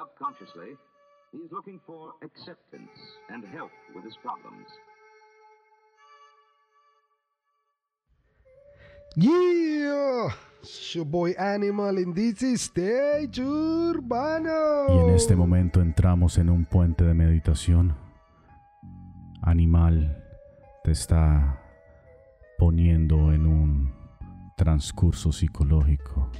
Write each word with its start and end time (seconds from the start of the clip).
Subconsciously, 0.00 0.78
he's 1.30 1.52
looking 1.52 1.78
for 1.86 2.14
acceptance 2.22 2.88
and 3.28 3.44
help 3.52 3.70
with 3.94 4.02
his 4.02 4.16
problems. 4.22 4.66
Yeah, 9.14 10.30
it's 10.62 10.94
your 10.94 11.04
boy 11.04 11.32
Animal 11.32 11.98
in 11.98 12.14
this 12.14 12.62
stage 12.62 13.40
urbano. 13.40 14.86
Y 14.88 14.96
en 14.96 15.14
este 15.14 15.36
momento 15.36 15.82
entramos 15.82 16.38
en 16.38 16.48
un 16.48 16.64
puente 16.64 17.04
de 17.04 17.12
meditación. 17.12 17.94
Animal 19.42 20.16
te 20.82 20.92
está 20.92 21.60
poniendo 22.56 23.32
en 23.32 23.44
un 23.44 23.92
transcurso 24.56 25.30
psicológico. 25.30 26.30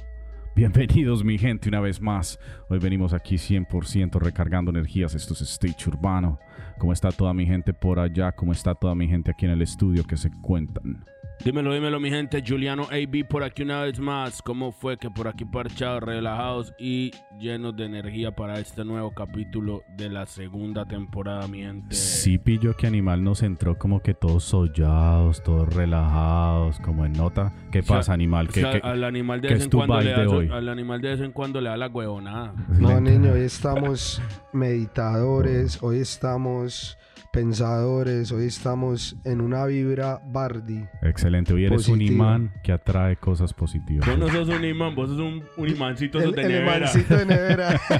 Bienvenidos 0.53 1.23
mi 1.23 1.37
gente 1.37 1.69
una 1.69 1.79
vez 1.79 2.01
más. 2.01 2.37
Hoy 2.67 2.77
venimos 2.77 3.13
aquí 3.13 3.35
100% 3.35 4.19
recargando 4.19 4.69
energías. 4.69 5.15
Esto 5.15 5.33
es 5.33 5.41
Stage 5.41 5.89
Urbano. 5.89 6.39
¿Cómo 6.77 6.91
está 6.91 7.09
toda 7.09 7.33
mi 7.33 7.45
gente 7.45 7.73
por 7.73 7.99
allá? 7.99 8.33
¿Cómo 8.33 8.51
está 8.51 8.75
toda 8.75 8.93
mi 8.93 9.07
gente 9.07 9.31
aquí 9.31 9.45
en 9.45 9.53
el 9.53 9.61
estudio 9.61 10.03
que 10.03 10.17
se 10.17 10.29
cuentan? 10.41 11.05
Dímelo, 11.43 11.73
dímelo, 11.73 11.99
mi 11.99 12.11
gente. 12.11 12.43
Juliano 12.47 12.83
AB 12.91 13.25
por 13.27 13.43
aquí 13.43 13.63
una 13.63 13.81
vez 13.81 13.99
más. 13.99 14.43
¿Cómo 14.43 14.71
fue 14.71 14.97
que 14.97 15.09
por 15.09 15.27
aquí 15.27 15.43
parchados, 15.43 16.03
relajados 16.03 16.71
y 16.77 17.11
llenos 17.39 17.75
de 17.75 17.85
energía 17.85 18.35
para 18.35 18.59
este 18.59 18.85
nuevo 18.85 19.11
capítulo 19.11 19.81
de 19.97 20.09
la 20.09 20.27
segunda 20.27 20.85
temporada, 20.85 21.47
mi 21.47 21.61
gente? 21.63 21.95
Sí 21.95 22.37
pillo 22.37 22.75
que 22.77 22.85
Animal 22.85 23.23
nos 23.23 23.41
entró 23.41 23.75
como 23.75 24.01
que 24.01 24.13
todos 24.13 24.43
sollados, 24.43 25.41
todos 25.41 25.73
relajados, 25.73 26.79
como 26.79 27.05
en 27.07 27.13
nota. 27.13 27.51
¿Qué 27.71 27.79
O 27.79 27.83
sea, 27.83 27.97
pasa, 27.97 28.13
Animal? 28.13 28.47
o 28.47 28.51
¿Qué, 28.53 28.61
sea, 28.61 28.73
qué- 28.73 28.87
al 28.87 29.03
animal 29.03 29.41
de 29.41 29.47
qué 29.47 29.53
vez 29.55 29.61
es 29.61 29.65
en 29.65 29.71
tu 29.71 29.77
cuando 29.77 29.99
le 29.99 30.13
vibe 30.13 30.25
da 30.25 30.29
hoy? 30.29 30.49
al 30.51 30.69
animal 30.69 31.01
de 31.01 31.09
vez 31.09 31.21
en 31.21 31.31
cuando 31.31 31.59
le 31.59 31.69
da 31.69 31.77
la 31.77 31.87
huevonada. 31.87 32.53
No, 32.79 33.01
niño, 33.01 33.31
hoy 33.33 33.41
estamos 33.41 34.21
meditadores, 34.53 35.81
hoy 35.81 35.97
estamos 35.99 36.99
pensadores, 37.31 38.31
hoy 38.33 38.45
estamos 38.45 39.15
en 39.23 39.39
una 39.39 39.65
vibra 39.65 40.21
Bardi. 40.31 40.85
Excelente. 41.01 41.53
Hoy 41.53 41.65
eres 41.65 41.87
un 41.87 42.01
imán 42.01 42.51
que 42.61 42.73
atrae 42.73 43.15
cosas 43.15 43.53
positivas. 43.53 44.05
Vos 44.07 44.17
no 44.17 44.27
sos 44.29 44.49
un 44.49 44.65
imán, 44.65 44.93
vos 44.95 45.09
sos 45.09 45.19
un, 45.19 45.43
un 45.55 45.69
imancito 45.69 46.19
El, 46.19 46.33
de 46.33 46.41
el 46.41 46.47
nevera. 46.49 46.77
imancito 46.77 47.15
de 47.17 47.25
nevera. 47.25 47.81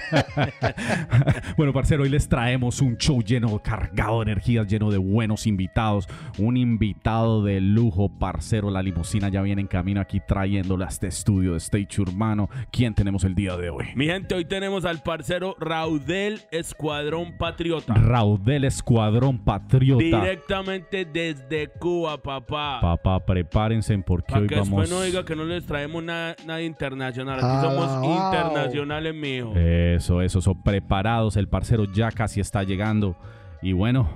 Bueno, 1.57 1.73
parcero, 1.73 2.03
hoy 2.03 2.09
les 2.09 2.27
traemos 2.27 2.81
un 2.81 2.97
show 2.97 3.21
lleno, 3.21 3.59
cargado 3.59 4.19
de 4.19 4.31
energías, 4.31 4.67
lleno 4.67 4.89
de 4.89 4.97
buenos 4.97 5.45
invitados. 5.45 6.07
Un 6.39 6.57
invitado 6.57 7.43
de 7.43 7.61
lujo, 7.61 8.09
parcero. 8.09 8.71
La 8.71 8.81
limusina 8.81 9.29
ya 9.29 9.41
viene 9.41 9.61
en 9.61 9.67
camino 9.67 10.01
aquí 10.01 10.19
trayéndole 10.25 10.85
a 10.85 10.87
este 10.87 11.07
estudio 11.07 11.51
de 11.51 11.57
Stage 11.57 12.01
Urbano. 12.01 12.49
¿Quién 12.71 12.93
tenemos 12.95 13.23
el 13.25 13.35
día 13.35 13.57
de 13.57 13.69
hoy? 13.69 13.85
Mi 13.95 14.07
gente, 14.07 14.33
hoy 14.33 14.45
tenemos 14.45 14.85
al 14.85 15.03
parcero 15.03 15.55
Raudel 15.59 16.41
Escuadrón 16.51 17.37
Patriota. 17.37 17.93
Raudel 17.93 18.63
Escuadrón 18.63 19.20
Patriota. 19.43 20.03
Directamente 20.03 21.05
desde 21.05 21.67
Cuba, 21.79 22.21
papá. 22.21 22.79
Papá, 22.81 23.25
prepárense 23.25 23.97
porque 23.99 24.31
Para 24.31 24.41
hoy 24.41 24.47
que 24.47 24.55
vamos. 24.55 24.69
después 24.69 24.89
no 24.89 25.01
diga 25.01 25.23
que 25.25 25.35
no 25.35 25.43
les 25.45 25.65
traemos 25.65 26.03
nada, 26.03 26.35
nada 26.45 26.61
internacional. 26.61 27.35
Aquí 27.37 27.45
Ah, 27.47 27.61
somos 27.61 28.01
wow. 28.01 28.25
internacionales, 28.25 29.13
mijo. 29.15 29.53
Eso, 29.55 30.21
eso, 30.21 30.41
son 30.41 30.61
preparados. 30.63 31.37
El 31.37 31.47
parcero 31.47 31.85
ya 31.85 32.11
casi 32.11 32.39
está 32.39 32.63
llegando. 32.63 33.15
Y 33.61 33.73
bueno, 33.73 34.09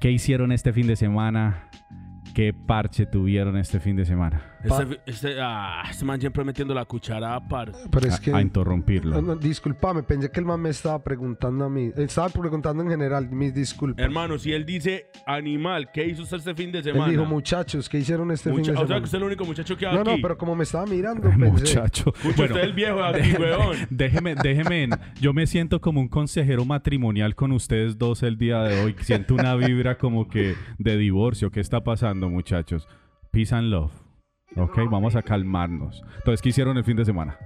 ¿qué 0.00 0.10
hicieron 0.10 0.52
este 0.52 0.72
fin 0.72 0.86
de 0.86 0.96
semana? 0.96 1.68
¿Qué 2.34 2.54
parche 2.54 3.04
tuvieron 3.06 3.56
este 3.58 3.78
fin 3.80 3.96
de 3.96 4.04
semana? 4.06 4.42
Este, 4.64 5.00
este, 5.06 5.36
ah, 5.40 5.82
este 5.90 6.04
man 6.04 6.20
siempre 6.20 6.44
metiendo 6.44 6.74
la 6.74 6.84
cucharada, 6.84 7.40
par. 7.48 7.72
Pero 7.90 8.06
es 8.08 8.14
A- 8.14 8.20
que... 8.20 8.32
a 8.32 8.40
interrumpirlo. 8.40 9.16
No, 9.16 9.22
no, 9.22 9.36
disculpame, 9.36 10.02
pensé 10.02 10.30
que 10.30 10.40
el 10.40 10.46
man 10.46 10.60
me 10.60 10.70
estaba 10.70 11.02
preguntando 11.02 11.64
a 11.64 11.68
mí. 11.70 11.90
Estaba 11.96 12.28
preguntando 12.28 12.82
en 12.82 12.88
general, 12.90 13.28
mis 13.30 13.52
disculpas. 13.54 14.02
Hermano, 14.04 14.38
si 14.38 14.52
él 14.52 14.64
dice 14.64 15.06
animal, 15.26 15.90
¿qué 15.92 16.06
hizo 16.06 16.22
usted 16.22 16.38
este 16.38 16.54
fin 16.54 16.70
de 16.72 16.78
Él 16.78 16.84
semana? 16.84 17.10
dijo, 17.10 17.24
muchachos, 17.24 17.88
¿qué 17.88 17.98
hicieron 17.98 18.30
este 18.30 18.50
Mucha- 18.50 18.62
fin 18.64 18.66
de 18.66 18.70
o 18.72 18.74
sea, 18.76 18.86
semana? 18.86 19.00
que 19.00 19.04
usted 19.04 19.18
es 19.18 19.22
el 19.22 19.26
único 19.26 19.44
muchacho 19.44 19.76
que 19.76 19.86
hay 19.86 19.94
No, 19.94 20.00
aquí. 20.02 20.10
no, 20.10 20.16
pero 20.22 20.38
como 20.38 20.54
me 20.56 20.64
estaba 20.64 20.86
mirando, 20.86 21.22
pensé. 21.30 21.40
Muchacho. 21.48 22.12
Usted 22.24 22.50
es 22.50 22.56
el 22.56 22.72
viejo 22.72 22.96
de 22.98 23.04
aquí, 23.04 23.18
déjeme, 23.18 23.44
weón. 23.56 23.76
déjeme, 23.90 24.34
déjeme, 24.36 24.88
yo 25.20 25.32
me 25.32 25.46
siento 25.46 25.80
como 25.80 26.00
un 26.00 26.08
consejero 26.08 26.64
matrimonial 26.64 27.34
con 27.34 27.52
ustedes 27.52 27.98
dos 27.98 28.22
el 28.22 28.36
día 28.38 28.60
de 28.62 28.82
hoy. 28.82 28.94
Siento 29.00 29.34
una 29.34 29.54
vibra 29.56 29.98
como 29.98 30.28
que 30.28 30.54
de 30.78 30.96
divorcio. 30.96 31.50
¿Qué 31.50 31.60
está 31.60 31.82
pasando, 31.82 32.28
muchachos? 32.28 32.86
Peace 33.30 33.54
and 33.54 33.68
love. 33.70 33.92
Ok, 34.56 34.78
vamos 34.90 35.16
a 35.16 35.22
calmarnos. 35.22 36.02
Entonces, 36.18 36.42
¿qué 36.42 36.50
hicieron 36.50 36.76
el 36.76 36.84
fin 36.84 36.96
de 36.96 37.04
semana? 37.04 37.36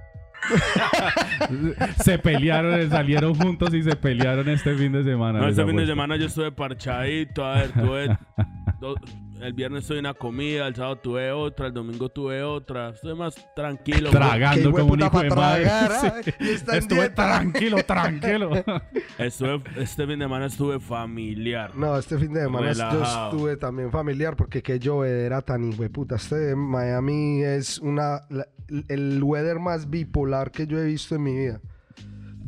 se 2.03 2.19
pelearon, 2.19 2.89
salieron 2.89 3.33
juntos 3.35 3.73
y 3.73 3.81
se 3.83 3.95
pelearon 3.95 4.47
este 4.49 4.75
fin 4.75 4.91
de 4.91 5.03
semana. 5.03 5.39
No, 5.39 5.47
este 5.47 5.61
fin 5.61 5.67
de 5.67 5.71
apuesto. 5.83 5.91
semana 5.91 6.15
yo 6.15 6.25
estuve 6.27 6.51
parchadito, 6.51 7.45
a 7.45 7.55
ver, 7.55 7.71
tuve... 7.71 8.17
do- 8.79 8.95
el 9.41 9.53
viernes 9.53 9.85
tuve 9.87 9.99
una 9.99 10.13
comida, 10.13 10.67
el 10.67 10.75
sábado 10.75 10.97
tuve 10.97 11.31
otra, 11.31 11.67
el 11.67 11.73
domingo 11.73 12.09
tuve 12.09 12.41
otra. 12.43 12.89
Estuve 12.89 13.15
más 13.15 13.35
tranquilo. 13.55 14.09
Tragando 14.09 14.71
como 14.71 14.93
un 14.93 14.99
hijo 15.01 15.21
de 15.21 15.29
madre. 15.29 15.63
tragar. 15.65 15.91
¿ah? 16.03 16.75
Estuve 16.75 16.99
dieta. 17.01 17.13
tranquilo, 17.15 17.77
tranquilo. 17.85 18.51
Estuve, 19.17 19.61
este 19.77 20.07
fin 20.07 20.19
de 20.19 20.25
semana 20.25 20.45
estuve 20.47 20.79
familiar. 20.79 21.75
No, 21.75 21.97
este 21.97 22.17
fin 22.17 22.33
de 22.33 22.41
semana 22.41 22.71
yo 22.73 23.03
estuve 23.03 23.57
también 23.57 23.91
familiar 23.91 24.35
porque 24.35 24.61
qué 24.63 24.79
llovedera 24.79 25.41
tan 25.41 25.63
hijueputa. 25.71 26.15
Este 26.15 26.35
de 26.35 26.55
Miami 26.55 27.43
es 27.43 27.79
una 27.79 28.21
la- 28.29 28.47
el 28.89 29.21
weather 29.23 29.59
más 29.59 29.89
bipolar 29.89 30.51
que 30.51 30.67
yo 30.67 30.77
he 30.79 30.85
visto 30.85 31.15
en 31.15 31.23
mi 31.23 31.35
vida. 31.35 31.61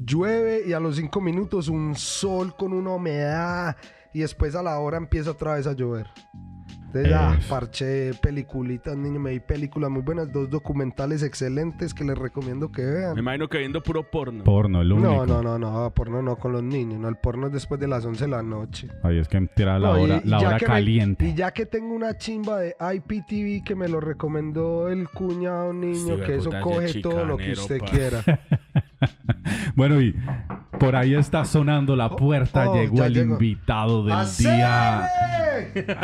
Llueve 0.05 0.63
y 0.65 0.73
a 0.73 0.79
los 0.79 0.95
cinco 0.95 1.21
minutos 1.21 1.67
un 1.67 1.95
sol 1.95 2.55
con 2.57 2.73
una 2.73 2.91
humedad 2.91 3.77
y 4.13 4.19
después 4.21 4.55
a 4.55 4.63
la 4.63 4.79
hora 4.79 4.97
empieza 4.97 5.31
otra 5.31 5.53
vez 5.55 5.67
a 5.67 5.73
llover. 5.73 6.07
Entonces 6.93 7.45
parché 7.47 8.11
peliculitas, 8.21 8.97
niño, 8.97 9.19
me 9.19 9.31
vi 9.31 9.39
películas 9.39 9.89
muy 9.91 10.01
buenas, 10.01 10.31
dos 10.31 10.49
documentales 10.49 11.21
excelentes 11.23 11.93
que 11.93 12.03
les 12.03 12.17
recomiendo 12.17 12.71
que 12.71 12.81
Me 12.81 12.91
vean. 12.91 13.17
imagino 13.17 13.47
que 13.47 13.59
viendo 13.59 13.81
puro 13.83 14.03
porno. 14.09 14.43
Porno, 14.43 14.81
el 14.81 14.91
único. 14.91 15.07
No, 15.09 15.25
no, 15.25 15.41
no, 15.43 15.59
no, 15.59 15.91
porno 15.93 16.21
no 16.21 16.35
con 16.37 16.51
los 16.51 16.63
niños, 16.63 16.99
no, 16.99 17.07
el 17.07 17.15
porno 17.17 17.47
es 17.47 17.53
después 17.53 17.79
de 17.79 17.87
las 17.87 18.03
11 18.05 18.25
de 18.25 18.31
la 18.31 18.41
noche. 18.43 18.87
Ahí 19.03 19.19
es 19.19 19.27
que 19.27 19.39
tira 19.55 19.77
la 19.77 19.89
No, 19.89 19.97
y- 19.99 20.01
hora, 20.03 20.21
y 20.23 20.27
la 20.27 20.39
ya 20.41 20.47
hora 20.47 20.57
que 20.57 20.65
me- 20.65 20.71
caliente. 20.73 21.25
y 21.27 21.33
ya 21.35 21.51
que 21.51 21.65
tengo 21.65 21.93
una 21.93 22.17
chimba 22.17 22.59
de 22.59 22.75
IPTV 22.79 23.63
que 23.63 23.75
me 23.75 23.87
lo 23.87 23.99
recomendó 23.99 24.89
el 24.89 25.07
cuñado 25.09 25.73
niño, 25.73 26.15
Sí, 26.17 26.21
que 26.25 26.35
eso 26.35 26.49
coge 26.61 27.01
todo 27.01 27.23
lo 27.25 27.37
que 27.37 27.51
usted 27.51 27.79
pa. 27.79 27.85
quiera. 27.85 28.23
Bueno, 29.75 30.01
y 30.01 30.15
por 30.79 30.95
ahí 30.95 31.13
está 31.15 31.45
sonando 31.45 31.95
la 31.95 32.09
puerta. 32.09 32.69
oh, 32.69 32.75
llegó 32.75 33.03
el 33.03 33.17
invitado 33.17 34.03
del 34.03 34.27
día. 34.37 35.09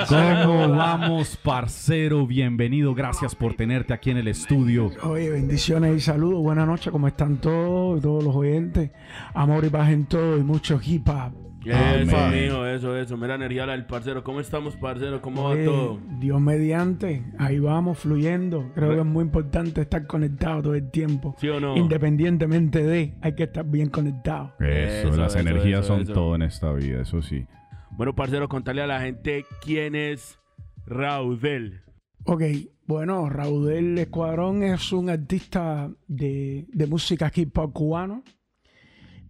¿Cómo 0.08 0.70
vamos, 0.70 1.38
parcero? 1.38 2.26
Bienvenido. 2.28 2.94
Gracias 2.94 3.36
por 3.36 3.56
tenerte 3.56 3.94
aquí 3.94 4.12
en 4.12 4.18
el 4.18 4.28
estudio. 4.28 4.92
Oye, 5.04 5.30
bendiciones 5.30 5.96
y 5.98 6.00
saludos. 6.00 6.42
Buenas 6.42 6.68
noches, 6.68 6.92
¿cómo 6.92 7.08
están 7.08 7.38
todos, 7.38 8.02
todos 8.02 8.24
los 8.24 8.36
oyentes? 8.36 8.92
Amor 9.34 9.66
y 9.66 9.70
paz 9.70 9.90
en 9.90 10.06
todo 10.06 10.38
y 10.38 10.44
mucho 10.44 10.80
hip 10.84 11.08
hop. 11.10 11.34
Eso, 11.72 12.18
mijo, 12.30 12.66
eso, 12.66 12.98
eso. 12.98 13.18
Mira 13.18 13.36
energía 13.36 13.66
del 13.66 13.86
parcero. 13.86 14.24
¿Cómo 14.24 14.40
estamos, 14.40 14.76
parcero? 14.76 15.22
¿Cómo 15.22 15.44
va 15.44 15.56
todo? 15.64 16.00
Dios 16.20 16.40
mediante, 16.40 17.24
ahí 17.38 17.60
vamos 17.60 18.00
fluyendo. 18.00 18.72
Creo 18.76 18.94
que 18.94 19.00
es 19.00 19.06
muy 19.06 19.24
importante 19.24 19.82
estar 19.82 20.06
conectado 20.06 20.62
todo 20.62 20.76
el 20.76 20.90
tiempo. 20.92 21.36
¿Sí 21.40 21.50
o 21.50 21.60
no? 21.60 21.76
Independientemente 21.76 22.84
de, 22.84 23.16
hay 23.22 23.34
que 23.36 23.44
estar 23.44 23.66
bien 23.66 23.90
conectado. 23.90 24.54
Eso, 24.60 25.10
Eso, 25.10 25.18
las 25.18 25.36
eso, 25.36 25.40
energías 25.48 25.80
eso, 25.86 25.94
son 25.94 26.02
eso. 26.04 26.14
todo 26.14 26.36
en 26.36 26.44
esta 26.44 26.72
vida, 26.74 27.02
eso 27.02 27.22
sí. 27.22 27.46
Bueno, 27.92 28.14
parcero, 28.14 28.48
contarle 28.50 28.82
a 28.82 28.88
la 28.88 29.00
gente 29.02 29.46
quién 29.62 29.96
es 29.96 30.38
Raudel. 30.86 31.82
Ok, 32.26 32.42
bueno, 32.88 33.30
Raudel 33.30 33.98
Escuadrón 33.98 34.64
es 34.64 34.92
un 34.92 35.10
artista 35.10 35.90
de, 36.08 36.66
de 36.72 36.88
música 36.88 37.32
hip 37.34 37.58
hop 37.58 37.74
cubano. 37.74 38.24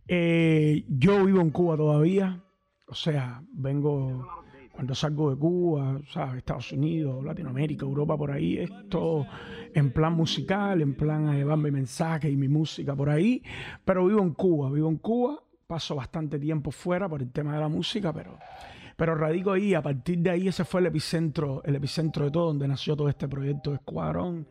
Eh, 0.08 0.86
yo 0.88 1.26
vivo 1.26 1.42
en 1.42 1.50
Cuba 1.50 1.78
todavía, 1.78 2.44
o 2.88 2.96
sea, 2.96 3.42
vengo 3.52 4.28
cuando 4.72 4.94
salgo 4.94 5.32
de 5.32 5.38
Cuba, 5.38 6.02
¿sabes? 6.12 6.38
Estados 6.38 6.72
Unidos, 6.74 7.24
Latinoamérica, 7.24 7.86
Europa, 7.86 8.18
por 8.18 8.32
ahí, 8.32 8.58
es 8.58 8.70
todo 8.90 9.26
en 9.74 9.92
plan 9.92 10.14
musical, 10.14 10.82
en 10.82 10.96
plan 10.96 11.28
a 11.28 11.34
llevar 11.34 11.58
mi 11.58 11.72
mensaje 11.72 12.30
y 12.30 12.36
mi 12.36 12.50
música 12.50 12.96
por 12.96 13.10
ahí, 13.10 13.42
pero 13.86 14.06
vivo 14.06 14.22
en 14.22 14.34
Cuba, 14.34 14.70
vivo 14.70 14.90
en 14.90 14.98
Cuba, 14.98 15.42
paso 15.66 15.96
bastante 15.96 16.38
tiempo 16.38 16.72
fuera 16.72 17.08
por 17.08 17.22
el 17.22 17.32
tema 17.32 17.54
de 17.54 17.62
la 17.62 17.70
música, 17.70 18.14
pero 18.14 18.38
pero 18.98 19.14
radico 19.16 19.52
ahí, 19.52 19.74
a 19.74 19.82
partir 19.82 20.20
de 20.20 20.30
ahí 20.30 20.48
ese 20.48 20.64
fue 20.64 20.80
el 20.80 20.88
epicentro, 20.88 21.62
el 21.66 21.76
epicentro 21.76 22.26
de 22.26 22.32
todo, 22.32 22.48
donde 22.48 22.68
nació 22.68 22.96
todo 22.96 23.10
este 23.10 23.28
proyecto 23.28 23.72
de 23.72 23.78
Escuadrón. 23.78 24.48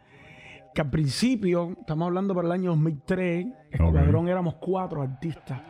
Que 0.74 0.80
al 0.80 0.90
principio, 0.90 1.74
estamos 1.80 2.06
hablando 2.06 2.34
por 2.34 2.44
el 2.44 2.52
año 2.52 2.70
2003, 2.70 3.46
Escuadrón 3.70 4.28
éramos 4.28 4.54
cuatro 4.56 5.02
artistas. 5.02 5.60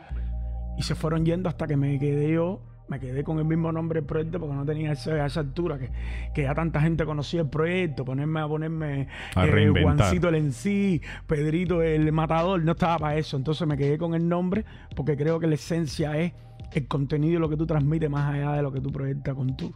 Y 0.77 0.83
se 0.83 0.95
fueron 0.95 1.23
yendo 1.25 1.47
hasta 1.47 1.67
que 1.67 1.77
me 1.77 1.97
quedé 1.99 2.33
yo 2.33 2.59
Me 2.87 2.99
quedé 2.99 3.23
con 3.23 3.39
el 3.39 3.45
mismo 3.45 3.71
nombre 3.71 3.99
del 4.01 4.05
proyecto 4.07 4.39
porque 4.39 4.53
no 4.55 4.63
tenía 4.63 4.91
ese- 4.91 5.19
a 5.19 5.25
esa 5.25 5.39
altura 5.39 5.79
que, 5.79 5.89
que 6.35 6.43
ya 6.43 6.53
tanta 6.53 6.79
gente 6.81 7.03
conocía 7.03 7.41
el 7.41 7.49
proyecto. 7.49 8.05
Ponerme 8.05 8.41
a 8.41 8.47
ponerme 8.47 9.07
A 9.35 9.45
eh. 9.47 9.73
Juancito 9.81 10.29
el 10.29 10.35
en 10.35 10.51
sí, 10.53 11.01
Pedrito 11.25 11.81
el 11.81 12.11
matador, 12.11 12.61
no 12.63 12.73
estaba 12.73 12.99
para 12.99 13.15
eso. 13.17 13.37
Entonces 13.37 13.67
me 13.67 13.75
quedé 13.75 13.97
con 13.97 14.13
el 14.13 14.27
nombre 14.29 14.65
porque 14.95 15.17
creo 15.17 15.39
que 15.39 15.47
la 15.47 15.55
esencia 15.55 16.15
es 16.19 16.33
el 16.73 16.87
contenido 16.87 17.37
y 17.37 17.39
lo 17.39 17.49
que 17.49 17.57
tú 17.57 17.65
transmites 17.65 18.07
más 18.09 18.31
allá 18.33 18.51
de 18.53 18.61
lo 18.61 18.71
que 18.71 18.81
tú 18.81 18.91
proyectas 18.91 19.33
con 19.33 19.55
tu, 19.57 19.73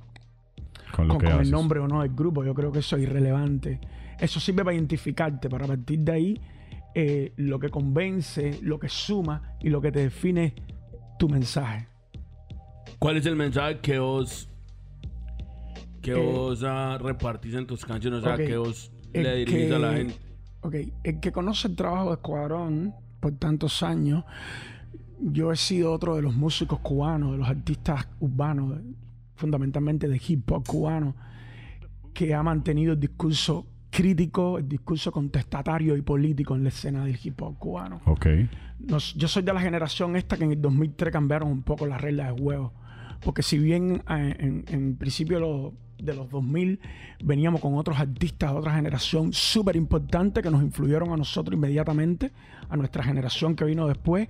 Con 0.96 1.08
lo 1.08 1.14
con, 1.16 1.18
que 1.22 1.26
con 1.26 1.36
haces. 1.36 1.48
el 1.48 1.52
nombre 1.52 1.80
o 1.80 1.88
no 1.88 2.02
del 2.04 2.14
grupo. 2.14 2.44
Yo 2.44 2.54
creo 2.54 2.72
que 2.72 2.80
eso 2.80 2.96
es 2.98 3.04
irrelevante. 3.04 3.80
Eso 4.20 4.40
sirve 4.40 4.64
para 4.64 4.76
identificarte, 4.76 5.50
para 5.50 5.66
partir 5.66 6.00
de 6.00 6.12
ahí 6.12 6.42
eh, 6.94 7.34
lo 7.38 7.60
que 7.60 7.70
convence, 7.70 8.60
lo 8.62 8.80
que 8.80 8.90
suma 8.90 9.56
y 9.62 9.70
lo 9.70 9.80
que 9.80 9.92
te 9.92 10.00
define 10.00 10.54
tu 11.18 11.30
mensaje. 11.30 11.88
¿Cuál 12.98 13.18
es 13.18 13.26
el 13.26 13.36
mensaje 13.36 13.80
que 13.80 14.00
os 14.00 14.50
que 16.02 16.12
Eh, 16.12 16.16
os 16.16 16.64
ah, 16.64 16.98
repartís 16.98 17.54
en 17.54 17.68
tus 17.68 17.86
canciones? 17.86 18.20
O 18.20 18.24
sea, 18.24 18.38
que 18.38 18.58
os 18.58 18.92
le 19.14 19.36
dirigís 19.38 19.72
a 19.72 19.80
la 19.80 19.94
gente. 19.94 20.16
Ok, 20.62 20.76
el 21.04 21.20
que 21.20 21.32
conoce 21.32 21.68
el 21.70 21.76
trabajo 21.76 22.08
de 22.08 22.14
Escuadrón 22.16 22.94
por 23.20 23.32
tantos 23.34 23.84
años, 23.84 24.24
yo 25.22 25.52
he 25.52 25.58
sido 25.58 25.94
otro 25.94 26.16
de 26.16 26.22
los 26.22 26.34
músicos 26.34 26.80
cubanos, 26.80 27.34
de 27.34 27.38
los 27.38 27.48
artistas 27.48 28.08
urbanos, 28.20 28.80
fundamentalmente 29.36 30.08
de 30.08 30.22
hip 30.26 30.52
hop 30.52 30.66
cubano, 30.68 31.16
que 32.14 32.34
ha 32.34 32.44
mantenido 32.44 32.94
el 32.94 33.00
discurso 33.00 33.66
crítico, 33.90 34.58
el 34.58 34.68
discurso 34.70 35.12
contestatario 35.12 35.96
y 35.98 36.02
político 36.02 36.56
en 36.56 36.64
la 36.64 36.70
escena 36.70 37.04
del 37.06 37.18
hip 37.22 37.42
hop 37.42 37.58
cubano. 37.58 38.02
Ok. 38.06 38.28
Nos- 38.80 39.14
yo 39.16 39.28
soy 39.28 39.44
de 39.44 39.54
la 39.54 39.62
generación 39.62 40.16
esta 40.16 40.38
que 40.38 40.44
en 40.46 40.52
el 40.52 40.62
2003 40.62 41.12
cambiaron 41.12 41.50
un 41.52 41.64
poco 41.64 41.86
las 41.86 42.00
reglas 42.00 42.34
de 42.36 42.42
juego. 42.42 42.74
Porque 43.22 43.42
si 43.44 43.58
bien 43.58 44.02
eh, 44.10 44.36
en, 44.40 44.64
en 44.70 44.96
principio 44.96 45.38
de 45.38 45.42
los, 45.42 45.74
de 45.98 46.14
los 46.14 46.30
2000 46.30 46.80
veníamos 47.24 47.60
con 47.60 47.76
otros 47.76 48.00
artistas 48.00 48.54
de 48.54 48.58
otra 48.60 48.74
generación 48.76 49.34
súper 49.34 49.76
importante 49.76 50.42
que 50.42 50.50
nos 50.50 50.62
influyeron 50.64 51.12
a 51.12 51.18
nosotros 51.18 51.56
inmediatamente, 51.58 52.32
a 52.70 52.78
nuestra 52.78 53.04
generación 53.04 53.56
que 53.56 53.66
vino 53.66 53.88
después. 53.88 54.30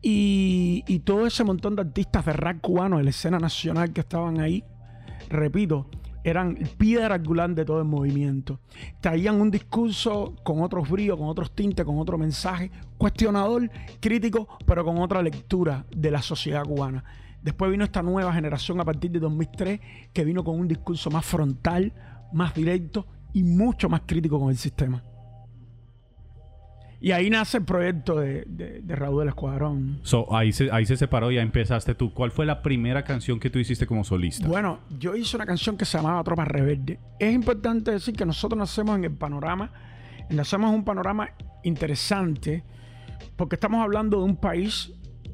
Y, 0.00 0.82
y 0.88 1.00
todo 1.00 1.26
ese 1.26 1.44
montón 1.44 1.76
de 1.76 1.82
artistas 1.82 2.24
de 2.26 2.32
rap 2.32 2.60
cubano 2.60 2.98
de 2.98 3.04
la 3.04 3.10
escena 3.10 3.38
nacional 3.38 3.92
que 3.92 4.00
estaban 4.00 4.40
ahí, 4.40 4.64
repito, 5.28 5.88
eran 6.24 6.56
piedra 6.78 7.16
angular 7.16 7.50
de 7.50 7.64
todo 7.64 7.78
el 7.78 7.84
movimiento. 7.84 8.60
Traían 9.00 9.40
un 9.40 9.50
discurso 9.50 10.34
con 10.42 10.62
otros 10.62 10.88
bríos, 10.88 11.18
con 11.18 11.28
otros 11.28 11.54
tintes, 11.54 11.84
con 11.84 11.98
otro 11.98 12.18
mensaje, 12.18 12.70
cuestionador, 12.98 13.70
crítico, 14.00 14.48
pero 14.66 14.84
con 14.84 14.98
otra 14.98 15.22
lectura 15.22 15.84
de 15.94 16.10
la 16.10 16.22
sociedad 16.22 16.64
cubana. 16.64 17.04
Después 17.42 17.70
vino 17.70 17.84
esta 17.84 18.02
nueva 18.02 18.32
generación 18.32 18.80
a 18.80 18.84
partir 18.84 19.10
de 19.10 19.18
2003 19.18 19.80
que 20.12 20.24
vino 20.24 20.44
con 20.44 20.58
un 20.58 20.68
discurso 20.68 21.10
más 21.10 21.24
frontal, 21.24 21.92
más 22.32 22.54
directo 22.54 23.06
y 23.32 23.42
mucho 23.42 23.88
más 23.88 24.02
crítico 24.06 24.38
con 24.38 24.50
el 24.50 24.56
sistema. 24.56 25.02
Y 27.02 27.10
ahí 27.10 27.30
nace 27.30 27.58
el 27.58 27.64
proyecto 27.64 28.20
de, 28.20 28.44
de, 28.46 28.80
de 28.80 28.96
Raúl 28.96 29.18
del 29.18 29.30
Escuadrón. 29.30 29.98
So, 30.04 30.32
ahí, 30.34 30.52
se, 30.52 30.70
ahí 30.70 30.86
se 30.86 30.96
separó 30.96 31.32
y 31.32 31.34
ya 31.34 31.42
empezaste 31.42 31.96
tú. 31.96 32.14
¿Cuál 32.14 32.30
fue 32.30 32.46
la 32.46 32.62
primera 32.62 33.02
canción 33.02 33.40
que 33.40 33.50
tú 33.50 33.58
hiciste 33.58 33.88
como 33.88 34.04
solista? 34.04 34.46
Bueno, 34.46 34.78
yo 35.00 35.16
hice 35.16 35.34
una 35.36 35.44
canción 35.44 35.76
que 35.76 35.84
se 35.84 35.98
llamaba 35.98 36.22
Tropa 36.22 36.44
Rebelde. 36.44 37.00
Es 37.18 37.34
importante 37.34 37.90
decir 37.90 38.14
que 38.14 38.24
nosotros 38.24 38.56
nacemos 38.56 38.96
en 38.96 39.04
el 39.04 39.10
panorama, 39.10 39.72
nacemos 40.30 40.70
en 40.70 40.76
un 40.76 40.84
panorama 40.84 41.30
interesante, 41.64 42.62
porque 43.34 43.56
estamos 43.56 43.82
hablando 43.82 44.18
de 44.18 44.24
un 44.24 44.36
país 44.36 44.92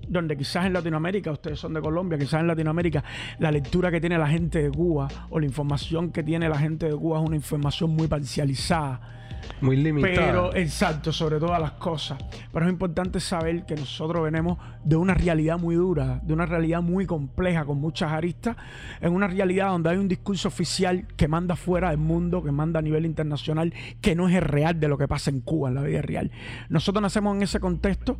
donde 0.08 0.38
quizás 0.38 0.64
en 0.64 0.72
Latinoamérica, 0.72 1.30
ustedes 1.30 1.60
son 1.60 1.74
de 1.74 1.82
Colombia, 1.82 2.18
quizás 2.18 2.40
en 2.40 2.46
Latinoamérica 2.46 3.04
la 3.40 3.50
lectura 3.50 3.90
que 3.90 4.00
tiene 4.00 4.16
la 4.16 4.26
gente 4.26 4.62
de 4.62 4.70
Cuba 4.70 5.06
o 5.28 5.38
la 5.38 5.44
información 5.44 6.12
que 6.12 6.22
tiene 6.22 6.48
la 6.48 6.58
gente 6.58 6.86
de 6.86 6.96
Cuba 6.96 7.20
es 7.20 7.26
una 7.26 7.36
información 7.36 7.90
muy 7.90 8.08
parcializada. 8.08 9.27
Muy 9.60 9.76
limitada. 9.76 10.14
Pero, 10.14 10.54
exacto, 10.54 11.12
sobre 11.12 11.38
todas 11.38 11.60
las 11.60 11.72
cosas. 11.72 12.18
Pero 12.52 12.66
es 12.66 12.72
importante 12.72 13.20
saber 13.20 13.66
que 13.66 13.74
nosotros 13.74 14.22
venimos 14.22 14.58
de 14.84 14.96
una 14.96 15.14
realidad 15.14 15.58
muy 15.58 15.74
dura, 15.74 16.20
de 16.22 16.32
una 16.32 16.46
realidad 16.46 16.80
muy 16.80 17.06
compleja, 17.06 17.64
con 17.64 17.80
muchas 17.80 18.12
aristas, 18.12 18.56
en 19.00 19.12
una 19.12 19.26
realidad 19.26 19.68
donde 19.68 19.90
hay 19.90 19.96
un 19.96 20.08
discurso 20.08 20.48
oficial 20.48 21.06
que 21.16 21.28
manda 21.28 21.56
fuera 21.56 21.90
del 21.90 21.98
mundo, 21.98 22.42
que 22.42 22.52
manda 22.52 22.78
a 22.78 22.82
nivel 22.82 23.04
internacional, 23.04 23.74
que 24.00 24.14
no 24.14 24.28
es 24.28 24.34
el 24.36 24.42
real 24.42 24.78
de 24.78 24.88
lo 24.88 24.96
que 24.96 25.08
pasa 25.08 25.30
en 25.30 25.40
Cuba, 25.40 25.68
en 25.68 25.74
la 25.74 25.82
vida 25.82 26.02
real. 26.02 26.30
Nosotros 26.68 27.02
nacemos 27.02 27.36
en 27.36 27.42
ese 27.42 27.58
contexto 27.58 28.18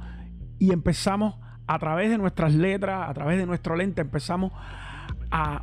y 0.59 0.73
empezamos 0.73 1.37
a 1.67 1.79
través 1.79 2.11
de 2.11 2.19
nuestras 2.19 2.55
letras, 2.55 3.09
a 3.09 3.15
través 3.15 3.39
de 3.39 3.47
nuestro 3.47 3.77
lente, 3.77 4.01
empezamos 4.01 4.53
a, 5.31 5.63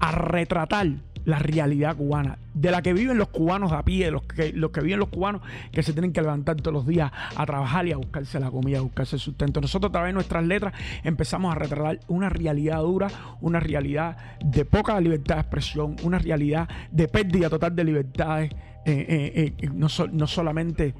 a 0.00 0.12
retratar 0.12 0.88
la 1.24 1.38
realidad 1.38 1.96
cubana, 1.96 2.38
de 2.54 2.70
la 2.70 2.82
que 2.82 2.92
viven 2.92 3.18
los 3.18 3.28
cubanos 3.28 3.72
a 3.72 3.84
pie, 3.84 4.10
los 4.10 4.22
que, 4.22 4.52
los 4.52 4.70
que 4.70 4.80
viven 4.80 4.98
los 4.98 5.08
cubanos 5.08 5.42
que 5.72 5.82
se 5.82 5.92
tienen 5.92 6.12
que 6.12 6.20
levantar 6.20 6.56
todos 6.56 6.74
los 6.74 6.86
días 6.86 7.10
a 7.36 7.46
trabajar 7.46 7.86
y 7.86 7.92
a 7.92 7.96
buscarse 7.96 8.40
la 8.40 8.50
comida, 8.50 8.78
a 8.78 8.82
buscarse 8.82 9.16
el 9.16 9.20
sustento. 9.20 9.60
Nosotros 9.60 9.90
a 9.90 9.92
través 9.92 10.08
de 10.10 10.14
nuestras 10.14 10.44
letras 10.44 10.74
empezamos 11.04 11.54
a 11.54 11.58
retratar 11.58 12.00
una 12.08 12.28
realidad 12.28 12.80
dura, 12.80 13.08
una 13.40 13.60
realidad 13.60 14.16
de 14.44 14.64
poca 14.64 15.00
libertad 15.00 15.36
de 15.36 15.40
expresión, 15.42 15.96
una 16.02 16.18
realidad 16.18 16.68
de 16.90 17.08
pérdida 17.08 17.48
total 17.48 17.74
de 17.74 17.84
libertades, 17.84 18.52
eh, 18.86 19.06
eh, 19.08 19.54
eh, 19.58 19.68
no, 19.72 19.88
no 20.12 20.26
solamente 20.26 20.94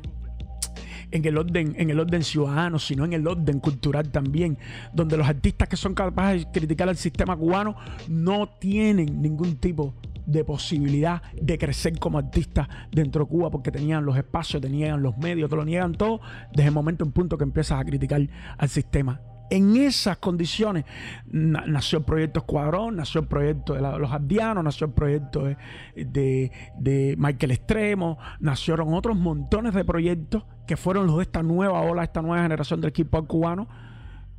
en 1.10 1.24
el 1.24 1.38
orden, 1.38 1.74
en 1.76 1.90
el 1.90 2.00
orden 2.00 2.22
ciudadano, 2.22 2.78
sino 2.78 3.04
en 3.04 3.12
el 3.12 3.26
orden 3.26 3.60
cultural 3.60 4.10
también, 4.10 4.58
donde 4.92 5.16
los 5.16 5.28
artistas 5.28 5.68
que 5.68 5.76
son 5.76 5.94
capaces 5.94 6.44
de 6.44 6.52
criticar 6.52 6.88
al 6.88 6.96
sistema 6.96 7.36
cubano 7.36 7.76
no 8.08 8.48
tienen 8.48 9.20
ningún 9.20 9.56
tipo 9.56 9.94
de 10.26 10.44
posibilidad 10.44 11.22
de 11.40 11.58
crecer 11.58 11.98
como 11.98 12.18
artistas 12.18 12.68
dentro 12.92 13.24
de 13.24 13.30
Cuba 13.30 13.50
porque 13.50 13.70
tenían 13.70 14.04
los 14.04 14.16
espacios, 14.16 14.62
tenían 14.62 15.02
los 15.02 15.16
medios, 15.18 15.50
te 15.50 15.56
lo 15.56 15.64
niegan 15.64 15.92
todo 15.92 16.20
desde 16.52 16.68
el 16.68 16.74
momento 16.74 17.04
en 17.04 17.12
punto 17.12 17.36
que 17.36 17.44
empiezas 17.44 17.80
a 17.80 17.84
criticar 17.84 18.20
al 18.56 18.68
sistema. 18.68 19.20
En 19.50 19.76
esas 19.76 20.18
condiciones 20.18 20.84
na- 21.26 21.64
nació 21.66 21.98
el 21.98 22.04
proyecto 22.04 22.40
Escuadrón, 22.40 22.96
nació 22.96 23.20
el 23.22 23.26
proyecto 23.26 23.74
de 23.74 23.80
la- 23.82 23.98
los 23.98 24.10
Ardianos, 24.12 24.62
nació 24.64 24.86
el 24.86 24.92
proyecto 24.92 25.44
de, 25.44 25.56
de- 25.96 26.50
de 26.78 27.14
Michael 27.18 27.50
Extremo, 27.52 28.18
nacieron 28.38 28.94
otros 28.94 29.16
montones 29.18 29.74
de 29.74 29.84
proyectos 29.84 30.44
que 30.66 30.76
fueron 30.76 31.06
los 31.06 31.16
de 31.16 31.22
esta 31.24 31.42
nueva 31.42 31.80
ola, 31.80 32.04
esta 32.04 32.22
nueva 32.22 32.42
generación 32.42 32.80
del 32.80 32.92
hop 33.10 33.26
cubano, 33.26 33.68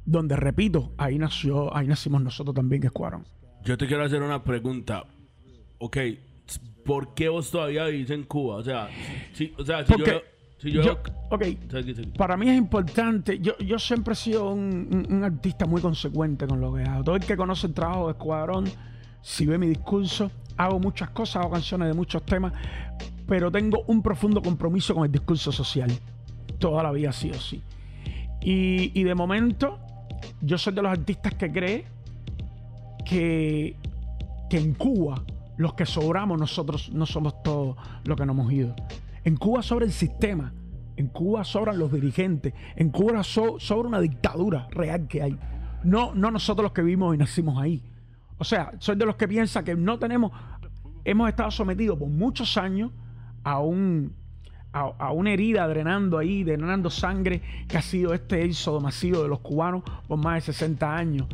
donde 0.05 0.35
repito, 0.35 0.93
ahí 0.97 1.17
nació, 1.17 1.75
ahí 1.75 1.87
nacimos 1.87 2.21
nosotros 2.21 2.55
también 2.55 2.81
que 2.81 2.87
Escuadrón. 2.87 3.25
Yo 3.63 3.77
te 3.77 3.85
quiero 3.87 4.03
hacer 4.03 4.21
una 4.23 4.43
pregunta. 4.43 5.03
Ok, 5.77 5.97
¿por 6.85 7.13
qué 7.13 7.29
vos 7.29 7.51
todavía 7.51 7.85
vivís 7.85 8.09
en 8.09 8.23
Cuba? 8.23 8.55
O 8.55 8.63
sea, 8.63 8.87
si, 9.33 9.53
o 9.57 9.63
sea, 9.65 9.85
si 9.85 9.91
Porque 9.93 10.11
yo... 10.11 10.21
Si 10.61 10.71
yo, 10.71 10.81
yo- 10.83 10.99
ok, 11.31 11.43
para 12.17 12.37
mí 12.37 12.47
es 12.49 12.57
importante. 12.57 13.39
Yo, 13.39 13.57
yo 13.57 13.79
siempre 13.79 14.13
he 14.13 14.15
sido 14.15 14.51
un, 14.51 14.87
un- 15.09 15.13
un 15.15 15.23
artista 15.23 15.65
muy 15.65 15.81
consecuente 15.81 16.45
con 16.45 16.61
lo 16.61 16.73
que 16.73 16.83
hago. 16.83 17.03
Todo 17.03 17.15
el 17.15 17.25
que 17.25 17.35
conoce 17.35 17.67
el 17.67 17.73
trabajo 17.73 18.05
de 18.07 18.11
Escuadrón, 18.11 18.65
si 19.21 19.45
ve 19.47 19.57
mi 19.57 19.67
discurso, 19.67 20.29
hago 20.57 20.79
muchas 20.79 21.09
cosas, 21.09 21.37
hago 21.37 21.51
canciones 21.51 21.87
de 21.87 21.93
muchos 21.95 22.23
temas, 22.23 22.53
pero 23.27 23.51
tengo 23.51 23.83
un 23.87 24.01
profundo 24.03 24.41
compromiso 24.41 24.93
con 24.93 25.05
el 25.05 25.11
discurso 25.11 25.51
social. 25.51 25.91
Toda 26.59 26.83
la 26.83 26.91
vida 26.91 27.09
ha 27.09 27.13
sido 27.13 27.35
así. 27.37 27.61
Y, 28.41 28.91
y 28.99 29.03
de 29.03 29.15
momento, 29.15 29.79
yo 30.41 30.57
soy 30.59 30.73
de 30.73 30.81
los 30.83 30.91
artistas 30.91 31.33
que 31.35 31.51
cree 31.51 31.85
que, 33.05 33.75
que 34.49 34.57
en 34.59 34.73
Cuba 34.73 35.23
los 35.57 35.73
que 35.73 35.85
sobramos 35.85 36.39
nosotros 36.39 36.91
no 36.91 37.05
somos 37.05 37.41
todos 37.43 37.75
los 38.03 38.17
que 38.17 38.25
nos 38.25 38.35
hemos 38.35 38.51
ido. 38.51 38.75
En 39.23 39.35
Cuba 39.37 39.61
sobra 39.61 39.85
el 39.85 39.91
sistema, 39.91 40.53
en 40.97 41.07
Cuba 41.07 41.43
sobran 41.43 41.77
los 41.77 41.91
dirigentes, 41.91 42.53
en 42.75 42.89
Cuba 42.89 43.23
so- 43.23 43.59
sobra 43.59 43.87
una 43.87 43.99
dictadura 43.99 44.67
real 44.71 45.07
que 45.07 45.21
hay. 45.21 45.37
No, 45.83 46.13
no 46.13 46.31
nosotros 46.31 46.63
los 46.63 46.71
que 46.73 46.81
vivimos 46.81 47.15
y 47.15 47.17
nacimos 47.17 47.61
ahí. 47.61 47.83
O 48.37 48.43
sea, 48.43 48.71
soy 48.79 48.95
de 48.95 49.05
los 49.05 49.15
que 49.15 49.27
piensa 49.27 49.63
que 49.63 49.75
no 49.75 49.99
tenemos, 49.99 50.31
hemos 51.03 51.29
estado 51.29 51.51
sometidos 51.51 51.97
por 51.99 52.07
muchos 52.09 52.57
años 52.57 52.91
a 53.43 53.59
un 53.59 54.13
a, 54.73 54.79
a 54.99 55.11
una 55.11 55.31
herida 55.33 55.67
drenando 55.67 56.17
ahí, 56.17 56.43
drenando 56.45 56.89
sangre, 56.89 57.41
que 57.67 57.77
ha 57.77 57.81
sido 57.81 58.13
este 58.13 58.45
éxodo 58.45 58.79
masivo 58.79 59.21
de 59.21 59.27
los 59.27 59.39
cubanos 59.41 59.83
por 60.07 60.17
más 60.17 60.35
de 60.45 60.53
60 60.53 60.95
años. 60.95 61.27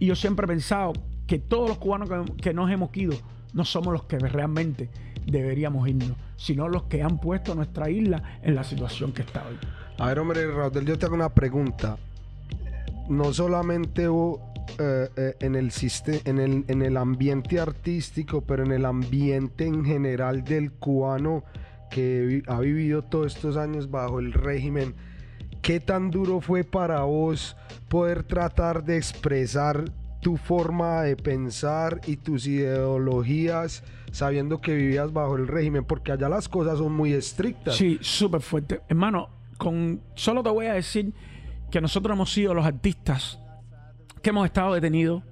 Y 0.00 0.06
yo 0.06 0.16
siempre 0.16 0.44
he 0.44 0.48
pensado 0.48 0.92
que 1.28 1.38
todos 1.38 1.68
los 1.68 1.78
cubanos 1.78 2.08
que, 2.10 2.32
que 2.42 2.52
nos 2.52 2.68
hemos 2.70 2.90
ido 2.96 3.14
no 3.54 3.64
somos 3.64 3.92
los 3.92 4.04
que 4.04 4.18
realmente 4.18 4.90
deberíamos 5.24 5.86
irnos, 5.88 6.16
sino 6.40 6.68
los 6.68 6.84
que 6.84 7.02
han 7.02 7.18
puesto 7.18 7.54
nuestra 7.54 7.90
isla 7.90 8.40
en 8.42 8.54
la 8.54 8.64
situación 8.64 9.12
que 9.12 9.20
está 9.22 9.46
hoy. 9.46 9.58
A 9.98 10.06
ver, 10.06 10.18
hombre, 10.18 10.50
Raudel, 10.50 10.86
yo 10.86 10.98
te 10.98 11.04
hago 11.04 11.14
una 11.14 11.28
pregunta. 11.28 11.98
No 13.10 13.34
solamente 13.34 14.08
hubo, 14.08 14.54
eh, 14.78 15.10
eh, 15.16 15.36
en, 15.40 15.54
el 15.54 15.70
en, 16.24 16.38
el, 16.38 16.64
en 16.66 16.80
el 16.80 16.96
ambiente 16.96 17.60
artístico, 17.60 18.40
pero 18.40 18.64
en 18.64 18.72
el 18.72 18.86
ambiente 18.86 19.66
en 19.66 19.84
general 19.84 20.42
del 20.42 20.72
cubano 20.72 21.44
que 21.90 22.42
ha 22.46 22.58
vivido 22.60 23.02
todos 23.02 23.34
estos 23.34 23.58
años 23.58 23.90
bajo 23.90 24.18
el 24.18 24.32
régimen, 24.32 24.94
qué 25.60 25.78
tan 25.78 26.10
duro 26.10 26.40
fue 26.40 26.64
para 26.64 27.02
vos 27.02 27.54
poder 27.88 28.22
tratar 28.22 28.84
de 28.84 28.96
expresar 28.96 29.84
tu 30.20 30.36
forma 30.36 31.02
de 31.02 31.16
pensar 31.16 32.00
y 32.06 32.16
tus 32.16 32.46
ideologías 32.46 33.82
sabiendo 34.12 34.60
que 34.60 34.74
vivías 34.74 35.12
bajo 35.12 35.36
el 35.36 35.46
régimen, 35.48 35.84
porque 35.84 36.12
allá 36.12 36.28
las 36.28 36.48
cosas 36.48 36.78
son 36.78 36.92
muy 36.92 37.12
estrictas. 37.12 37.76
Sí, 37.76 37.98
súper 38.00 38.40
fuerte. 38.40 38.80
Hermano, 38.88 39.28
con 39.56 40.00
solo 40.14 40.42
te 40.42 40.50
voy 40.50 40.66
a 40.66 40.74
decir 40.74 41.14
que 41.70 41.80
nosotros 41.80 42.14
hemos 42.14 42.32
sido 42.32 42.54
los 42.54 42.66
artistas 42.66 43.38
que 44.22 44.30
hemos 44.30 44.44
estado 44.44 44.74
detenidos, 44.74 45.22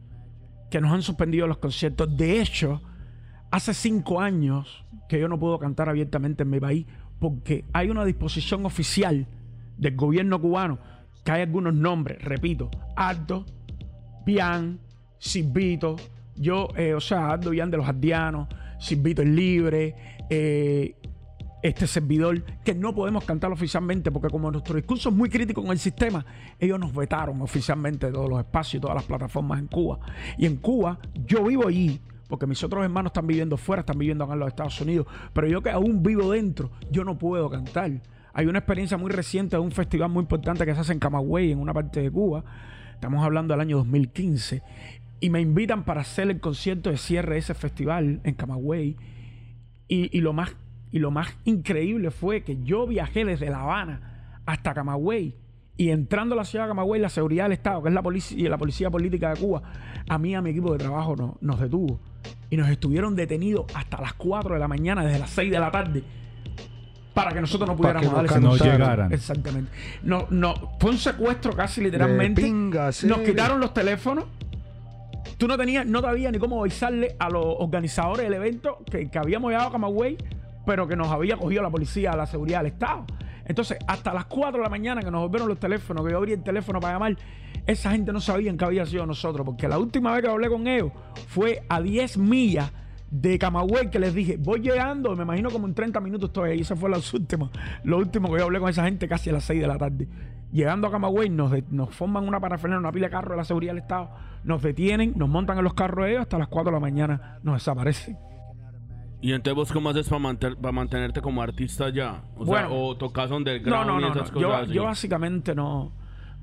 que 0.71 0.81
nos 0.81 0.93
han 0.93 1.03
suspendido 1.03 1.47
los 1.47 1.59
conciertos. 1.59 2.17
De 2.17 2.41
hecho, 2.41 2.81
hace 3.51 3.75
cinco 3.75 4.21
años 4.21 4.85
que 5.09 5.19
yo 5.19 5.29
no 5.29 5.39
puedo 5.39 5.59
cantar 5.59 5.89
abiertamente 5.89 6.43
en 6.43 6.51
mi 6.51 6.61
país 6.61 6.87
porque 7.19 7.65
hay 7.73 7.91
una 7.91 8.05
disposición 8.05 8.65
oficial 8.65 9.27
del 9.77 9.97
gobierno 9.97 10.41
cubano 10.41 10.79
que 11.25 11.33
hay 11.33 11.43
algunos 11.43 11.75
nombres, 11.75 12.23
repito, 12.23 12.71
Aldo, 12.97 13.45
Bian, 14.29 14.79
Silvito, 15.19 15.97
yo, 16.37 16.69
eh, 16.77 16.93
o 16.93 17.01
sea, 17.01 17.31
Aldo 17.31 17.49
Bian 17.49 17.71
de 17.71 17.79
los 17.79 17.89
Ardianos, 17.89 18.47
Silvito 18.79 19.23
el 19.23 19.35
Libre, 19.35 19.95
eh, 20.29 20.97
este 21.63 21.87
servidor, 21.87 22.45
que 22.63 22.75
no 22.75 22.95
podemos 22.95 23.25
cantar 23.25 23.51
oficialmente 23.51 24.13
porque 24.13 24.29
como 24.29 24.51
nuestro 24.51 24.77
discurso 24.77 25.09
es 25.09 25.15
muy 25.15 25.31
crítico 25.31 25.63
con 25.63 25.71
el 25.71 25.79
sistema, 25.79 26.27
ellos 26.59 26.79
nos 26.79 26.95
vetaron 26.95 27.41
oficialmente 27.41 28.13
todos 28.13 28.29
los 28.29 28.39
espacios 28.41 28.75
y 28.75 28.81
todas 28.83 28.97
las 28.97 29.05
plataformas 29.05 29.61
en 29.61 29.67
Cuba. 29.67 29.99
Y 30.37 30.45
en 30.45 30.57
Cuba, 30.57 30.99
yo 31.25 31.45
vivo 31.45 31.67
allí, 31.67 31.99
porque 32.29 32.47
mis 32.47 32.63
otros 32.63 32.85
hermanos 32.85 33.09
están 33.11 33.27
viviendo 33.27 33.57
fuera, 33.57 33.81
están 33.81 33.97
viviendo 33.97 34.25
acá 34.25 34.35
en 34.35 34.41
los 34.41 34.49
Estados 34.49 34.79
Unidos, 34.83 35.07
pero 35.33 35.49
yo 35.49 35.63
que 35.63 35.71
aún 35.71 36.03
vivo 36.03 36.33
dentro, 36.33 36.71
yo 36.91 37.03
no 37.03 37.17
puedo 37.17 37.49
cantar. 37.49 38.03
Hay 38.35 38.45
una 38.45 38.59
experiencia 38.59 38.99
muy 38.99 39.11
reciente 39.11 39.57
de 39.57 39.63
un 39.63 39.73
festival 39.73 40.11
muy 40.11 40.21
importante 40.21 40.67
que 40.67 40.75
se 40.75 40.81
hace 40.81 40.93
en 40.93 40.99
Camagüey, 40.99 41.51
en 41.51 41.61
una 41.61 41.73
parte 41.73 42.03
de 42.03 42.11
Cuba. 42.11 42.45
Estamos 42.99 43.25
hablando 43.25 43.55
del 43.55 43.61
año 43.61 43.77
2015. 43.77 44.61
Y 45.21 45.31
me 45.31 45.41
invitan 45.41 45.85
para 45.85 46.01
hacer 46.01 46.29
el 46.31 46.41
concierto 46.41 46.91
de 46.91 46.97
cierre 46.97 47.35
de 47.35 47.39
ese 47.39 47.55
festival 47.55 48.21
en 48.25 48.35
Camagüey. 48.35 48.97
Y, 49.87 50.19
y 50.19 50.21
lo 50.21 50.33
más 50.33 50.57
y 50.91 50.99
lo 50.99 51.13
más 51.13 51.29
increíble 51.45 52.11
fue 52.11 52.43
que 52.43 52.61
yo 52.65 52.89
viajé 52.89 53.25
desde 53.25 53.51
La 53.51 53.61
Habana 53.61 54.41
hasta 54.47 54.75
Camagüey. 54.75 55.37
Y 55.77 55.91
entrando 55.91 56.35
a 56.35 56.39
la 56.39 56.45
ciudad 56.45 56.65
de 56.65 56.71
Camagüey, 56.71 57.01
la 57.01 57.09
seguridad 57.09 57.45
del 57.45 57.53
Estado, 57.53 57.85
que 57.85 57.89
es 57.89 57.95
la 57.95 58.03
policía, 58.03 58.51
la 58.51 58.59
policía 58.59 58.91
política 58.91 59.33
de 59.33 59.41
Cuba, 59.41 59.63
a 60.09 60.19
mí 60.19 60.31
y 60.31 60.35
a 60.35 60.43
mi 60.43 60.51
equipo 60.51 60.73
de 60.73 60.79
trabajo 60.79 61.15
no, 61.15 61.39
nos 61.41 61.61
detuvo. 61.61 62.01
Y 62.51 62.57
nos 62.57 62.69
estuvieron 62.69 63.15
detenidos 63.15 63.67
hasta 63.77 64.01
las 64.01 64.15
4 64.15 64.55
de 64.55 64.59
la 64.59 64.67
mañana, 64.67 65.05
desde 65.05 65.21
las 65.21 65.31
6 65.31 65.53
de 65.53 65.61
la 65.61 65.71
tarde, 65.71 66.03
para 67.19 67.33
que 67.33 67.41
nosotros 67.41 67.69
no 67.69 67.77
Para 67.77 67.99
pudiéramos 67.99 68.29
que 68.29 68.35
dar 68.35 68.43
no 68.43 68.57
llegaran. 68.57 69.13
Exactamente. 69.13 69.73
No, 70.05 70.29
no, 70.31 70.55
fue 70.79 70.93
un 70.93 70.99
secuestro 70.99 71.53
casi 71.53 71.81
literalmente. 71.81 72.43
pinga, 72.43 72.91
Nos 73.05 73.19
quitaron 73.19 73.59
los 73.59 73.75
teléfonos. 73.75 74.27
Tú 75.37 75.49
no 75.49 75.59
tenías, 75.59 75.85
no 75.85 76.01
sabías 76.01 76.31
ni 76.31 76.39
cómo 76.39 76.61
avisarle 76.61 77.17
a 77.19 77.29
los 77.29 77.45
organizadores 77.45 78.25
del 78.25 78.35
evento 78.35 78.85
que, 78.89 79.11
que 79.11 79.19
habíamos 79.19 79.51
llegado 79.51 79.69
a 79.69 79.73
Camagüey, 79.73 80.17
pero 80.65 80.87
que 80.87 80.95
nos 80.95 81.09
había 81.09 81.37
cogido 81.37 81.61
la 81.63 81.71
policía, 81.71 82.13
la 82.15 82.27
seguridad 82.27 82.59
del 82.59 82.69
Estado. 82.73 83.05
Entonces, 83.45 83.79
hasta 83.89 84.15
las 84.15 84.27
4 84.27 84.59
de 84.59 84.63
la 84.63 84.71
mañana 84.71 85.03
que 85.03 85.11
nos 85.11 85.23
volvieron 85.23 85.49
los 85.49 85.59
teléfonos, 85.59 86.05
que 86.05 86.13
yo 86.13 86.19
abrí 86.19 86.35
el 86.35 86.43
teléfono 86.45 86.79
para 86.79 86.95
llamar, 86.95 87.17
esa 87.67 87.91
gente 87.91 88.13
no 88.13 88.21
sabía 88.21 88.57
que 88.57 88.65
había 88.65 88.87
sido 88.87 89.07
nosotros, 89.07 89.45
porque 89.45 89.67
la 89.67 89.79
última 89.79 90.13
vez 90.13 90.23
que 90.23 90.29
hablé 90.29 90.49
con 90.49 90.69
ellos 90.69 90.93
fue 91.29 91.65
a 91.69 91.81
10 91.81 92.19
millas 92.19 92.71
de 93.11 93.39
Camagüey 93.39 93.91
que 93.91 93.99
les 93.99 94.15
dije, 94.15 94.37
voy 94.39 94.61
llegando, 94.61 95.15
me 95.17 95.23
imagino 95.23 95.51
como 95.51 95.67
en 95.67 95.75
30 95.75 96.01
minutos 96.01 96.29
estoy 96.31 96.51
ahí. 96.51 96.61
Esa 96.61 96.77
fue 96.77 96.91
la 96.91 96.99
última, 97.15 97.51
lo 97.85 97.99
último 97.99 98.31
que 98.33 98.39
yo 98.39 98.45
hablé 98.45 98.61
con 98.61 98.69
esa 98.69 98.85
gente 98.85 99.09
casi 99.09 99.31
a 99.31 99.35
las 99.35 99.45
6 99.45 99.61
de 99.61 99.67
la 99.67 99.79
tarde. 99.79 100.09
Llegando 100.53 100.87
a 100.87 100.91
Camagüey, 100.91 101.29
nos, 101.29 101.53
forman 101.95 102.27
una 102.27 102.41
parafernalia, 102.41 102.81
una 102.81 102.93
pila 102.93 103.07
de 103.09 103.11
carros 103.11 103.33
de 103.33 103.37
la 103.37 103.45
seguridad 103.45 103.73
del 103.75 103.83
Estado, 103.83 104.11
nos 104.45 104.63
detienen, 104.63 105.13
nos 105.17 105.29
montan 105.29 105.59
en 105.59 105.65
los 105.65 105.75
carros 105.75 106.07
de 106.07 106.13
ellos 106.13 106.23
hasta 106.23 106.39
las 106.39 106.49
4 106.49 106.71
de 106.71 106.77
la 106.77 106.81
mañana, 106.81 107.39
nos 107.43 107.57
desaparecen. 107.57 108.17
Y 109.21 109.33
entonces 109.33 109.57
vos 109.57 109.73
cómo 109.73 109.91
haces 109.91 110.09
para 110.09 110.73
mantenerte 110.73 111.21
como 111.21 111.43
artista 111.43 111.87
allá? 111.87 112.23
O 112.37 112.45
sea, 112.47 112.67
Bueno. 112.69 112.69
o 112.71 112.97
tocas 112.97 113.29
No, 113.31 113.37
underground 113.37 113.87
no, 113.89 113.99
y 113.99 114.03
no. 114.03 114.09
esas 114.15 114.33
no. 114.33 114.41
Yo, 114.41 114.55
así. 114.55 114.73
yo 114.73 114.85
básicamente 114.85 115.55
no, 115.55 115.93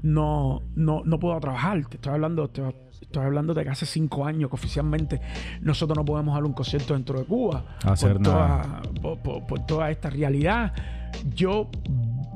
no, 0.02 0.62
no, 0.76 1.02
no 1.06 1.20
puedo 1.20 1.40
trabajar. 1.40 1.86
Te 1.88 1.96
estoy 1.96 2.14
hablando, 2.14 2.50
te 2.50 2.62
estoy 3.02 3.24
hablando 3.26 3.54
de 3.54 3.64
que 3.64 3.70
hace 3.70 3.86
cinco 3.86 4.26
años 4.26 4.50
que 4.50 4.56
oficialmente 4.56 5.22
nosotros 5.62 5.98
no 5.98 6.06
podemos 6.06 6.34
dar 6.36 6.44
un 6.44 6.54
concierto 6.54 6.94
dentro 6.94 7.20
de 7.20 7.26
Cuba. 7.26 7.78
Hacer 7.86 8.14
por 8.14 8.22
nada. 8.22 8.82
Toda, 8.82 9.02
por, 9.02 9.20
por- 9.20 9.48
por 9.48 9.66
toda 9.66 9.90
esta 9.92 10.10
realidad. 10.10 10.74
Yo 11.34 11.70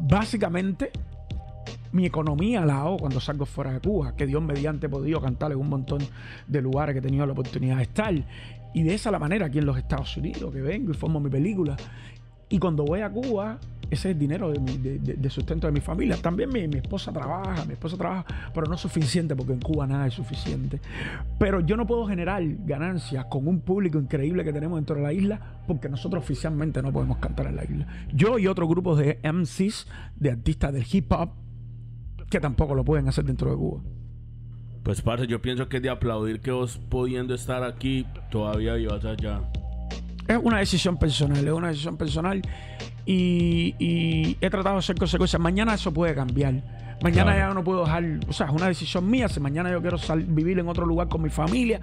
básicamente 0.02 0.92
mi 1.92 2.06
economía 2.06 2.64
la 2.66 2.82
hago 2.82 2.98
cuando 2.98 3.20
salgo 3.20 3.46
fuera 3.46 3.72
de 3.74 3.80
Cuba, 3.80 4.16
que 4.16 4.26
Dios 4.28 4.42
mediante 4.42 4.86
he 4.86 4.90
podido 4.90 5.20
cantar 5.22 5.52
en 5.52 5.58
un 5.60 5.70
montón 5.70 6.00
de 6.48 6.62
lugares 6.62 6.94
que 6.94 7.00
he 7.00 7.02
tenido 7.02 7.26
la 7.26 7.34
oportunidad 7.34 7.78
de 7.78 7.84
estar. 7.84 8.14
Y 8.74 8.84
de 8.84 8.94
esa 8.94 9.10
la 9.10 9.18
manera 9.20 9.48
aquí 9.48 9.58
en 9.58 9.66
los 9.66 9.78
Estados 9.78 10.16
Unidos, 10.18 10.54
que 10.54 10.62
vengo 10.62 10.92
y 10.92 10.94
formo 10.94 11.20
mi 11.20 11.30
película. 11.30 11.76
Y 12.50 12.60
cuando 12.60 12.84
voy 12.86 13.02
a 13.02 13.10
Cuba, 13.10 13.58
ese 13.92 14.10
es 14.10 14.14
el 14.14 14.20
dinero 14.20 14.52
de, 14.52 14.60
mi- 14.60 14.78
de- 14.78 15.00
de- 15.00 15.14
de 15.16 15.30
sustento 15.30 15.68
de 15.68 15.74
mi 15.74 15.80
familia. 15.82 16.18
También 16.22 16.50
mi, 16.50 16.68
mi 16.68 16.78
esposa 16.78 17.12
trabaja, 17.12 17.66
mi 17.66 17.74
esposa 17.74 17.98
trabaja, 17.98 18.26
pero 18.54 18.68
no 18.68 18.76
es 18.76 18.82
suficiente 18.82 19.36
porque 19.36 19.54
en 19.54 19.60
Cuba 19.60 19.88
nada 19.88 20.08
es 20.08 20.14
suficiente. 20.14 20.80
Pero 21.38 21.60
yo 21.62 21.76
no 21.78 21.86
puedo 21.88 22.06
generar 22.08 22.44
ganancias 22.66 23.26
con 23.26 23.48
un 23.48 23.62
público 23.62 24.00
increíble 24.00 24.44
que 24.44 24.54
tenemos 24.54 24.78
dentro 24.78 24.96
de 24.96 25.02
la 25.02 25.14
isla 25.14 25.40
porque 25.68 25.90
nosotros 25.90 26.24
oficialmente 26.24 26.82
no 26.82 26.92
podemos 26.92 27.18
cantar 27.18 27.48
en 27.48 27.56
la 27.56 27.64
isla. 27.64 27.88
Yo 28.14 28.38
y 28.40 28.48
otros 28.48 28.68
grupos 28.70 28.98
de 29.00 29.20
MCs, 29.24 29.88
de 30.16 30.32
artistas 30.32 30.74
del 30.74 30.86
hip 30.92 31.12
hop, 31.12 31.30
que 32.30 32.40
tampoco 32.40 32.76
lo 32.76 32.84
pueden 32.84 33.08
hacer 33.08 33.26
dentro 33.26 33.50
de 33.50 33.58
Cuba. 33.58 33.82
Pues, 34.84 35.02
parce, 35.02 35.28
yo 35.28 35.42
pienso 35.42 35.68
que 35.70 35.78
es 35.78 35.84
de 35.84 35.90
aplaudir 35.90 36.40
que 36.42 36.52
vos 36.52 36.80
pudiendo 36.90 37.34
estar 37.36 37.64
aquí, 37.64 38.06
todavía 38.32 38.74
vivas 38.76 39.04
allá. 39.06 39.42
Es 40.28 40.38
una 40.42 40.60
decisión 40.60 40.98
personal, 40.98 41.46
es 41.46 41.52
una 41.54 41.68
decisión 41.70 41.98
personal 41.98 42.42
y, 43.12 43.74
y 43.80 44.38
he 44.40 44.50
tratado 44.52 44.76
de 44.76 44.80
hacer 44.80 44.96
consecuencias. 44.98 45.42
Mañana 45.42 45.74
eso 45.74 45.92
puede 45.92 46.14
cambiar. 46.14 46.54
Mañana 47.02 47.32
Claro. 47.34 47.50
ya 47.50 47.54
no 47.56 47.64
puedo 47.64 47.84
dejar, 47.86 48.04
o 48.28 48.34
sea, 48.34 48.48
es 48.48 48.52
una 48.52 48.68
decisión 48.68 49.10
mía. 49.10 49.28
Si 49.30 49.40
mañana 49.40 49.72
yo 49.72 49.82
quiero 49.82 49.98
sal- 49.98 50.26
vivir 50.28 50.60
en 50.60 50.68
otro 50.68 50.86
lugar 50.86 51.08
con 51.08 51.22
mi 51.24 51.30
familia, 51.30 51.80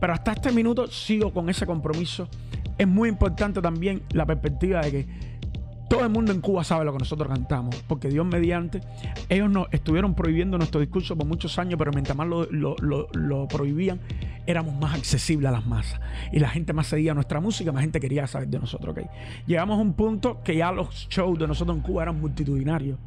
pero 0.00 0.12
hasta 0.12 0.32
este 0.32 0.50
minuto 0.50 0.88
sigo 0.88 1.32
con 1.32 1.48
ese 1.50 1.66
compromiso. 1.66 2.28
Es 2.78 2.88
muy 2.88 3.08
importante 3.08 3.60
también 3.62 4.02
la 4.10 4.26
perspectiva 4.26 4.80
de 4.80 4.90
que 4.90 5.06
todo 5.88 6.02
el 6.04 6.10
mundo 6.10 6.32
en 6.32 6.40
Cuba 6.40 6.64
sabe 6.64 6.84
lo 6.84 6.92
que 6.92 6.98
nosotros 6.98 7.28
cantamos, 7.28 7.76
porque 7.86 8.08
Dios 8.08 8.26
mediante, 8.26 8.80
ellos 9.28 9.48
nos 9.50 9.66
estuvieron 9.72 10.14
prohibiendo 10.14 10.58
nuestro 10.58 10.80
discurso 10.80 11.16
por 11.16 11.26
muchos 11.26 11.58
años, 11.58 11.78
pero 11.78 11.92
mientras 11.92 12.16
más 12.16 12.26
lo, 12.26 12.44
lo- 12.50 12.76
lo- 13.12 13.46
prohibían, 13.48 14.00
éramos 14.46 14.74
más 14.80 14.94
accesibles 14.94 15.48
a 15.48 15.52
las 15.52 15.66
masas. 15.66 16.00
Y 16.32 16.40
la 16.40 16.48
gente 16.48 16.72
más 16.72 16.88
seguía 16.88 17.14
nuestra 17.14 17.40
música, 17.40 17.70
más 17.72 17.82
gente 17.82 18.00
quería 18.00 18.26
saber 18.26 18.48
de 18.48 18.58
nosotros. 18.58 18.96
¿ok? 18.96 19.04
Llegamos 19.46 19.78
a 19.78 19.82
un 19.82 19.92
punto 19.92 20.42
que 20.42 20.56
ya 20.56 20.72
los 20.72 21.06
shows 21.08 21.38
de 21.38 21.46
nosotros 21.46 21.76
en 21.76 21.82
Cuba 21.82 22.02
eran 22.02 22.20
multitudinarios. 22.20 22.98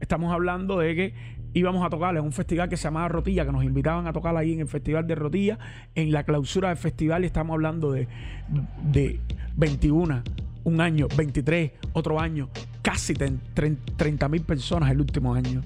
Estamos 0.00 0.32
hablando 0.32 0.78
de 0.78 0.94
que 0.94 1.14
íbamos 1.54 1.84
a 1.84 1.90
tocar 1.90 2.16
en 2.16 2.22
un 2.24 2.32
festival 2.32 2.68
que 2.68 2.76
se 2.76 2.84
llamaba 2.84 3.08
Rotilla, 3.08 3.44
que 3.44 3.52
nos 3.52 3.64
invitaban 3.64 4.06
a 4.06 4.12
tocar 4.12 4.36
ahí 4.36 4.52
en 4.52 4.60
el 4.60 4.68
Festival 4.68 5.06
de 5.06 5.14
Rotilla. 5.14 5.58
En 5.94 6.12
la 6.12 6.22
clausura 6.24 6.68
del 6.68 6.76
festival 6.76 7.24
estamos 7.24 7.54
hablando 7.54 7.90
de, 7.92 8.06
de 8.92 9.20
21, 9.56 10.22
un 10.68 10.80
año, 10.80 11.08
23, 11.16 11.72
otro 11.92 12.20
año, 12.20 12.48
casi 12.82 13.14
30 13.14 14.28
mil 14.28 14.42
personas 14.42 14.90
el 14.90 15.00
último 15.00 15.34
año. 15.34 15.62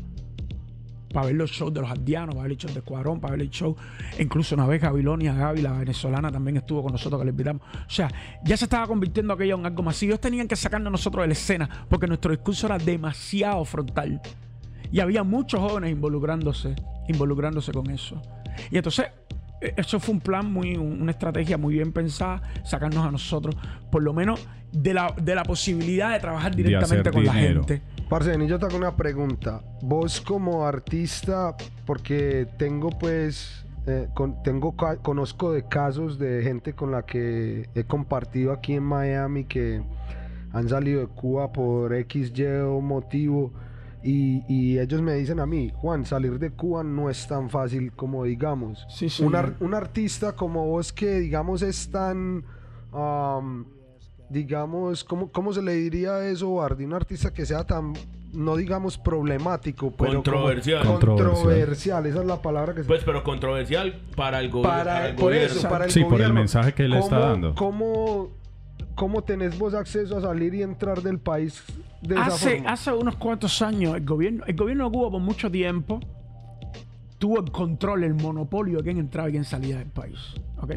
Para 1.13 1.27
ver 1.27 1.35
los 1.35 1.51
shows 1.51 1.75
de 1.75 1.83
los 1.83 1.91
andianos, 1.91 2.35
para 2.35 2.45
ver 2.45 2.53
el 2.53 2.57
show 2.57 2.73
de 2.73 2.79
Escuadrón, 2.79 3.21
para 3.21 3.33
ver 3.33 3.43
el 3.43 3.51
show. 3.51 3.77
Incluso 4.19 4.55
una 4.55 4.67
vez 4.67 4.81
Gabilonia, 4.81 5.35
Gaby, 5.35 5.61
la 5.61 5.73
venezolana, 5.73 6.33
también 6.33 6.57
estuvo 6.57 6.83
con 6.83 6.93
nosotros 6.93 7.21
que 7.21 7.27
le 7.27 7.31
invitamos. 7.33 7.61
O 7.87 7.91
sea, 7.91 8.11
ya 8.45 8.57
se 8.57 8.65
estaba 8.65 8.87
convirtiendo 8.87 9.35
aquello 9.35 9.57
en 9.57 9.67
algo 9.67 9.83
masivo. 9.83 10.13
Ellos 10.13 10.21
tenían 10.21 10.49
que 10.49 10.57
sacarnos 10.57 10.91
nosotros 10.91 11.23
de 11.25 11.27
la 11.27 11.33
escena 11.35 11.87
porque 11.91 12.07
nuestro 12.07 12.31
discurso 12.31 12.67
era 12.67 12.79
demasiado 12.79 13.63
frontal. 13.67 14.23
Y 14.91 15.01
había 15.01 15.23
muchos 15.23 15.61
jóvenes 15.61 15.91
involucrándose, 15.91 16.75
involucrándose 17.09 17.73
con 17.73 17.91
eso. 17.91 18.21
Y 18.71 18.79
entonces, 18.79 19.07
eso 19.77 20.01
fue 20.01 20.15
un 20.15 20.21
plan 20.21 20.51
muy, 20.53 20.77
un- 20.77 21.01
una 21.03 21.11
estrategia 21.13 21.57
muy 21.59 21.75
bien 21.75 21.93
pensada, 21.93 22.43
sacarnos 22.65 23.05
a 23.07 23.11
nosotros, 23.11 23.57
por 23.91 24.03
lo 24.03 24.13
menos, 24.13 24.47
de 24.73 24.95
la, 24.95 25.15
de 25.21 25.35
la 25.35 25.43
posibilidad 25.45 26.13
de 26.13 26.21
trabajar 26.21 26.55
directamente 26.57 27.11
con 27.11 27.25
la 27.25 27.33
gente. 27.67 27.83
Parce, 28.09 28.47
yo 28.47 28.59
te 28.59 28.67
hago 28.67 28.77
una 28.77 28.97
pregunta. 28.97 29.63
Vos 29.83 30.21
como 30.21 30.67
artista, 30.67 31.55
porque 31.87 32.47
tengo 32.59 32.91
pues, 32.91 33.65
eh, 33.87 34.09
con- 34.15 34.43
tengo 34.43 34.77
ca- 34.77 34.97
conozco 34.97 35.53
de 35.53 35.67
casos 35.69 36.19
de 36.19 36.43
gente 36.43 36.73
con 36.75 36.91
la 36.93 37.03
que 37.05 37.69
he 37.75 37.85
compartido 37.85 38.53
aquí 38.53 38.75
en 38.75 38.83
Miami 38.85 39.45
que 39.45 39.83
han 40.53 40.69
salido 40.69 41.01
de 41.01 41.07
Cuba 41.07 41.53
por 41.53 41.95
X, 41.95 42.33
Y 42.37 42.45
o 42.45 42.81
motivo. 42.81 43.53
Y, 44.05 44.43
y 44.49 44.79
ellos 44.81 45.01
me 45.01 45.15
dicen 45.15 45.39
a 45.39 45.47
mí, 45.47 45.71
Juan, 45.77 46.05
salir 46.05 46.39
de 46.39 46.51
Cuba 46.51 46.83
no 46.83 47.09
es 47.09 47.27
tan 47.29 47.49
fácil 47.49 47.93
como 47.93 48.25
digamos. 48.25 48.85
Sí, 48.89 49.09
sí. 49.09 49.23
un, 49.23 49.35
ar- 49.37 49.55
un 49.61 49.75
artista 49.75 50.33
como 50.33 50.67
vos 50.67 50.93
que 50.93 51.21
digamos 51.21 51.63
es 51.63 51.89
tan, 51.91 52.45
am, 52.93 53.65
digamos, 54.29 55.05
¿cómo, 55.05 55.31
cómo 55.31 55.53
se 55.53 55.63
le 55.63 55.75
diría 55.75 56.27
eso, 56.27 56.55
Bardi? 56.55 56.85
Un 56.85 56.95
artista 56.95 57.33
que 57.33 57.47
sea 57.47 57.65
tan, 57.65 57.93
no 58.33 58.57
digamos 58.57 58.99
problemático, 58.99 59.91
pero 59.93 60.11
como 60.11 60.23
Controversial. 60.25 60.87
controversial. 60.87 62.07
Esa 62.07 62.21
es 62.21 62.27
la 62.27 62.41
palabra 62.43 62.75
que 62.75 62.83
se 62.83 62.89
Pues, 62.89 63.03
pero 63.05 63.23
controversial 63.23 64.01
para 64.17 64.41
el, 64.41 64.51
go- 64.51 64.63
para, 64.63 64.85
para 64.85 65.09
el 65.11 65.15
por 65.15 65.25
gobierno. 65.27 65.57
eso, 65.59 65.69
para 65.69 65.85
el 65.85 65.91
Sí, 65.91 66.03
por 66.05 66.21
el 66.21 66.33
mensaje 66.33 66.73
que 66.73 66.85
él 66.87 66.95
está 66.95 67.17
¿Cómo- 67.19 67.29
dando. 67.31 67.55
¿Cómo, 67.55 68.31
cómo 68.95 69.23
tenés 69.23 69.59
vos 69.59 69.75
acceso 69.75 70.19
a 70.19 70.21
salir 70.21 70.55
y 70.55 70.63
entrar 70.63 71.03
del 71.03 71.19
país 71.19 71.63
de 72.01 72.15
esa 72.15 72.27
Hace, 72.27 72.57
forma? 72.57 72.73
hace 72.73 72.93
unos 72.93 73.17
cuantos 73.17 73.63
años 73.63 73.97
el 73.97 74.05
gobierno, 74.05 74.45
el 74.47 74.57
gobierno 74.57 74.85
de 74.87 74.91
Cuba 74.91 75.11
por 75.11 75.21
mucho 75.21 75.51
tiempo 75.51 76.01
tuvo 77.19 77.39
el 77.41 77.51
control, 77.53 78.05
el 78.05 78.15
monopolio 78.15 78.79
de 78.79 78.85
quién 78.85 78.99
entraba 78.99 79.29
y 79.29 79.33
quién 79.33 79.45
salía 79.45 79.79
del 79.79 79.89
país. 79.89 80.19
¿ok? 80.61 80.73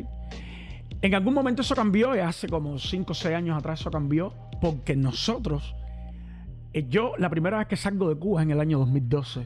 En 1.01 1.15
algún 1.15 1.33
momento 1.33 1.61
eso 1.61 1.75
cambió, 1.75 2.15
y 2.15 2.19
hace 2.19 2.47
como 2.47 2.77
5 2.77 3.11
o 3.11 3.15
6 3.15 3.35
años 3.35 3.57
atrás 3.57 3.79
eso 3.81 3.91
cambió, 3.91 4.33
porque 4.61 4.95
nosotros, 4.95 5.75
eh, 6.73 6.85
yo 6.87 7.13
la 7.17 7.29
primera 7.29 7.57
vez 7.57 7.67
que 7.67 7.75
salgo 7.75 8.09
de 8.09 8.15
Cuba 8.15 8.41
es 8.41 8.45
en 8.45 8.51
el 8.51 8.59
año 8.59 8.79
2012. 8.79 9.45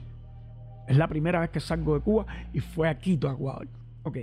Es 0.87 0.97
la 0.97 1.07
primera 1.07 1.39
vez 1.39 1.49
que 1.51 1.59
salgo 1.59 1.93
de 1.95 2.01
Cuba 2.01 2.25
y 2.53 2.59
fue 2.59 2.89
a 2.89 2.97
Quito, 2.97 3.29
a 3.29 3.33
Ecuador. 3.33 3.67
Ok. 4.03 4.17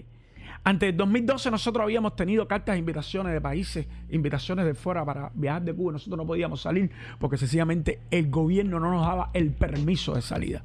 Antes 0.64 0.88
del 0.88 0.96
2012 0.96 1.50
nosotros 1.50 1.82
habíamos 1.84 2.16
tenido 2.16 2.46
cartas 2.48 2.74
de 2.74 2.78
invitaciones 2.80 3.32
de 3.32 3.40
países, 3.40 3.86
invitaciones 4.10 4.64
de 4.66 4.74
fuera 4.74 5.04
para 5.04 5.30
viajar 5.34 5.62
de 5.62 5.72
Cuba. 5.74 5.92
Nosotros 5.92 6.16
no 6.18 6.26
podíamos 6.26 6.60
salir 6.60 6.90
porque 7.18 7.36
sencillamente 7.36 8.00
el 8.10 8.30
gobierno 8.30 8.80
no 8.80 8.90
nos 8.90 9.06
daba 9.06 9.30
el 9.32 9.52
permiso 9.52 10.14
de 10.14 10.22
salida. 10.22 10.62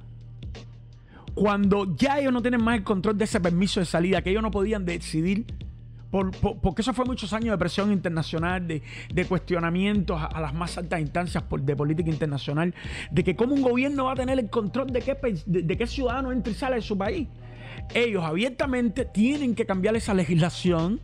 Cuando 1.33 1.95
ya 1.95 2.19
ellos 2.19 2.33
no 2.33 2.41
tienen 2.41 2.61
más 2.63 2.77
el 2.77 2.83
control 2.83 3.17
de 3.17 3.23
ese 3.25 3.39
permiso 3.39 3.79
de 3.79 3.85
salida, 3.85 4.21
que 4.21 4.31
ellos 4.31 4.43
no 4.43 4.51
podían 4.51 4.85
decidir, 4.85 5.45
por- 6.09 6.31
por- 6.31 6.57
porque 6.57 6.81
eso 6.81 6.93
fue 6.93 7.05
muchos 7.05 7.31
años 7.31 7.51
de 7.51 7.57
presión 7.57 7.89
internacional, 7.93 8.67
de, 8.67 8.81
cuestionamientos 9.29 10.19
a, 10.21 10.41
las 10.41 10.53
más 10.53 10.77
altas 10.77 10.99
instancias 10.99 11.43
de 11.61 11.75
política 11.75 12.09
internacional, 12.09 12.73
de 13.11 13.23
que 13.23 13.35
cómo 13.37 13.53
un 13.53 13.61
gobierno 13.61 14.05
va 14.05 14.11
a 14.11 14.15
tener 14.15 14.37
el 14.39 14.49
control 14.49 14.87
de 14.91 15.01
qué, 15.01 15.17
de, 15.45 15.61
de 15.61 15.77
qué 15.77 15.87
ciudadano 15.87 16.33
entra 16.33 16.51
y 16.51 16.55
sale 16.55 16.75
de 16.75 16.81
su 16.81 16.97
país. 16.97 17.29
Ellos 17.93 18.23
abiertamente 18.23 19.03
tienen 19.03 19.53
que 19.53 19.65
cambiar 19.65 19.95
esa 19.95 20.13
legislación. 20.13 21.01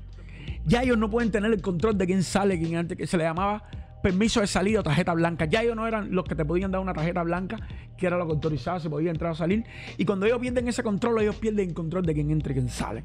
Ya 0.65 0.83
ellos 0.83 0.97
no 0.97 1.09
pueden 1.09 1.31
tener 1.31 1.51
el 1.51 1.61
control 1.61 1.97
de 1.97 2.05
quién 2.05 2.23
sale, 2.23 2.57
quién 2.57 2.77
antes, 2.77 2.97
que 2.97 3.07
se 3.07 3.17
le 3.17 3.25
llamaba 3.25 3.63
permiso 4.01 4.39
de 4.39 4.47
salida 4.47 4.79
o 4.79 4.83
tarjeta 4.83 5.13
blanca. 5.13 5.45
Ya 5.45 5.63
ellos 5.63 5.75
no 5.75 5.85
eran 5.85 6.13
los 6.13 6.23
que 6.23 6.35
te 6.35 6.45
podían 6.45 6.71
dar 6.71 6.79
una 6.79 6.93
tarjeta 6.93 7.23
blanca, 7.23 7.57
que 7.97 8.07
era 8.07 8.17
lo 8.17 8.25
que 8.25 8.33
autorizaba, 8.33 8.79
se 8.79 8.89
podía 8.89 9.11
entrar 9.11 9.31
o 9.31 9.35
salir. 9.35 9.65
Y 9.97 10.05
cuando 10.05 10.25
ellos 10.25 10.39
pierden 10.39 10.67
ese 10.67 10.81
control, 10.81 11.21
ellos 11.21 11.35
pierden 11.35 11.69
el 11.69 11.75
control 11.75 12.05
de 12.05 12.13
quién 12.13 12.31
entra 12.31 12.53
y 12.53 12.55
quién 12.55 12.69
sale. 12.69 13.03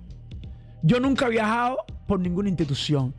Yo 0.82 1.00
nunca 1.00 1.26
he 1.26 1.30
viajado 1.30 1.78
por 2.06 2.20
ninguna 2.20 2.48
institución. 2.48 3.14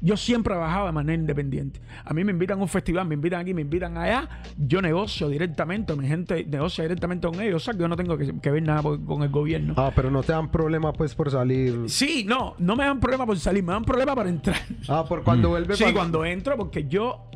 Yo 0.00 0.16
siempre 0.16 0.54
he 0.54 0.56
bajado 0.58 0.86
de 0.86 0.92
manera 0.92 1.14
independiente. 1.20 1.80
A 2.04 2.14
mí 2.14 2.22
me 2.24 2.32
invitan 2.32 2.58
a 2.58 2.62
un 2.62 2.68
festival, 2.68 3.06
me 3.06 3.14
invitan 3.14 3.40
aquí, 3.40 3.54
me 3.54 3.62
invitan 3.62 3.96
allá. 3.98 4.28
Yo 4.56 4.80
negocio 4.82 5.28
directamente, 5.28 5.94
mi 5.96 6.06
gente 6.06 6.44
negocia 6.44 6.84
directamente 6.84 7.26
con 7.26 7.40
ellos. 7.40 7.62
O 7.62 7.64
sea, 7.64 7.74
que 7.74 7.80
yo 7.80 7.88
no 7.88 7.96
tengo 7.96 8.16
que, 8.16 8.38
que 8.40 8.50
ver 8.50 8.62
nada 8.62 8.82
por- 8.82 9.04
con 9.04 9.22
el 9.22 9.28
gobierno. 9.30 9.74
Ah, 9.76 9.90
pero 9.94 10.10
no 10.10 10.22
te 10.22 10.32
dan 10.32 10.50
problema 10.50 10.92
pues 10.92 11.14
por 11.14 11.30
salir. 11.30 11.84
Sí, 11.88 12.24
no, 12.28 12.54
no 12.58 12.76
me 12.76 12.84
dan 12.84 13.00
problema 13.00 13.26
por 13.26 13.38
salir, 13.38 13.62
me 13.64 13.72
dan 13.72 13.84
problema 13.84 14.14
para 14.14 14.28
entrar. 14.28 14.58
Ah, 14.88 15.04
por 15.08 15.22
cuando 15.24 15.48
vuelve 15.50 15.74
Sí, 15.76 15.84
cuando 15.92 16.24
entro, 16.24 16.56
porque 16.56 16.86
yo 16.86 17.30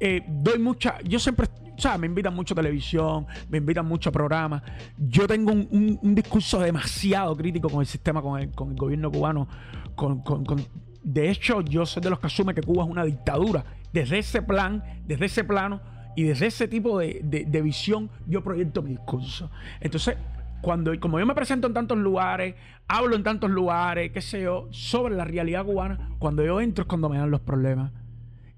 eh, 0.00 0.22
doy 0.28 0.58
mucha. 0.58 1.00
Yo 1.02 1.18
siempre. 1.18 1.46
O 1.76 1.80
sea, 1.80 1.98
me 1.98 2.06
invitan 2.06 2.32
mucho 2.34 2.54
a 2.54 2.56
televisión, 2.56 3.26
me 3.48 3.58
invitan 3.58 3.84
mucho 3.86 4.08
a 4.10 4.12
programas. 4.12 4.62
Yo 4.96 5.26
tengo 5.26 5.50
un, 5.52 5.66
un- 5.72 5.98
un 6.02 6.14
discurso 6.14 6.60
demasiado 6.60 7.36
crítico 7.36 7.68
con 7.68 7.80
el 7.80 7.86
sistema, 7.86 8.22
con 8.22 8.40
el, 8.40 8.50
con 8.52 8.70
el 8.70 8.76
gobierno 8.76 9.10
cubano. 9.10 9.48
Con, 9.96 10.20
con- 10.22 10.44
con- 10.44 10.64
de 11.04 11.30
hecho, 11.30 11.60
yo 11.60 11.86
soy 11.86 12.02
de 12.02 12.10
los 12.10 12.18
que 12.18 12.26
asume 12.26 12.54
que 12.54 12.62
Cuba 12.62 12.84
es 12.84 12.90
una 12.90 13.04
dictadura. 13.04 13.64
Desde 13.92 14.18
ese 14.18 14.42
plan, 14.42 14.82
desde 15.06 15.26
ese 15.26 15.44
plano 15.44 15.80
y 16.16 16.24
desde 16.24 16.46
ese 16.46 16.66
tipo 16.66 16.98
de, 16.98 17.20
de- 17.22 17.62
visión, 17.62 18.10
yo 18.26 18.42
proyecto 18.42 18.82
mi 18.82 18.90
discurso. 18.90 19.50
Entonces, 19.80 20.16
cuando, 20.62 20.98
como 20.98 21.20
yo 21.20 21.26
me 21.26 21.34
presento 21.34 21.66
en 21.66 21.74
tantos 21.74 21.98
lugares, 21.98 22.54
hablo 22.88 23.14
en 23.16 23.22
tantos 23.22 23.50
lugares, 23.50 24.10
qué 24.12 24.20
sé 24.22 24.42
yo, 24.42 24.66
sobre 24.70 25.14
la 25.14 25.24
realidad 25.24 25.64
cubana, 25.64 26.10
cuando 26.18 26.42
yo 26.44 26.60
entro 26.60 26.82
es 26.82 26.88
cuando 26.88 27.08
me 27.08 27.18
dan 27.18 27.30
los 27.30 27.40
problemas 27.40 27.92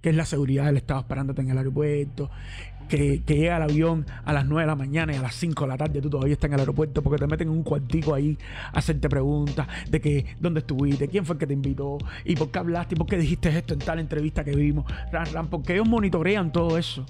que 0.07 0.11
es 0.11 0.17
la 0.17 0.25
seguridad 0.25 0.67
del 0.67 0.77
Estado 0.77 1.01
esperándote 1.01 1.43
en 1.43 1.51
el 1.51 1.59
aeropuerto, 1.59 2.31
que, 2.89 3.25
que 3.25 3.35
llega 3.35 3.57
el 3.57 3.65
avión 3.65 4.07
a 4.25 4.33
las 4.33 4.47
9 4.47 4.63
de 4.63 4.67
la 4.69 4.77
mañana 4.77 5.13
y 5.13 5.17
a 5.17 5.21
las 5.21 5.35
5 5.35 5.65
de 5.65 5.69
la 5.69 5.77
tarde 5.77 6.01
tú 6.01 6.09
todavía 6.09 6.35
estás 6.35 6.47
en 6.47 6.55
el 6.55 6.61
aeropuerto 6.61 7.03
porque 7.03 7.19
te 7.19 7.27
meten 7.27 7.49
en 7.49 7.55
un 7.55 7.65
cuartico 7.65 8.15
ahí 8.15 8.39
a 8.73 8.79
hacerte 8.79 9.09
preguntas 9.09 9.67
de 9.91 10.01
que 10.01 10.25
dónde 10.39 10.61
estuviste, 10.61 11.09
quién 11.09 11.27
fue 11.27 11.35
el 11.35 11.41
que 11.41 11.49
te 11.49 11.55
invitó 11.55 11.99
y 12.25 12.37
por 12.37 12.53
qué 12.53 12.61
hablaste 12.61 12.95
y 12.95 12.99
por 12.99 13.09
qué 13.09 13.19
dijiste 13.19 13.49
esto 13.49 13.75
en 13.75 13.81
tal 13.81 13.99
entrevista 13.99 14.45
que 14.45 14.55
vimos, 14.55 14.85
ran, 15.11 15.27
ran, 15.33 15.49
porque 15.49 15.73
ellos 15.73 15.89
monitorean 15.89 16.53
todo 16.53 16.79
eso. 16.79 17.05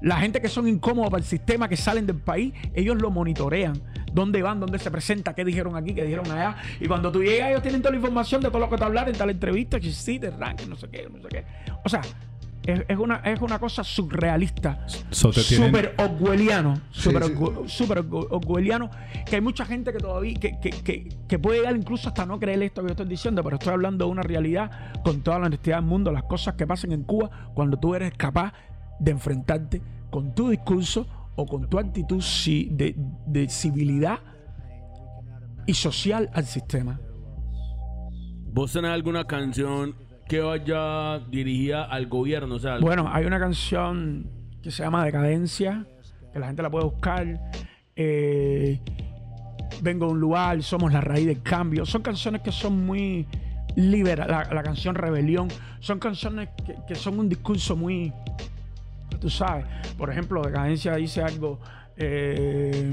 La 0.00 0.18
gente 0.18 0.40
que 0.40 0.48
son 0.48 0.68
incómodos 0.68 1.10
para 1.10 1.20
el 1.20 1.26
sistema, 1.26 1.68
que 1.68 1.76
salen 1.76 2.06
del 2.06 2.20
país, 2.20 2.54
ellos 2.72 3.02
lo 3.02 3.10
monitorean. 3.10 3.82
¿Dónde 4.12 4.42
van? 4.42 4.60
¿Dónde 4.60 4.78
se 4.78 4.90
presenta? 4.90 5.34
¿Qué 5.34 5.44
dijeron 5.44 5.76
aquí? 5.76 5.94
¿Qué 5.94 6.04
dijeron 6.04 6.30
allá? 6.30 6.56
Y 6.80 6.86
cuando 6.86 7.10
tú 7.10 7.22
llegas, 7.22 7.50
ellos 7.50 7.62
tienen 7.62 7.82
toda 7.82 7.92
la 7.92 7.96
información 7.96 8.40
de 8.40 8.48
todo 8.48 8.60
lo 8.60 8.70
que 8.70 8.76
te 8.76 8.84
hablaron 8.84 9.10
en 9.10 9.18
tal 9.18 9.30
entrevista, 9.30 9.80
que 9.80 9.90
sí, 9.90 10.18
de 10.18 10.30
ranking, 10.30 10.68
no 10.68 10.76
sé 10.76 10.88
qué, 10.88 11.08
no 11.10 11.20
sé 11.20 11.28
qué. 11.28 11.44
O 11.84 11.88
sea, 11.88 12.00
es, 12.68 12.84
es 12.86 12.98
una, 12.98 13.16
es 13.24 13.40
una 13.40 13.58
cosa 13.58 13.82
surrealista. 13.82 14.86
So 15.10 15.32
Súper 15.32 15.94
orwelliano. 15.96 16.78
Súper 16.90 17.24
sí. 17.66 17.88
orwelliano. 18.10 18.90
Que 19.24 19.36
hay 19.36 19.40
mucha 19.40 19.64
gente 19.64 19.90
que 19.90 19.98
todavía, 19.98 20.34
que, 20.34 20.60
que, 20.60 20.70
que, 20.70 21.08
que 21.26 21.38
puede 21.38 21.60
llegar 21.60 21.74
incluso 21.74 22.08
hasta 22.08 22.26
no 22.26 22.38
creer 22.38 22.62
esto 22.62 22.82
que 22.82 22.88
yo 22.88 22.92
estoy 22.92 23.08
diciendo, 23.08 23.42
pero 23.42 23.56
estoy 23.56 23.72
hablando 23.72 24.04
de 24.04 24.10
una 24.10 24.22
realidad 24.22 24.70
con 25.02 25.22
toda 25.22 25.38
la 25.38 25.46
honestidad 25.46 25.78
del 25.78 25.86
mundo, 25.86 26.12
las 26.12 26.24
cosas 26.24 26.56
que 26.56 26.66
pasan 26.66 26.92
en 26.92 27.04
Cuba 27.04 27.30
cuando 27.54 27.78
tú 27.78 27.94
eres 27.94 28.12
capaz 28.18 28.52
de 29.00 29.12
enfrentarte 29.12 29.80
con 30.10 30.34
tu 30.34 30.50
discurso 30.50 31.06
o 31.36 31.46
con 31.46 31.70
tu 31.70 31.78
actitud 31.78 32.22
de, 32.70 32.94
de 33.26 33.48
civilidad 33.48 34.18
y 35.66 35.72
social 35.72 36.28
al 36.34 36.44
sistema. 36.44 37.00
¿Vos 38.52 38.72
tenés 38.72 38.90
alguna 38.90 39.24
canción 39.24 39.94
que 40.28 40.40
vaya 40.40 41.18
dirigida 41.30 41.84
al 41.84 42.06
gobierno? 42.06 42.58
Bueno, 42.80 43.08
hay 43.12 43.24
una 43.24 43.38
canción 43.38 44.30
que 44.62 44.70
se 44.70 44.82
llama 44.82 45.04
Decadencia, 45.04 45.86
que 46.32 46.38
la 46.38 46.46
gente 46.46 46.62
la 46.62 46.70
puede 46.70 46.84
buscar. 46.84 47.26
Eh, 47.96 48.80
Vengo 49.80 50.06
de 50.06 50.12
un 50.12 50.20
lugar, 50.20 50.62
somos 50.62 50.92
la 50.92 51.00
raíz 51.00 51.26
del 51.26 51.42
cambio. 51.42 51.86
Son 51.86 52.02
canciones 52.02 52.42
que 52.42 52.50
son 52.52 52.84
muy 52.84 53.26
liberales. 53.76 54.36
La, 54.50 54.62
canción 54.62 54.94
Rebelión. 54.94 55.48
Son 55.80 55.98
canciones 55.98 56.48
que, 56.66 56.76
que 56.86 56.94
son 56.94 57.18
un 57.18 57.28
discurso 57.28 57.76
muy. 57.76 58.12
Tú 59.20 59.30
sabes. 59.30 59.66
Por 59.96 60.10
ejemplo, 60.10 60.42
Decadencia 60.42 60.96
dice 60.96 61.22
algo. 61.22 61.60
eh, 61.96 62.92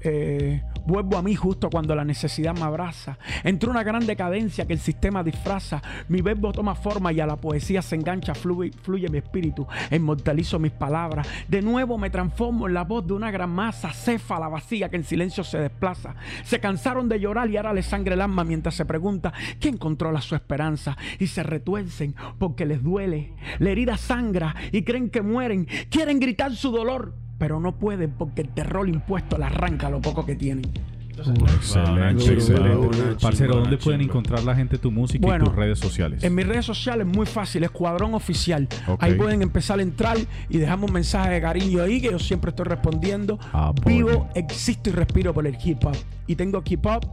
eh, 0.00 0.62
vuelvo 0.88 1.18
a 1.18 1.22
mí 1.22 1.34
justo 1.34 1.68
cuando 1.68 1.94
la 1.94 2.04
necesidad 2.04 2.54
me 2.54 2.62
abraza. 2.62 3.18
Entró 3.44 3.70
una 3.70 3.82
gran 3.82 4.06
decadencia 4.06 4.66
que 4.66 4.72
el 4.72 4.78
sistema 4.78 5.22
disfraza. 5.22 5.82
Mi 6.08 6.22
verbo 6.22 6.50
toma 6.50 6.74
forma 6.74 7.12
y 7.12 7.20
a 7.20 7.26
la 7.26 7.36
poesía 7.36 7.82
se 7.82 7.94
engancha, 7.94 8.34
fluye, 8.34 8.72
fluye 8.82 9.08
mi 9.08 9.18
espíritu. 9.18 9.66
Inmortalizo 9.90 10.58
mis 10.58 10.72
palabras. 10.72 11.28
De 11.46 11.60
nuevo 11.60 11.98
me 11.98 12.08
transformo 12.08 12.66
en 12.66 12.74
la 12.74 12.84
voz 12.84 13.06
de 13.06 13.12
una 13.12 13.30
gran 13.30 13.50
masa, 13.50 13.92
céfala 13.92 14.48
vacía 14.48 14.88
que 14.88 14.96
en 14.96 15.04
silencio 15.04 15.44
se 15.44 15.58
desplaza. 15.58 16.14
Se 16.42 16.58
cansaron 16.58 17.08
de 17.08 17.20
llorar 17.20 17.50
y 17.50 17.58
ahora 17.58 17.74
les 17.74 17.86
sangre 17.86 18.14
el 18.14 18.22
alma 18.22 18.42
mientras 18.42 18.74
se 18.74 18.86
pregunta 18.86 19.34
quién 19.60 19.76
controla 19.76 20.22
su 20.22 20.34
esperanza. 20.34 20.96
Y 21.18 21.26
se 21.26 21.42
retuercen 21.42 22.14
porque 22.38 22.64
les 22.64 22.82
duele. 22.82 23.34
La 23.58 23.70
herida 23.70 23.98
sangra 23.98 24.56
y 24.72 24.84
creen 24.84 25.10
que 25.10 25.20
mueren. 25.20 25.68
Quieren 25.90 26.18
gritar 26.18 26.56
su 26.56 26.70
dolor 26.70 27.27
pero 27.38 27.60
no 27.60 27.72
pueden 27.72 28.10
porque 28.12 28.42
el 28.42 28.48
terror 28.48 28.88
impuesto 28.88 29.38
le 29.38 29.44
arranca 29.44 29.88
lo 29.88 30.00
poco 30.00 30.26
que 30.26 30.34
tienen. 30.34 30.70
Excelente, 31.18 32.32
excelente. 32.32 33.16
Parcero, 33.20 33.54
chimba, 33.54 33.62
¿dónde 33.62 33.76
pueden 33.78 34.00
encontrar 34.02 34.44
la 34.44 34.54
gente 34.54 34.78
tu 34.78 34.90
música 34.90 35.26
Bueno, 35.26 35.46
y 35.46 35.48
tus 35.48 35.56
redes 35.56 35.78
sociales? 35.78 36.22
En 36.22 36.34
mis 36.34 36.46
redes 36.46 36.64
sociales 36.64 37.06
muy 37.06 37.26
fácil, 37.26 37.64
Escuadrón 37.64 38.14
Oficial. 38.14 38.68
Ahí 39.00 39.14
pueden 39.14 39.42
empezar 39.42 39.80
a 39.80 39.82
entrar 39.82 40.16
y 40.48 40.58
dejamos 40.58 40.88
un 40.90 40.94
mensaje 40.94 41.30
de 41.30 41.40
cariño 41.40 41.82
ahí 41.82 42.00
que 42.00 42.10
yo 42.10 42.18
siempre 42.18 42.50
estoy 42.50 42.66
respondiendo. 42.66 43.38
Vivo, 43.84 44.28
existo 44.34 44.90
y 44.90 44.92
respiro 44.92 45.34
por 45.34 45.46
el 45.46 45.56
hip 45.62 45.84
hop. 45.84 45.96
Y 46.26 46.36
tengo 46.36 46.62
hip 46.64 46.86
hop 46.86 47.06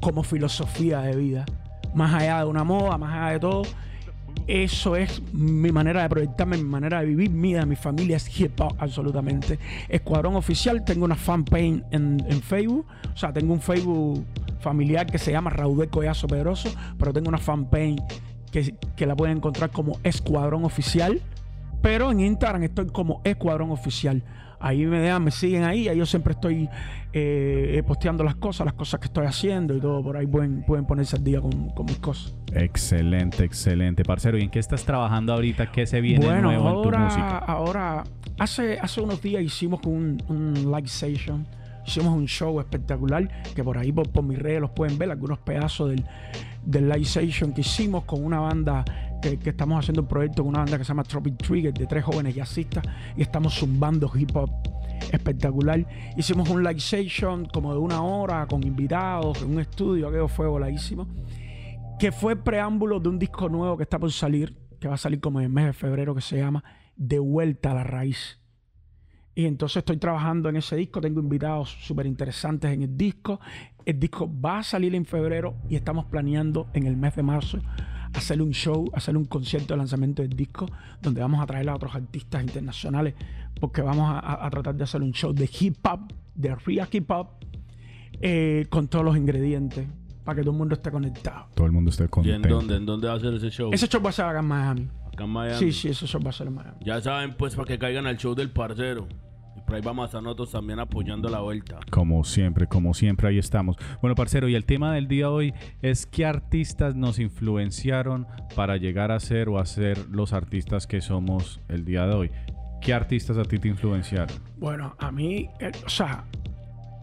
como 0.00 0.22
filosofía 0.22 1.00
de 1.00 1.16
vida. 1.16 1.44
Más 1.94 2.14
allá 2.14 2.38
de 2.40 2.44
una 2.44 2.62
moda, 2.62 2.96
más 2.96 3.12
allá 3.12 3.32
de 3.32 3.40
todo. 3.40 3.62
Eso 4.46 4.96
es 4.96 5.22
mi 5.32 5.70
manera 5.70 6.02
de 6.02 6.08
proyectarme, 6.08 6.56
mi 6.56 6.64
manera 6.64 7.00
de 7.00 7.06
vivir, 7.06 7.30
mía, 7.30 7.64
mi 7.66 7.76
familia 7.76 8.16
es 8.16 8.40
hip 8.40 8.60
hop, 8.60 8.74
absolutamente. 8.78 9.58
Escuadrón 9.88 10.34
Oficial, 10.36 10.84
tengo 10.84 11.04
una 11.04 11.14
fanpage 11.14 11.82
en, 11.90 12.24
en 12.26 12.42
Facebook, 12.42 12.86
o 13.12 13.16
sea, 13.16 13.32
tengo 13.32 13.52
un 13.52 13.60
Facebook 13.60 14.24
familiar 14.60 15.06
que 15.06 15.18
se 15.18 15.32
llama 15.32 15.50
Raudel 15.50 15.88
Collazo 15.88 16.26
Pedroso, 16.26 16.70
pero 16.98 17.12
tengo 17.12 17.28
una 17.28 17.38
fanpage 17.38 18.02
que 18.50 19.06
la 19.06 19.14
pueden 19.14 19.36
encontrar 19.36 19.70
como 19.70 20.00
Escuadrón 20.02 20.64
Oficial, 20.64 21.20
pero 21.82 22.10
en 22.10 22.20
Instagram 22.20 22.64
estoy 22.64 22.86
como 22.86 23.20
Escuadrón 23.24 23.70
Oficial. 23.70 24.22
Ahí 24.60 24.86
me 24.86 25.00
dejan, 25.00 25.24
me 25.24 25.30
siguen 25.30 25.64
ahí. 25.64 25.88
Ahí 25.88 25.98
yo 25.98 26.06
siempre 26.06 26.34
estoy 26.34 26.68
eh, 27.12 27.82
posteando 27.86 28.22
las 28.22 28.36
cosas, 28.36 28.64
las 28.64 28.74
cosas 28.74 29.00
que 29.00 29.06
estoy 29.06 29.26
haciendo 29.26 29.74
y 29.74 29.80
todo. 29.80 30.02
Por 30.02 30.16
ahí 30.16 30.26
pueden, 30.26 30.62
pueden 30.64 30.84
ponerse 30.86 31.16
al 31.16 31.24
día 31.24 31.40
con, 31.40 31.70
con 31.70 31.86
mis 31.86 31.98
cosas. 31.98 32.34
Excelente, 32.52 33.44
excelente, 33.44 34.04
parcero. 34.04 34.38
¿Y 34.38 34.42
en 34.42 34.50
qué 34.50 34.58
estás 34.58 34.84
trabajando 34.84 35.32
ahorita? 35.32 35.72
¿Qué 35.72 35.86
se 35.86 36.00
viene 36.00 36.24
Bueno, 36.24 36.42
nuevo 36.52 36.84
en 36.84 36.90
tu 36.90 36.98
música? 36.98 37.38
ahora, 37.38 37.98
ahora 37.98 38.04
hace, 38.38 38.78
hace 38.78 39.00
unos 39.00 39.20
días 39.22 39.42
hicimos 39.42 39.80
un, 39.84 40.22
un 40.28 40.54
live 40.54 40.88
session. 40.88 41.46
Hicimos 41.86 42.14
un 42.14 42.26
show 42.26 42.60
espectacular 42.60 43.26
que 43.54 43.64
por 43.64 43.78
ahí 43.78 43.90
por, 43.90 44.08
por 44.10 44.22
mis 44.22 44.38
redes 44.38 44.60
los 44.60 44.70
pueden 44.70 44.98
ver, 44.98 45.10
algunos 45.10 45.38
pedazos 45.38 45.90
del, 45.90 46.04
del 46.64 46.88
live 46.88 47.06
session 47.06 47.52
que 47.54 47.62
hicimos 47.62 48.04
con 48.04 48.22
una 48.22 48.38
banda 48.38 48.84
que, 49.20 49.38
estamos 49.50 49.78
haciendo 49.78 50.02
un 50.02 50.08
proyecto 50.08 50.42
con 50.42 50.50
una 50.50 50.60
banda 50.60 50.78
que 50.78 50.84
se 50.84 50.88
llama 50.88 51.04
Tropic 51.04 51.36
Trigger 51.38 51.72
de 51.72 51.86
tres 51.86 52.04
jóvenes 52.04 52.34
jazzistas 52.34 52.84
y 53.16 53.22
estamos 53.22 53.54
zumbando 53.54 54.10
hip 54.14 54.34
hop 54.34 54.50
espectacular. 55.12 55.86
Hicimos 56.16 56.48
un 56.48 56.62
live 56.62 56.80
session 56.80 57.46
como 57.46 57.72
de 57.72 57.78
una 57.78 58.02
hora 58.02 58.46
con 58.46 58.62
invitados 58.62 59.42
en 59.42 59.52
un 59.52 59.60
estudio, 59.60 60.08
aquello 60.08 60.28
fue 60.28 60.46
voladísimo 60.46 61.06
que 62.00 62.12
fue 62.12 62.34
preámbulo 62.34 62.98
de 62.98 63.10
un 63.10 63.18
disco 63.18 63.50
nuevo 63.50 63.76
que 63.76 63.82
está 63.82 63.98
por 63.98 64.10
salir, 64.10 64.56
que 64.80 64.88
va 64.88 64.94
a 64.94 64.96
salir 64.96 65.20
como 65.20 65.38
en 65.38 65.44
el 65.44 65.52
mes 65.52 65.66
de 65.66 65.72
febrero, 65.74 66.14
que 66.14 66.22
se 66.22 66.38
llama 66.38 66.64
De 66.96 67.18
vuelta 67.18 67.72
a 67.72 67.74
la 67.74 67.84
raíz. 67.84 68.40
Y 69.34 69.44
entonces 69.44 69.76
estoy 69.76 69.98
trabajando 69.98 70.48
en 70.48 70.56
ese 70.56 70.76
disco, 70.76 71.02
tengo 71.02 71.20
invitados 71.20 71.76
súper 71.82 72.06
interesantes 72.06 72.72
en 72.72 72.82
el 72.82 72.96
disco. 72.96 73.38
El 73.84 74.00
disco 74.00 74.30
va 74.40 74.60
a 74.60 74.62
salir 74.62 74.94
en 74.94 75.04
febrero 75.04 75.56
y 75.68 75.76
estamos 75.76 76.06
planeando 76.06 76.68
en 76.72 76.86
el 76.86 76.96
mes 76.96 77.16
de 77.16 77.22
marzo 77.22 77.58
hacer 78.14 78.42
un 78.42 78.52
show, 78.52 78.90
hacer 78.94 79.16
un 79.16 79.24
concierto 79.24 79.74
de 79.74 79.78
lanzamiento 79.78 80.22
del 80.22 80.34
disco, 80.34 80.66
donde 81.00 81.20
vamos 81.20 81.40
a 81.40 81.46
traer 81.46 81.68
a 81.68 81.74
otros 81.74 81.94
artistas 81.94 82.42
internacionales, 82.42 83.14
porque 83.60 83.82
vamos 83.82 84.10
a, 84.10 84.48
tratar 84.50 84.74
de 84.74 84.84
hacer 84.84 85.02
un 85.02 85.12
show 85.12 85.32
de 85.32 85.48
hip 85.60 85.76
hop, 85.86 86.12
de 86.34 86.54
real 86.54 86.88
hip 86.90 87.10
hop, 87.10 87.28
eh, 88.20 88.66
con 88.70 88.88
todos 88.88 89.04
los 89.04 89.16
ingredientes, 89.16 89.86
para 90.24 90.36
que 90.36 90.42
todo 90.42 90.52
el 90.52 90.58
mundo 90.58 90.74
esté 90.74 90.90
conectado. 90.90 91.46
Todo 91.54 91.66
el 91.66 91.72
mundo 91.72 91.90
esté 91.90 92.08
¿Y 92.24 92.30
en 92.30 92.42
dónde? 92.42 92.76
¿En 92.76 92.86
dónde 92.86 93.08
va 93.08 93.14
a 93.14 93.20
ser 93.20 93.34
ese 93.34 93.50
show? 93.50 93.70
Ese 93.72 93.88
show 93.88 94.02
va 94.02 94.10
a 94.10 94.12
ser 94.12 94.26
acá 94.26 94.40
en 94.40 94.46
Miami. 94.46 94.88
Acá 95.12 95.24
en 95.24 95.30
Miami. 95.30 95.58
Sí, 95.58 95.72
sí, 95.72 95.88
ese 95.88 96.06
show 96.06 96.22
va 96.22 96.30
a 96.30 96.32
ser 96.32 96.48
en 96.48 96.54
Miami. 96.54 96.76
Ya 96.84 97.00
saben, 97.00 97.34
pues, 97.36 97.54
para 97.54 97.66
que 97.66 97.78
caigan 97.78 98.06
al 98.06 98.16
show 98.16 98.34
del 98.34 98.50
parcero. 98.50 99.08
Por 99.70 99.76
ahí 99.76 99.82
vamos 99.84 100.02
a 100.02 100.06
estar 100.06 100.20
nosotros 100.20 100.50
también 100.50 100.80
apoyando 100.80 101.28
la 101.28 101.38
vuelta. 101.38 101.78
Como 101.92 102.24
siempre, 102.24 102.66
como 102.66 102.92
siempre, 102.92 103.28
ahí 103.28 103.38
estamos. 103.38 103.76
Bueno, 104.00 104.16
parcero, 104.16 104.48
y 104.48 104.56
el 104.56 104.64
tema 104.64 104.92
del 104.92 105.06
día 105.06 105.26
de 105.26 105.30
hoy 105.30 105.54
es 105.80 106.06
qué 106.06 106.26
artistas 106.26 106.96
nos 106.96 107.20
influenciaron 107.20 108.26
para 108.56 108.78
llegar 108.78 109.12
a 109.12 109.20
ser 109.20 109.48
o 109.48 109.60
a 109.60 109.66
ser 109.66 110.08
los 110.08 110.32
artistas 110.32 110.88
que 110.88 111.00
somos 111.00 111.60
el 111.68 111.84
día 111.84 112.04
de 112.04 112.14
hoy. 112.16 112.30
¿Qué 112.80 112.92
artistas 112.92 113.38
a 113.38 113.44
ti 113.44 113.60
te 113.60 113.68
influenciaron? 113.68 114.36
Bueno, 114.58 114.96
a 114.98 115.12
mí, 115.12 115.48
eh, 115.60 115.70
o 115.86 115.88
sea, 115.88 116.24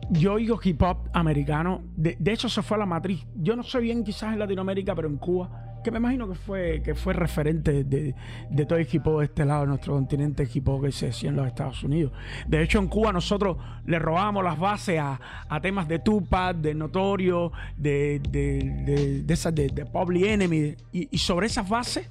yo 0.09 0.33
oigo 0.33 0.59
hip 0.61 0.81
hop 0.81 0.97
americano. 1.13 1.83
De, 1.95 2.17
de 2.19 2.33
hecho, 2.33 2.49
se 2.49 2.61
fue 2.63 2.75
a 2.75 2.81
la 2.81 2.85
matriz. 2.85 3.25
Yo 3.37 3.55
no 3.55 3.63
sé 3.63 3.79
bien 3.79 4.03
quizás 4.03 4.33
en 4.33 4.39
Latinoamérica, 4.39 4.93
pero 4.93 5.07
en 5.07 5.15
Cuba, 5.15 5.66
que 5.83 5.91
me 5.91 5.97
imagino 5.97 6.27
que 6.27 6.35
fue, 6.35 6.81
que 6.83 6.95
fue 6.95 7.13
referente 7.13 7.83
de, 7.83 8.15
de 8.49 8.65
todo 8.65 8.79
el 8.79 8.87
hop 9.03 9.19
de 9.19 9.25
este 9.25 9.45
lado 9.45 9.61
de 9.61 9.67
nuestro 9.67 9.93
continente, 9.93 10.43
hop 10.43 10.83
que 10.83 10.91
se 10.91 11.09
hacía 11.09 11.29
en 11.29 11.35
los 11.35 11.47
Estados 11.47 11.83
Unidos. 11.83 12.11
De 12.47 12.61
hecho, 12.61 12.79
en 12.79 12.87
Cuba 12.87 13.13
nosotros 13.13 13.57
le 13.85 13.99
robábamos 13.99 14.43
las 14.43 14.59
bases 14.59 14.99
a, 14.99 15.19
a 15.47 15.61
temas 15.61 15.87
de 15.87 15.99
Tupac, 15.99 16.57
de 16.57 16.73
Notorio, 16.73 17.51
de, 17.77 18.21
de, 18.29 19.23
de, 19.23 19.69
de 19.69 19.85
Public 19.85 20.25
Enemy. 20.25 20.75
Y, 20.91 21.17
sobre 21.17 21.47
esas 21.47 21.67
bases 21.67 22.07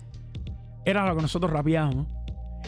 era 0.84 1.06
lo 1.06 1.16
que 1.16 1.22
nosotros 1.22 1.52
rapeábamos. 1.52 2.06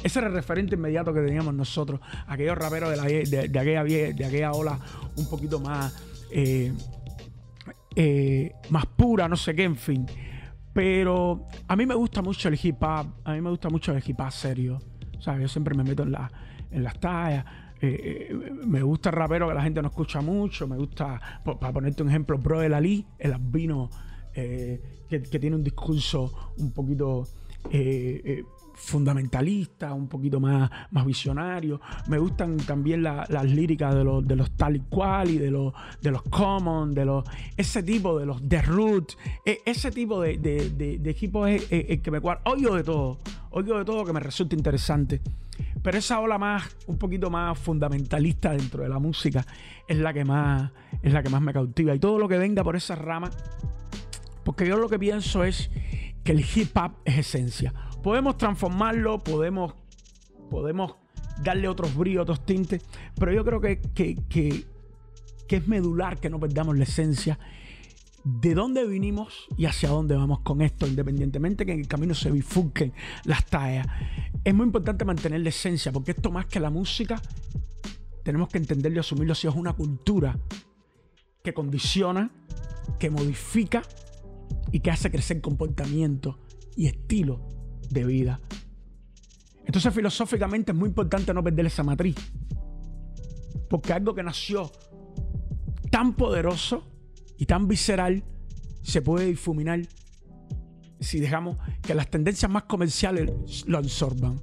Ese 0.03 0.21
era 0.21 0.29
el 0.29 0.35
referente 0.35 0.77
inmediato 0.77 1.13
que 1.13 1.21
teníamos 1.21 1.55
nosotros. 1.55 2.01
Aquellos 2.27 2.57
raperos 2.57 2.91
de, 2.91 2.97
la, 2.97 3.03
de, 3.05 3.59
aquella, 3.59 3.85
de 3.85 4.25
aquella 4.25 4.53
ola 4.53 4.79
un 5.17 5.29
poquito 5.29 5.59
más, 5.59 5.97
eh, 6.31 6.73
eh, 7.97 8.53
más 8.71 8.87
pura, 8.87 9.29
no 9.29 9.37
sé 9.37 9.55
qué, 9.55 9.65
en 9.65 9.77
fin. 9.77 10.07
Pero 10.79 11.49
a 11.67 11.75
mí 11.75 11.87
me 11.87 11.97
gusta 11.97 12.23
mucho 12.23 12.49
el 12.49 12.57
hip 12.63 12.81
hop. 12.81 13.07
A 13.25 13.33
mí 13.33 13.41
me 13.41 13.51
gusta 13.51 13.69
mucho 13.69 13.93
el 13.93 14.01
hip 14.07 14.21
hop 14.21 14.31
serio. 14.31 14.79
Sea, 15.19 15.37
yo 15.37 15.49
siempre 15.49 15.75
me 15.77 15.83
meto 15.83 16.05
en, 16.05 16.13
la, 16.13 16.31
en 16.71 16.85
las 16.85 17.01
tallas. 17.01 17.45
Eh, 17.81 18.29
eh, 18.31 18.53
me 18.65 18.81
gusta 18.85 19.09
el 19.09 19.17
rapero 19.17 19.49
que 19.49 19.55
la 19.55 19.63
gente 19.63 19.83
no 19.83 19.89
escucha 19.89 20.21
mucho. 20.21 20.69
Me 20.69 20.77
gusta, 20.77 21.21
para 21.43 21.73
ponerte 21.73 22.05
un 22.05 22.11
ejemplo, 22.11 22.39
Bro 22.39 22.61
de 22.61 22.73
Ali, 22.73 23.05
el 23.19 23.33
albino, 23.33 23.91
eh, 24.33 25.05
que, 25.11 25.21
que 25.21 25.41
tiene 25.41 25.57
un 25.57 25.65
discurso 25.65 26.53
un 26.59 26.71
poquito 26.71 27.25
fundamentalista, 28.79 29.93
un 29.93 30.09
poquito 30.09 30.41
más, 30.41 30.71
más 30.91 31.05
visionario. 31.05 31.81
Me 32.07 32.19
gustan 32.19 32.57
también 32.59 33.03
la- 33.03 33.27
las 33.29 33.45
líricas 33.45 33.95
de 33.95 34.05
los, 34.05 34.27
de 34.27 34.37
los 34.37 34.51
tal 34.53 34.77
y 34.77 34.81
cual 34.81 35.31
y 35.31 35.39
de 35.39 35.51
los, 35.51 35.73
de 36.01 36.11
los 36.11 36.23
common, 36.23 36.93
de 36.95 37.05
los, 37.05 37.25
ese 37.57 37.83
tipo 37.83 38.19
de 38.19 38.27
los 38.27 38.47
The 38.49 38.63
Root, 38.63 39.13
e- 39.45 39.61
ese 39.67 39.91
tipo 39.91 40.23
de, 40.23 40.39
de, 40.39 40.71
de, 40.99 41.11
equipos 41.11 41.49
es 41.49 41.67
el 41.71 42.01
que 42.03 42.11
me 42.11 42.21
cuadra. 42.21 42.43
Oigo 42.47 42.75
de 42.77 42.85
todo, 42.85 43.19
oigo 43.51 43.79
de 43.79 43.85
todo 43.85 44.05
que 44.05 44.13
me 44.13 44.21
resulta 44.21 44.55
interesante. 44.55 45.21
Pero 45.83 45.99
esa 45.99 46.21
ola 46.21 46.39
más, 46.39 46.77
un 46.87 46.99
poquito 46.99 47.31
más 47.31 47.59
fundamentalista 47.59 48.51
dentro 48.53 48.83
de 48.83 48.89
la 48.89 48.99
música, 48.99 49.45
es 49.89 49.97
la 49.99 50.13
que 50.13 50.25
más, 50.25 50.71
es 51.03 51.13
la 51.13 51.23
que 51.23 51.29
más 51.31 51.41
me 51.41 51.53
cautiva. 51.53 51.95
Y 51.95 51.99
todo 51.99 52.19
lo 52.19 52.29
que 52.29 52.39
venga 52.39 52.63
por 52.63 52.77
esa 52.77 52.95
rama, 52.95 53.31
porque 54.45 54.67
yo 54.67 54.77
lo 54.77 54.89
que 54.89 54.99
pienso 54.99 55.45
es 55.45 55.71
que 56.25 56.33
el 56.33 56.41
hip 56.41 56.77
hop 56.77 56.93
es 57.05 57.19
esencia. 57.19 57.73
Podemos 58.03 58.39
transformarlo, 58.39 59.19
podemos, 59.19 59.75
podemos 60.51 60.95
darle 61.43 61.69
otros 61.69 61.95
brillos, 61.97 62.23
otros 62.23 62.45
tintes, 62.45 62.83
pero 63.17 63.33
yo 63.33 63.45
creo 63.45 63.61
que, 63.61 63.81
que, 63.95 64.17
que- 64.29 64.65
que 65.47 65.57
es 65.57 65.67
medular 65.67 66.19
que 66.21 66.29
no 66.29 66.39
perdamos 66.39 66.77
la 66.77 66.85
esencia 66.85 67.39
de 68.23 68.55
dónde 68.55 68.87
vinimos 68.87 69.47
y 69.57 69.65
hacia 69.65 69.89
dónde 69.89 70.15
vamos 70.15 70.41
con 70.41 70.61
esto, 70.61 70.87
independientemente 70.87 71.65
que 71.65 71.73
en 71.73 71.81
el 71.81 71.89
camino 71.89 72.13
se 72.15 72.31
bifurquen 72.31 72.93
las 73.25 73.47
tallas. 73.47 73.87
Es 74.45 74.55
muy 74.55 74.67
importante 74.67 75.07
mantener 75.07 75.41
la 75.41 75.49
esencia, 75.49 75.91
porque 75.91 76.11
esto 76.11 76.31
más 76.31 76.45
que 76.47 76.61
la 76.61 76.69
música, 76.69 77.23
tenemos 78.25 78.51
que 78.51 78.59
entenderlo 78.59 78.99
y 78.99 79.01
asumirlo 79.01 79.35
si 79.35 79.47
es 79.49 79.55
una 79.55 79.73
cultura 79.73 80.39
que 81.43 81.55
condiciona, 81.55 82.31
que 82.99 83.09
modifica 83.09 83.81
y 84.71 84.81
que 84.81 84.91
hace 84.91 85.11
crecer 85.11 85.41
comportamiento 85.41 86.39
y 86.77 86.89
estilo 86.89 87.41
de 87.91 88.05
vida. 88.05 88.41
Entonces 89.65 89.93
filosóficamente 89.93 90.73
es 90.73 90.79
muy 90.79 90.89
importante 90.89 91.35
no 91.35 91.43
perder 91.43 91.67
esa 91.67 91.83
matriz. 91.83 92.17
Porque 93.69 93.93
algo 93.93 94.15
que 94.15 94.23
nació 94.23 94.71
tan 95.91 96.15
poderoso 96.15 96.85
y 97.37 97.47
tan 97.47 97.69
visceral 97.69 98.25
se 98.83 99.03
puede 99.03 99.27
difuminar 99.27 99.81
si 101.01 101.21
dejamos 101.21 101.59
que 101.83 101.95
las 101.95 102.09
tendencias 102.11 102.51
más 102.51 102.65
comerciales 102.65 103.31
lo 103.67 103.79
absorban. 103.79 104.41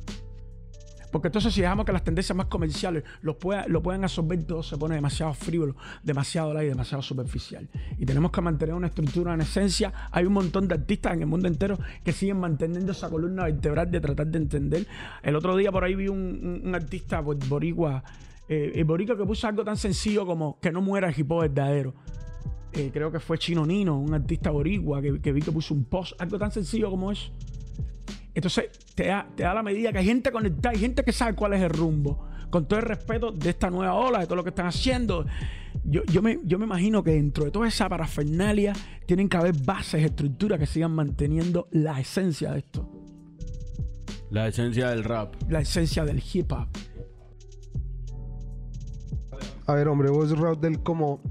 Porque 1.15 1.30
entonces 1.30 1.54
si 1.54 1.62
dejamos 1.62 1.86
que 1.86 1.93
las 1.93 2.04
tendencias 2.04 2.36
más 2.36 2.47
comerciales 2.47 3.06
lo, 3.21 3.39
pueda- 3.39 3.65
lo 3.69 3.82
puedan 3.82 4.04
absorber, 4.04 4.43
todo 4.43 4.62
se 4.63 4.75
pone 4.75 4.95
demasiado 4.95 5.34
frívolo, 5.34 5.78
demasiado 6.04 6.54
light, 6.54 6.67
demasiado 6.67 7.01
superficial. 7.01 7.69
Y 7.97 8.06
tenemos 8.06 8.32
que 8.32 8.41
mantener 8.41 8.75
una 8.75 8.88
estructura 8.88 9.34
en 9.34 9.39
esencia. 9.39 9.93
Hay 10.12 10.25
un 10.25 10.34
montón 10.34 10.67
de 10.67 10.75
artistas 10.75 11.13
en 11.13 11.21
el 11.21 11.28
mundo 11.28 11.47
entero 11.47 11.80
que 12.04 12.12
siguen 12.12 12.38
manteniendo 12.41 12.91
esa 12.91 13.10
columna 13.10 13.45
vertebral 13.45 13.89
de 13.89 14.01
tratar 14.01 14.28
de 14.28 14.39
entender. 14.39 14.88
El 15.23 15.38
otro 15.38 15.56
día 15.56 15.71
por 15.71 15.86
ahí 15.86 15.95
vi 15.95 16.10
un, 16.10 16.69
artista 16.75 17.21
bo- 17.21 17.34
boricua, 17.47 18.04
eh, 18.49 18.73
que 18.75 19.15
puso 19.25 19.47
algo 19.47 19.63
tan 19.63 19.78
sencillo 19.78 20.25
como 20.25 20.60
que 20.60 20.69
no 20.69 20.82
muera 20.82 21.08
el 21.08 21.17
hip 21.17 21.32
hop 21.32 21.43
verdadero. 21.43 21.93
Eh, 22.73 22.89
creo 22.91 23.10
que 23.10 23.21
fue 23.21 23.38
Chino 23.38 23.65
Nino, 23.65 23.97
un 23.97 24.13
artista 24.13 24.51
boricua, 24.51 25.01
que, 25.01 25.21
que 25.21 25.32
vi 25.32 25.41
que 25.41 25.54
puso 25.54 25.73
un 25.73 25.86
post, 25.86 26.12
algo 26.21 26.38
tan 26.38 26.51
sencillo 26.51 26.89
como 26.89 27.10
eso. 27.10 27.32
Entonces, 28.36 28.65
te 28.93 29.08
da, 29.08 29.26
te 29.34 29.43
da 29.43 29.54
la 29.54 29.63
medida 29.63 29.93
que 29.93 30.00
hay 30.00 30.06
gente 30.06 30.30
conectada, 30.32 30.74
hay 30.74 30.80
gente 30.80 31.04
que 31.04 31.13
sabe 31.13 31.34
cuál 31.36 31.54
es 31.54 31.62
el 31.62 31.69
rumbo. 31.69 32.28
Con 32.50 32.67
todo 32.67 32.80
el 32.80 32.86
respeto 32.86 33.32
de 33.32 33.50
esta 33.50 33.69
nueva 33.69 33.93
ola, 33.93 34.19
de 34.19 34.26
todo 34.26 34.36
lo 34.36 34.43
que 34.43 34.50
están 34.50 34.67
haciendo. 34.67 35.26
Yo, 35.86 36.04
yo, 36.06 36.21
me, 36.21 36.39
yo 36.43 36.60
me 36.60 36.65
imagino 36.65 37.02
que 37.02 37.12
dentro 37.12 37.45
de 37.45 37.52
toda 37.52 37.67
esa 37.67 37.88
parafernalia 37.88 38.74
tienen 39.06 39.30
que 39.30 39.38
haber 39.38 39.56
bases, 39.56 40.04
estructuras 40.04 40.60
que 40.60 40.65
sigan 40.65 40.91
manteniendo 40.91 41.67
la 41.71 42.00
esencia 42.00 42.52
de 42.52 42.60
esto. 42.60 42.89
La 44.30 44.48
esencia 44.48 44.89
del 44.89 45.04
rap. 45.06 45.36
La 45.50 45.62
esencia 45.62 46.04
del 46.04 46.21
hip 46.34 46.52
hop. 46.52 46.67
A 49.65 49.74
ver, 49.74 49.88
hombre, 49.88 50.10
vos, 50.10 50.38
Raudel, 50.38 50.84
como, 50.84 51.21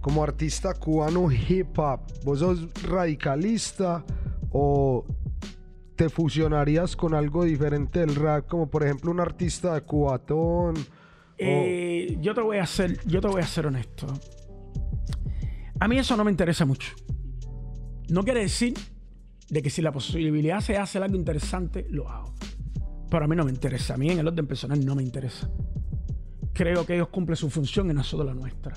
como 0.00 0.22
artista 0.22 0.74
cubano 0.74 1.30
hip 1.32 1.78
hop, 1.78 2.00
¿vos 2.24 2.40
sos 2.40 2.68
radicalista 2.82 4.04
o 4.50 5.04
te 5.96 6.08
fusionarías 6.08 6.94
con 6.96 7.14
algo 7.14 7.44
diferente 7.44 8.00
del 8.00 8.14
rap? 8.14 8.46
Como 8.46 8.68
por 8.70 8.84
ejemplo 8.84 9.10
un 9.10 9.20
artista 9.20 9.74
de 9.74 9.80
cubatón. 9.82 10.74
Eh, 11.38 12.16
yo 12.20 12.34
te 12.34 12.40
voy 12.40 12.58
a 12.58 12.66
ser, 12.66 12.98
yo 13.06 13.20
te 13.20 13.28
voy 13.28 13.42
a 13.42 13.46
ser 13.46 13.66
honesto. 13.66 14.06
A 15.80 15.88
mí 15.88 15.98
eso 15.98 16.16
no 16.16 16.24
me 16.24 16.30
interesa 16.30 16.64
mucho. 16.64 16.92
No 18.08 18.22
quiere 18.24 18.40
decir 18.40 18.74
de 19.50 19.62
que 19.62 19.70
si 19.70 19.82
la 19.82 19.92
posibilidad 19.92 20.60
se 20.60 20.76
hace 20.76 20.98
algo 20.98 21.16
interesante, 21.16 21.86
lo 21.90 22.08
hago. 22.08 22.32
Pero 23.10 23.24
a 23.24 23.28
mí 23.28 23.36
no 23.36 23.44
me 23.44 23.50
interesa. 23.52 23.94
A 23.94 23.96
mí 23.96 24.10
en 24.10 24.18
el 24.18 24.26
orden 24.28 24.46
personal 24.46 24.84
no 24.84 24.94
me 24.94 25.02
interesa. 25.02 25.50
creo 26.52 26.86
que 26.86 26.94
ellos 26.94 27.08
cumplen 27.08 27.36
su 27.36 27.50
función 27.50 27.90
y 27.90 27.92
nosotros 27.92 28.26
la 28.26 28.32
nuestra. 28.32 28.72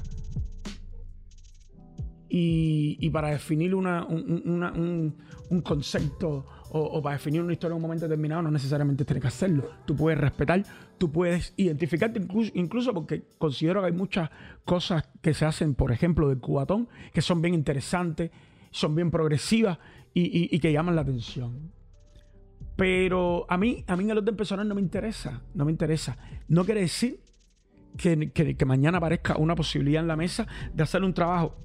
Y, 2.28 3.10
para 3.10 3.30
definir 3.30 3.74
una- 3.74 4.06
un, 4.06 4.30
un- 4.32 4.50
una- 4.54 4.72
un- 4.74 5.18
un 5.50 5.62
concepto 5.62 6.46
o, 6.72 7.02
para 7.02 7.16
definir 7.16 7.42
una 7.42 7.54
historia 7.54 7.74
en 7.74 7.78
un 7.78 7.82
momento 7.82 8.06
determinado 8.06 8.42
no 8.42 8.52
necesariamente 8.52 9.06
tienes 9.06 9.22
que 9.22 9.28
hacerlo. 9.28 9.70
Tú 9.86 9.96
puedes 9.96 10.20
respetar, 10.20 10.64
tú 10.98 11.12
puedes 11.12 11.54
identificarte 11.58 12.22
incluso, 12.54 12.94
porque 12.94 13.24
considero 13.38 13.82
que 13.82 13.88
hay 13.88 13.94
muchas 13.94 14.30
cosas 14.66 15.10
que 15.22 15.34
se 15.34 15.46
hacen, 15.46 15.76
por 15.76 15.92
ejemplo, 15.92 16.30
del 16.30 16.40
cubatón, 16.40 16.88
que 17.14 17.22
son 17.22 17.42
bien 17.42 17.54
interesantes, 17.54 18.32
son 18.72 18.96
bien 18.96 19.10
progresivas 19.12 19.78
y, 20.14 20.58
que 20.60 20.72
llaman 20.72 20.96
la 20.96 21.02
atención. 21.02 21.72
Pero 22.76 23.46
a 23.50 23.58
mí, 23.58 23.84
a 23.88 23.96
mí 23.96 24.04
en 24.06 24.12
el 24.12 24.18
orden 24.20 24.36
personal 24.36 24.68
no 24.68 24.76
me 24.76 24.82
interesa, 24.82 25.42
no 25.54 25.66
me 25.66 25.72
interesa. 25.72 26.18
No 26.48 26.64
quiere 26.66 26.82
decir 26.82 27.20
que- 27.98 28.32
que 28.32 28.66
mañana 28.66 29.00
aparezca 29.00 29.38
una 29.38 29.56
posibilidad 29.56 30.02
en 30.02 30.08
la 30.08 30.16
mesa 30.16 30.48
de 30.74 30.84
hacer 30.84 31.04
un 31.04 31.14
trabajo, 31.14 31.58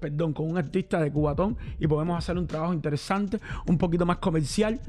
perdón, 0.00 0.32
con 0.32 0.50
un 0.50 0.58
artista 0.58 1.00
de 1.00 1.10
cubatón 1.10 1.56
y 1.78 1.86
podemos 1.86 2.18
hacer 2.18 2.38
un 2.38 2.46
trabajo 2.46 2.72
interesante, 2.72 3.38
un 3.66 3.78
poquito 3.78 4.06
más 4.06 4.18
comercial. 4.18 4.80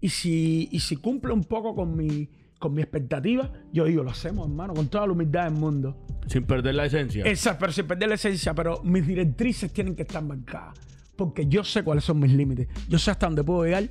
Y 0.00 0.08
si, 0.08 0.68
y 0.70 0.80
si 0.80 0.96
cumple 0.96 1.32
un 1.32 1.44
poco 1.44 1.74
con 1.74 1.96
mi, 1.96 2.28
con 2.58 2.74
mi 2.74 2.82
expectativa, 2.82 3.50
yo 3.72 3.84
digo, 3.84 4.02
lo 4.02 4.10
hacemos, 4.10 4.48
hermano, 4.48 4.74
con 4.74 4.88
toda 4.88 5.06
la 5.06 5.12
humildad 5.12 5.44
del 5.44 5.54
mundo. 5.54 5.96
Sin 6.26 6.44
perder 6.44 6.74
la 6.74 6.86
esencia. 6.86 7.24
Esa, 7.24 7.58
pero 7.58 7.72
sin 7.72 7.86
perder 7.86 8.08
la 8.08 8.14
esencia, 8.16 8.54
pero 8.54 8.82
mis 8.82 9.06
directrices 9.06 9.72
tienen 9.72 9.94
que 9.94 10.02
estar 10.02 10.22
marcadas. 10.22 10.78
Porque 11.16 11.46
yo 11.46 11.62
sé 11.64 11.82
cuáles 11.82 12.04
son 12.04 12.18
mis 12.18 12.32
límites. 12.32 12.68
Yo 12.88 12.98
sé 12.98 13.10
hasta 13.10 13.26
dónde 13.26 13.44
puedo 13.44 13.64
llegar 13.64 13.88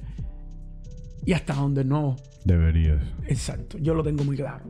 y 1.26 1.34
hasta 1.34 1.54
dónde 1.54 1.84
no. 1.84 2.16
Deberías. 2.46 3.02
Exacto, 3.28 3.78
yo 3.78 3.94
lo 3.94 4.04
tengo 4.04 4.24
muy 4.24 4.36
claro. 4.36 4.66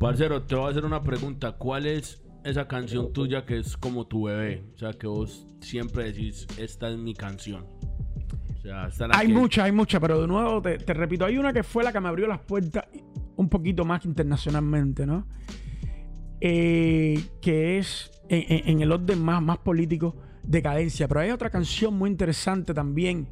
Parcero, 0.00 0.42
te 0.42 0.54
voy 0.54 0.66
a 0.66 0.70
hacer 0.70 0.84
una 0.84 1.02
pregunta. 1.02 1.52
¿Cuál 1.52 1.86
es 1.86 2.23
esa 2.44 2.68
canción 2.68 3.12
tuya 3.12 3.44
que 3.44 3.58
es 3.58 3.76
como 3.76 4.06
tu 4.06 4.24
bebé? 4.24 4.64
O 4.74 4.78
sea, 4.78 4.92
que 4.92 5.06
vos 5.06 5.46
siempre 5.60 6.04
decís, 6.04 6.46
esta 6.58 6.90
es 6.90 6.98
mi 6.98 7.14
canción. 7.14 7.66
O 8.56 8.60
sea, 8.62 8.86
esta 8.88 9.04
es 9.04 9.10
la 9.10 9.18
Hay 9.18 9.26
que- 9.28 9.32
muchas, 9.34 9.64
hay 9.64 9.72
muchas, 9.72 10.00
pero 10.00 10.20
de 10.20 10.26
nuevo 10.28 10.62
te, 10.62 10.78
te 10.78 10.94
repito, 10.94 11.24
hay 11.24 11.36
una 11.38 11.52
que 11.52 11.62
fue 11.62 11.82
la 11.84 11.92
que 11.92 12.00
me 12.00 12.08
abrió 12.08 12.26
las 12.26 12.40
puertas 12.40 12.84
un 13.36 13.48
poquito 13.48 13.84
más 13.84 14.04
internacionalmente, 14.04 15.06
¿no? 15.06 15.26
Eh, 16.40 17.22
que 17.40 17.78
es 17.78 18.10
en, 18.28 18.44
en- 18.48 18.68
en 18.68 18.82
el 18.82 18.92
orden 18.92 19.20
más, 19.22 19.42
más 19.42 19.58
político, 19.58 20.16
Decadencia. 20.46 21.08
Pero 21.08 21.20
hay 21.20 21.30
otra 21.30 21.48
canción 21.48 21.94
muy 21.96 22.10
interesante 22.10 22.74
también 22.74 23.26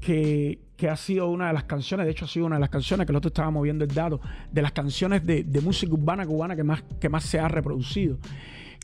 que, 0.00 0.63
que 0.76 0.88
ha 0.88 0.96
sido 0.96 1.28
una 1.28 1.48
de 1.48 1.52
las 1.52 1.64
canciones, 1.64 2.06
de 2.06 2.12
hecho 2.12 2.24
ha 2.24 2.28
sido 2.28 2.46
una 2.46 2.56
de 2.56 2.60
las 2.60 2.70
canciones 2.70 3.06
que 3.06 3.12
el 3.12 3.16
otro 3.16 3.28
estábamos 3.28 3.62
viendo 3.62 3.84
el 3.84 3.94
dato, 3.94 4.20
de 4.50 4.62
las 4.62 4.72
canciones 4.72 5.24
de, 5.24 5.44
de 5.44 5.60
música 5.60 5.92
urbana 5.92 6.26
cubana 6.26 6.56
que 6.56 6.64
más, 6.64 6.82
que 7.00 7.08
más 7.08 7.24
se 7.24 7.38
ha 7.38 7.48
reproducido. 7.48 8.18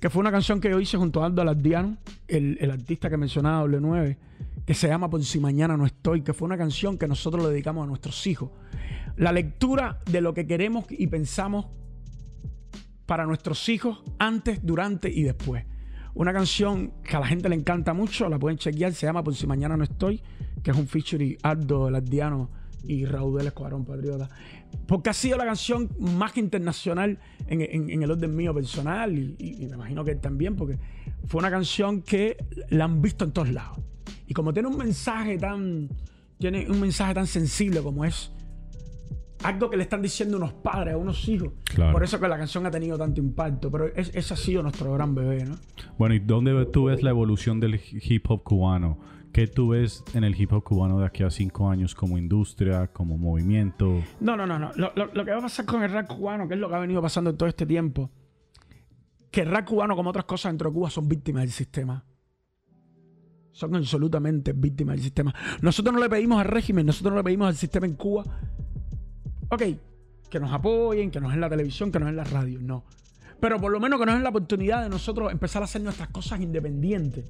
Que 0.00 0.08
fue 0.08 0.20
una 0.20 0.30
canción 0.30 0.60
que 0.60 0.70
yo 0.70 0.80
hice 0.80 0.96
junto 0.96 1.22
a 1.22 1.26
Aldo 1.26 1.42
Alardiano, 1.42 1.98
el, 2.28 2.56
el 2.60 2.70
artista 2.70 3.10
que 3.10 3.16
mencionaba 3.16 3.66
W9, 3.66 4.16
que 4.64 4.74
se 4.74 4.88
llama 4.88 5.10
Por 5.10 5.22
si 5.24 5.40
mañana 5.40 5.76
no 5.76 5.84
estoy, 5.84 6.22
que 6.22 6.32
fue 6.32 6.46
una 6.46 6.56
canción 6.56 6.96
que 6.96 7.08
nosotros 7.08 7.44
le 7.44 7.50
dedicamos 7.50 7.84
a 7.84 7.86
nuestros 7.86 8.26
hijos. 8.26 8.50
La 9.16 9.32
lectura 9.32 10.00
de 10.10 10.20
lo 10.20 10.32
que 10.32 10.46
queremos 10.46 10.86
y 10.90 11.08
pensamos 11.08 11.66
para 13.04 13.26
nuestros 13.26 13.68
hijos 13.68 14.02
antes, 14.18 14.64
durante 14.64 15.10
y 15.10 15.24
después. 15.24 15.64
Una 16.14 16.32
canción 16.32 16.92
que 17.04 17.16
a 17.16 17.20
la 17.20 17.26
gente 17.26 17.48
le 17.48 17.54
encanta 17.54 17.92
mucho, 17.94 18.28
la 18.28 18.38
pueden 18.38 18.58
chequear, 18.58 18.92
se 18.92 19.06
llama 19.06 19.22
Por 19.22 19.34
si 19.34 19.46
mañana 19.46 19.76
no 19.76 19.84
estoy, 19.84 20.22
que 20.62 20.70
es 20.72 20.76
un 20.76 20.86
feature 20.88 21.38
Aldo 21.42 21.88
Lardiano 21.90 22.50
y 22.84 23.04
Raúl 23.04 23.38
del 23.38 23.48
Escuadrón 23.48 23.84
Patriota. 23.84 24.28
Porque 24.86 25.10
ha 25.10 25.12
sido 25.12 25.36
la 25.38 25.44
canción 25.44 25.88
más 25.98 26.36
internacional 26.36 27.18
en, 27.46 27.60
en- 27.60 27.90
en 27.90 28.02
el 28.02 28.10
orden 28.10 28.34
mío 28.34 28.52
personal 28.54 29.16
y, 29.18 29.36
y- 29.38 29.62
y 29.62 29.66
me 29.66 29.74
imagino 29.74 30.04
que 30.04 30.12
él 30.12 30.20
también, 30.20 30.56
porque 30.56 30.78
fue 31.26 31.38
una 31.38 31.50
canción 31.50 32.02
que 32.02 32.36
la 32.70 32.84
han 32.84 33.00
visto 33.02 33.24
en 33.24 33.32
todos 33.32 33.50
lados. 33.50 33.78
Y 34.26 34.34
como 34.34 34.52
tiene 34.52 34.68
un 34.68 34.76
mensaje 34.78 35.38
tan, 35.38 35.88
tiene 36.38 36.68
un 36.70 36.80
mensaje 36.80 37.14
tan 37.14 37.26
sensible 37.26 37.80
como 37.82 38.04
es 38.04 38.32
algo 39.42 39.70
que 39.70 39.76
le 39.76 39.82
están 39.84 40.02
diciendo 40.02 40.36
unos 40.36 40.52
padres 40.52 40.94
a 40.94 40.96
unos 40.96 41.26
hijos. 41.28 41.52
Claro. 41.64 41.92
Por 41.92 42.04
eso 42.04 42.20
que 42.20 42.28
la 42.28 42.36
canción 42.38 42.66
ha 42.66 42.70
tenido 42.70 42.98
tanto 42.98 43.20
impacto. 43.20 43.70
Pero 43.70 43.86
es- 43.86 44.10
ese 44.14 44.34
ha 44.34 44.36
sido 44.36 44.62
nuestro 44.62 44.92
gran 44.92 45.14
bebé, 45.14 45.44
¿no? 45.44 45.56
Bueno, 45.98 46.14
¿y 46.14 46.18
dónde 46.18 46.66
tú 46.66 46.84
ves 46.84 47.02
la 47.02 47.10
evolución 47.10 47.60
del 47.60 47.80
hip 47.92 48.30
hop 48.30 48.42
cubano? 48.42 48.98
¿Qué 49.32 49.46
tú 49.46 49.68
ves 49.68 50.02
en 50.14 50.24
el 50.24 50.38
hip 50.40 50.52
hop 50.52 50.64
cubano 50.64 50.98
de 50.98 51.06
aquí 51.06 51.22
a 51.22 51.30
cinco 51.30 51.70
años 51.70 51.94
como 51.94 52.18
industria, 52.18 52.88
como 52.88 53.16
movimiento? 53.16 54.02
No, 54.20 54.36
no, 54.36 54.46
no, 54.46 54.58
no. 54.58 54.72
Lo, 54.74 54.92
lo- 54.96 55.06
lo 55.14 55.24
que 55.24 55.30
va 55.30 55.38
a 55.38 55.42
pasar 55.42 55.64
con 55.66 55.82
el 55.84 55.90
rap 55.92 56.08
cubano, 56.08 56.48
que 56.48 56.54
es 56.54 56.60
lo 56.60 56.68
que 56.68 56.74
ha 56.74 56.78
venido 56.80 57.00
pasando 57.00 57.30
en 57.30 57.36
todo 57.36 57.48
este 57.48 57.64
tiempo, 57.64 58.10
que 59.30 59.42
el 59.42 59.50
rap 59.50 59.64
cubano, 59.66 59.94
como 59.94 60.10
otras 60.10 60.24
cosas 60.24 60.50
dentro 60.52 60.70
de 60.70 60.74
Cuba, 60.74 60.90
son 60.90 61.08
víctimas 61.08 61.42
del 61.44 61.52
sistema. 61.52 62.04
Son 63.52 63.74
absolutamente 63.74 64.52
víctimas 64.52 64.96
del 64.96 65.04
sistema. 65.04 65.34
Nosotros 65.60 65.94
no 65.94 66.00
le 66.00 66.08
pedimos 66.08 66.40
al 66.40 66.46
régimen, 66.46 66.86
nosotros 66.86 67.12
no 67.12 67.18
le 67.18 67.24
pedimos 67.24 67.48
al 67.48 67.56
sistema 67.56 67.86
en 67.86 67.94
Cuba, 67.94 68.24
ok, 69.50 69.62
que 70.28 70.40
nos 70.40 70.52
apoyen, 70.52 71.10
que 71.10 71.20
nos 71.20 71.30
den 71.32 71.40
la 71.40 71.48
televisión, 71.50 71.90
que 71.92 71.98
nos 71.98 72.06
den 72.06 72.16
la 72.16 72.24
radio, 72.24 72.58
no. 72.60 72.84
Pero 73.40 73.60
por 73.60 73.72
lo 73.72 73.80
menos 73.80 73.98
que 73.98 74.06
nos 74.06 74.14
den 74.14 74.22
la 74.22 74.28
oportunidad 74.30 74.82
de 74.82 74.88
nosotros 74.88 75.32
empezar 75.32 75.62
a 75.62 75.64
hacer 75.64 75.82
nuestras 75.82 76.08
cosas 76.10 76.40
independientes. 76.40 77.24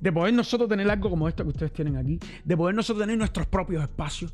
De 0.00 0.12
poder 0.12 0.34
nosotros 0.34 0.68
tener 0.68 0.90
algo 0.90 1.08
como 1.10 1.28
esto 1.28 1.42
que 1.44 1.50
ustedes 1.50 1.72
tienen 1.72 1.96
aquí. 1.96 2.18
De 2.44 2.56
poder 2.56 2.74
nosotros 2.74 3.02
tener 3.02 3.18
nuestros 3.18 3.46
propios 3.46 3.82
espacios. 3.82 4.32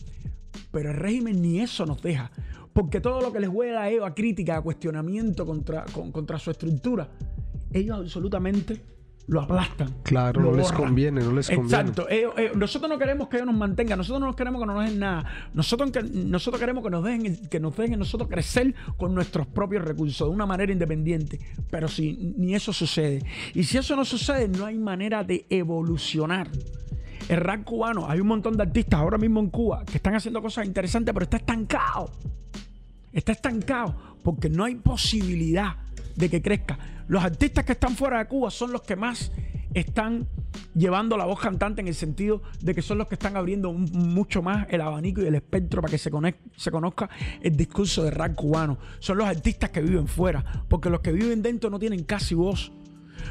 Pero 0.71 0.91
el 0.91 0.97
régimen 0.97 1.41
ni 1.43 1.61
eso 1.61 1.87
nos 1.87 2.01
deja. 2.03 2.31
Porque 2.73 3.01
todo 3.01 3.21
lo 3.21 3.33
que 3.33 3.41
les 3.41 3.49
huela 3.51 3.83
a 3.83 3.91
ellos 3.91 4.07
a 4.07 4.15
crítica, 4.15 4.57
a 4.57 4.61
cuestionamiento 4.63 5.45
contra, 5.45 5.85
con- 5.93 6.11
contra 6.13 6.39
su 6.39 6.51
estructura, 6.51 7.09
ellos 7.73 7.99
absolutamente 8.01 8.81
lo 9.29 9.41
aplastan. 9.41 9.95
Claro, 10.03 10.41
lo 10.43 10.51
no 10.51 10.57
les 10.57 10.73
conviene, 10.73 11.21
no 11.23 11.33
les 11.33 11.47
conviene. 11.49 11.69
Exacto. 11.69 12.09
Ellos- 12.09 12.35
ellos- 12.37 12.57
nosotros 12.57 12.91
no 12.91 12.99
queremos 12.99 13.29
que 13.29 13.37
ellos 13.37 13.47
nos 13.47 13.57
mantengan, 13.57 13.99
nosotros 13.99 14.21
no 14.21 14.35
queremos 14.35 14.61
que 14.61 14.67
no 14.67 14.75
nos 14.75 14.85
den 14.85 14.99
nada. 14.99 15.25
Nosotros, 15.55 15.91
que- 15.93 16.03
nosotros 16.03 16.61
queremos 16.61 16.83
que 16.85 16.91
nos 16.91 17.05
dejen, 17.05 17.37
que 17.49 17.61
nos 17.61 17.77
dejen 17.77 17.99
nosotros 17.99 18.29
crecer 18.29 18.75
con 18.97 19.15
nuestros 19.15 19.47
propios 19.47 19.85
recursos, 19.85 20.29
de 20.29 20.35
una 20.35 20.45
manera 20.47 20.73
independiente. 20.73 21.39
Pero 21.71 21.89
si 21.89 22.35
ni 22.37 22.55
eso 22.55 22.73
sucede. 22.73 23.25
Y 23.55 23.63
si 23.65 23.79
eso 23.79 23.95
no 23.97 24.05
sucede, 24.05 24.49
no 24.49 24.67
hay 24.67 24.77
manera 24.77 25.23
de 25.25 25.47
evolucionar. 25.51 26.49
El 27.29 27.37
rap 27.41 27.63
cubano, 27.65 28.11
hay 28.11 28.19
un 28.21 28.27
montón 28.27 28.57
de 28.57 28.65
artistas 28.65 28.99
ahora 29.01 29.17
mismo 29.17 29.39
en 29.41 29.49
Cuba 29.51 29.85
que 29.85 29.97
están 29.99 30.15
haciendo 30.17 30.43
cosas 30.43 30.67
interesantes, 30.67 31.15
pero 31.15 31.25
está 31.25 31.37
estancado. 31.37 32.11
Está 33.13 33.33
estancado 33.33 33.95
porque 34.25 34.49
no 34.49 34.65
hay 34.65 34.75
posibilidad 34.75 35.77
de 36.17 36.29
que 36.29 36.43
crezca. 36.43 36.79
Los 37.13 37.23
artistas 37.23 37.67
que 37.67 37.73
están 37.73 37.95
fuera 37.95 38.21
de 38.21 38.25
Cuba 38.25 38.51
son 38.51 38.73
los 38.73 38.81
que 38.81 38.97
más 38.97 39.33
están 39.75 40.27
llevando 40.75 41.19
la 41.19 41.27
voz 41.27 41.41
cantante 41.41 41.83
en 41.83 41.89
el 41.89 41.95
sentido 41.95 42.41
de 42.63 42.75
que 42.75 42.81
son 42.81 42.97
los 42.97 43.07
que 43.07 43.17
están 43.17 43.37
abriendo 43.37 43.71
mucho 43.71 44.41
más 44.41 44.67
el 44.71 44.81
abanico 44.81 45.21
y 45.21 45.27
el 45.27 45.35
espectro 45.35 45.83
para 45.83 45.91
que 45.91 45.99
se, 45.99 46.11
conozca 46.11 47.11
el 47.43 47.55
discurso 47.55 48.03
de 48.03 48.13
rap 48.13 48.35
cubano. 48.35 48.79
Son 48.99 49.19
los 49.19 49.27
artistas 49.27 49.69
que 49.69 49.83
viven 49.83 50.09
fuera, 50.09 50.65
porque 50.71 50.89
los 50.89 51.01
que 51.01 51.13
viven 51.13 51.43
dentro 51.43 51.69
no 51.69 51.79
tienen 51.79 52.05
casi 52.05 52.35
voz. 52.35 52.73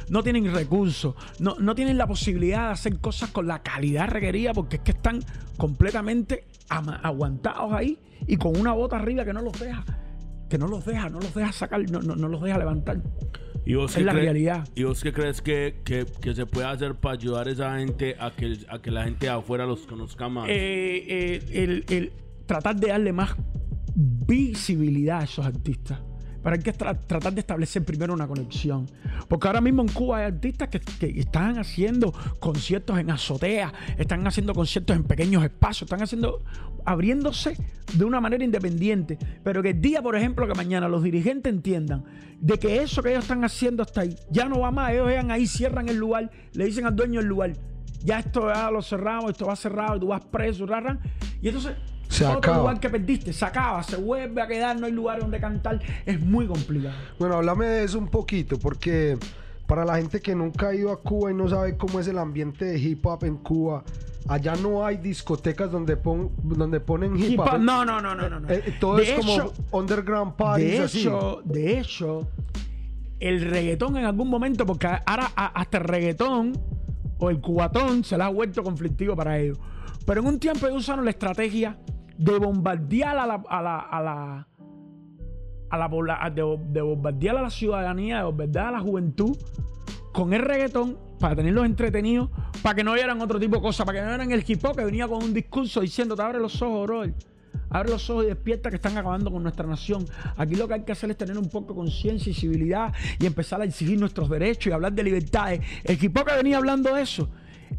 No 0.09 0.21
tienen 0.21 0.53
recursos, 0.53 1.15
no, 1.39 1.55
no 1.59 1.73
tienen 1.73 1.97
la 1.97 2.05
posibilidad 2.05 2.67
de 2.67 2.73
hacer 2.73 2.99
cosas 2.99 3.31
con 3.31 3.47
la 3.47 3.63
calidad 3.63 4.09
requerida 4.09 4.53
porque 4.53 4.75
es 4.75 4.83
que 4.83 4.91
están 4.91 5.23
completamente 5.57 6.45
aguantados 6.69 7.73
ahí 7.73 7.97
y 8.27 8.37
con 8.37 8.55
una 8.55 8.73
bota 8.73 8.97
arriba 8.97 9.25
que 9.25 9.33
no 9.33 9.41
los 9.41 9.59
deja, 9.59 9.83
que 10.47 10.59
no 10.59 10.67
los 10.67 10.85
deja, 10.85 11.09
no 11.09 11.19
los 11.19 11.33
deja 11.33 11.51
sacar, 11.51 11.81
no, 11.89 11.99
no, 12.03 12.15
no 12.15 12.27
los 12.27 12.43
deja 12.43 12.59
levantar. 12.59 13.01
¿Y 13.65 13.75
vos 13.75 13.91
Es 13.91 13.97
qué 13.97 14.03
la 14.03 14.11
crees- 14.13 14.23
realidad. 14.25 14.67
¿Y 14.75 14.83
vos 14.83 15.03
qué 15.03 15.13
crees 15.13 15.41
que, 15.41 15.75
que- 15.83 16.05
que 16.21 16.33
se 16.33 16.45
puede 16.45 16.67
hacer 16.67 16.95
para 16.95 17.13
ayudar 17.15 17.47
a 17.47 17.51
esa 17.51 17.77
gente 17.77 18.15
a 18.19 18.31
que, 18.31 18.57
a 18.67 18.81
que 18.81 18.89
la 18.91 19.03
gente 19.03 19.27
de 19.27 19.31
afuera 19.31 19.65
los 19.65 19.81
conozca 19.81 20.27
más? 20.29 20.47
Eh, 20.49 21.05
eh, 21.07 21.39
el, 21.63 21.85
el 21.89 22.11
tratar 22.47 22.75
de 22.75 22.87
darle 22.87 23.13
más 23.13 23.35
visibilidad 23.95 25.19
a 25.19 25.23
esos 25.25 25.45
artistas. 25.45 25.99
Pero 26.43 26.55
hay 26.55 26.61
que 26.61 26.73
tra- 26.73 26.97
tratar 27.05 27.33
de 27.33 27.39
establecer 27.41 27.83
primero 27.83 28.13
una 28.13 28.27
conexión. 28.27 28.87
Porque 29.27 29.47
ahora 29.47 29.61
mismo 29.61 29.81
en 29.81 29.89
Cuba 29.89 30.17
hay 30.19 30.25
artistas 30.25 30.69
que, 30.69 30.79
que 30.79 31.19
están 31.19 31.59
haciendo 31.59 32.13
conciertos 32.39 32.97
en 32.97 33.11
azoteas, 33.11 33.71
están 33.97 34.25
haciendo 34.25 34.53
conciertos 34.53 34.95
en 34.95 35.03
pequeños 35.03 35.43
espacios, 35.43 35.83
están 35.83 36.01
haciendo, 36.01 36.43
abriéndose 36.85 37.57
de 37.93 38.05
una 38.05 38.19
manera 38.19 38.43
independiente. 38.43 39.17
Pero 39.43 39.61
que 39.61 39.69
el 39.69 39.81
día, 39.81 40.01
por 40.01 40.15
ejemplo, 40.15 40.47
que 40.47 40.55
mañana 40.55 40.87
los 40.87 41.03
dirigentes 41.03 41.53
entiendan 41.53 42.03
de 42.39 42.57
que 42.57 42.81
eso 42.81 43.03
que 43.03 43.11
ellos 43.11 43.23
están 43.23 43.43
haciendo 43.43 43.83
hasta 43.83 44.01
ahí 44.01 44.15
ya 44.31 44.49
no 44.49 44.61
va 44.61 44.71
más. 44.71 44.91
Ellos 44.91 45.07
llegan 45.07 45.29
ahí, 45.29 45.45
cierran 45.45 45.89
el 45.89 45.97
lugar, 45.97 46.31
le 46.53 46.65
dicen 46.65 46.85
al 46.87 46.95
dueño 46.95 47.19
del 47.19 47.29
lugar, 47.29 47.53
ya 48.03 48.19
esto 48.19 48.51
ya 48.51 48.71
lo 48.71 48.81
cerramos, 48.81 49.29
esto 49.29 49.45
va 49.45 49.55
cerrado, 49.55 49.99
tú 49.99 50.07
vas 50.07 50.25
preso, 50.25 50.65
rarran. 50.65 50.99
Y 51.39 51.49
entonces 51.49 51.75
Se 52.11 52.25
otro 52.25 52.37
acaba. 52.39 52.57
lugar 52.57 52.79
que 52.79 52.89
perdiste, 52.89 53.31
se 53.33 53.45
acaba, 53.45 53.81
se 53.83 53.95
vuelve 53.95 54.41
a 54.41 54.47
quedar, 54.47 54.77
no 54.79 54.85
hay 54.85 54.91
lugar 54.91 55.19
donde 55.19 55.39
cantar. 55.39 55.79
Es 56.05 56.19
muy 56.19 56.45
complicado. 56.47 56.93
Bueno, 57.17 57.35
háblame 57.35 57.65
de 57.65 57.83
eso 57.85 57.97
un 57.97 58.07
poquito, 58.07 58.57
porque 58.59 59.17
Para 59.67 59.85
la 59.85 59.95
gente 59.95 60.19
que 60.19 60.35
nunca 60.35 60.67
ha 60.67 60.75
ido 60.75 60.91
a 60.91 60.99
Cuba 60.99 61.31
y 61.31 61.33
no 61.33 61.47
sabe 61.47 61.77
cómo 61.77 62.01
es 62.01 62.07
el 62.09 62.17
ambiente 62.17 62.65
de 62.65 62.77
hip 62.77 63.05
hop 63.05 63.23
en 63.23 63.37
Cuba, 63.37 63.85
allá 64.27 64.53
no 64.57 64.85
hay 64.85 64.97
discotecas 64.97 65.71
donde, 65.71 65.95
pon- 65.95 66.29
donde 66.43 66.81
ponen 66.81 67.15
hip 67.17 67.39
hop. 67.39 67.57
no, 67.57 67.85
no, 67.85 68.01
no, 68.01 68.13
no, 68.13 68.29
no. 68.29 68.49
Eh, 68.49 68.75
todo 68.81 68.97
De 68.97 69.03
es 69.03 69.13
como 69.17 69.53
underground 69.71 70.33
parties 70.35 70.77
de 70.77 70.83
así. 70.83 70.99
hecho, 70.99 71.41
de 71.45 71.79
hecho, 71.79 72.27
el 73.21 73.49
reggaetón 73.49 73.95
en 73.95 74.03
algún 74.03 74.27
momento, 74.27 74.65
porque 74.65 74.87
ahora 74.87 75.31
hasta 75.35 75.77
el 75.77 75.83
reggaetón 75.85 76.51
o 77.19 77.29
el 77.29 77.39
cubatón 77.39 78.03
se 78.03 78.17
le 78.17 78.23
ha 78.25 78.29
vuelto 78.29 78.63
conflictivo 78.63 79.15
para 79.15 79.39
ellos. 79.39 79.57
Pero 80.05 80.19
en 80.19 80.27
un 80.27 80.37
tiempo 80.39 80.67
ellos 80.67 80.79
usaron 80.79 81.05
la 81.05 81.11
estrategia 81.11 81.77
de 82.21 82.37
bombardear 82.37 83.17
a 83.17 83.25
la, 83.25 83.43
a 83.49 83.61
la, 83.63 83.79
a 83.79 84.01
la, 84.01 84.47
a 85.71 85.77
la 85.77 86.29
de, 86.29 86.57
de 86.69 86.81
bombardear 86.81 87.37
a 87.37 87.41
la 87.41 87.49
ciudadanía, 87.49 88.17
de 88.17 88.23
bombardear 88.25 88.67
a 88.67 88.71
la 88.71 88.79
juventud 88.79 89.35
con 90.13 90.31
el 90.33 90.41
reggaetón 90.41 90.99
para 91.19 91.35
tenerlos 91.35 91.65
entretenidos, 91.65 92.29
para 92.61 92.75
que 92.75 92.83
no 92.83 92.93
vieran 92.93 93.19
otro 93.21 93.39
tipo 93.39 93.55
de 93.55 93.61
cosas, 93.63 93.87
para 93.87 93.97
que 93.97 94.03
no 94.03 94.09
vieran 94.09 94.31
el 94.31 94.43
hip 94.45 94.61
que 94.61 94.85
venía 94.85 95.07
con 95.07 95.23
un 95.23 95.33
discurso 95.33 95.81
diciendo, 95.81 96.15
te 96.15 96.21
abre 96.21 96.39
los 96.39 96.61
ojos, 96.61 96.85
brother. 96.85 97.13
Abre 97.69 97.89
los 97.89 98.07
ojos 98.09 98.25
y 98.25 98.27
despierta 98.27 98.69
que 98.69 98.75
están 98.75 98.97
acabando 98.97 99.31
con 99.31 99.41
nuestra 99.41 99.65
nación. 99.65 100.05
Aquí 100.35 100.55
lo 100.55 100.67
que 100.67 100.75
hay 100.75 100.83
que 100.83 100.91
hacer 100.91 101.09
es 101.09 101.17
tener 101.17 101.37
un 101.37 101.49
poco 101.49 101.73
de 101.73 101.79
conciencia 101.79 102.29
y 102.29 102.33
civilidad 102.33 102.93
y 103.17 103.25
empezar 103.25 103.61
a 103.61 103.63
exigir 103.63 103.99
nuestros 103.99 104.29
derechos 104.29 104.67
y 104.67 104.73
hablar 104.73 104.93
de 104.93 105.03
libertades. 105.03 105.61
El 105.83 105.97
hip 106.03 106.15
hop 106.17 106.25
que 106.25 106.35
venía 106.35 106.57
hablando 106.57 106.93
de 106.93 107.01
eso, 107.01 107.29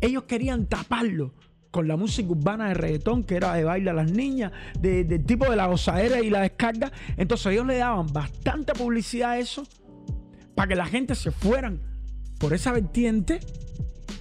ellos 0.01 0.25
querían 0.25 0.67
taparlo 0.67 1.33
con 1.73 1.89
la 1.89 1.97
música 1.97 2.29
urbana 2.31 2.69
de 2.69 2.75
reggaetón, 2.75 3.25
que 3.25 3.35
era 3.35 3.55
de 3.55 3.65
baile 3.65 3.91
a 3.91 3.95
las 3.95 4.13
niñas, 4.13 4.53
de- 4.79 5.03
del 5.03 5.25
tipo 5.25 5.51
de 5.51 5.57
la 5.57 5.67
gozadera 5.67 6.21
y 6.21 6.31
la 6.31 6.43
descarga. 6.43 6.93
Entonces 7.17 7.47
ellos 7.53 7.67
le 7.67 7.79
daban 7.79 8.13
bastante 8.13 8.73
publicidad 8.75 9.31
a 9.33 9.39
eso 9.39 9.65
para 10.55 10.69
que 10.69 10.77
la 10.77 10.87
gente 10.87 11.15
se 11.17 11.31
fueran 11.33 11.81
por 12.39 12.53
esa 12.55 12.71
vertiente 12.73 13.41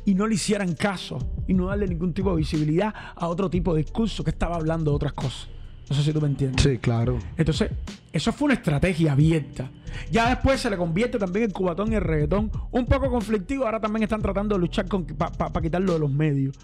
y 0.05 0.15
no 0.15 0.25
le 0.27 0.35
hicieran 0.35 0.73
caso 0.73 1.19
y 1.47 1.53
no 1.53 1.67
darle 1.67 1.87
ningún 1.87 2.13
tipo 2.13 2.31
de 2.31 2.37
visibilidad 2.37 2.93
a 3.15 3.27
otro 3.27 3.49
tipo 3.49 3.73
de 3.75 3.83
discurso 3.83 4.23
que 4.23 4.31
estaba 4.31 4.55
hablando 4.55 4.89
de 4.91 4.95
otras 4.95 5.13
cosas. 5.13 5.47
No 5.89 5.95
sé 5.95 6.03
si 6.03 6.13
tú 6.13 6.21
me 6.21 6.27
entiendes. 6.27 6.63
Sí, 6.63 6.77
claro. 6.77 7.19
Entonces, 7.35 7.69
eso 8.13 8.31
fue 8.31 8.45
una 8.45 8.53
estrategia 8.53 9.11
abierta. 9.11 9.69
Ya 10.09 10.29
después 10.29 10.61
se 10.61 10.69
le 10.69 10.77
convierte 10.77 11.19
también 11.19 11.47
el 11.47 11.51
cubatón 11.53 11.91
y 11.91 11.95
el 11.95 12.01
reggaetón 12.01 12.49
un 12.71 12.85
poco 12.85 13.09
conflictivo. 13.09 13.65
Ahora 13.65 13.81
también 13.81 14.03
están 14.03 14.21
tratando 14.21 14.55
de 14.55 14.61
luchar 14.61 14.85
para 14.87 15.61
quitarlo 15.61 15.91
de 15.93 15.99
los 15.99 16.09
medios. 16.09 16.55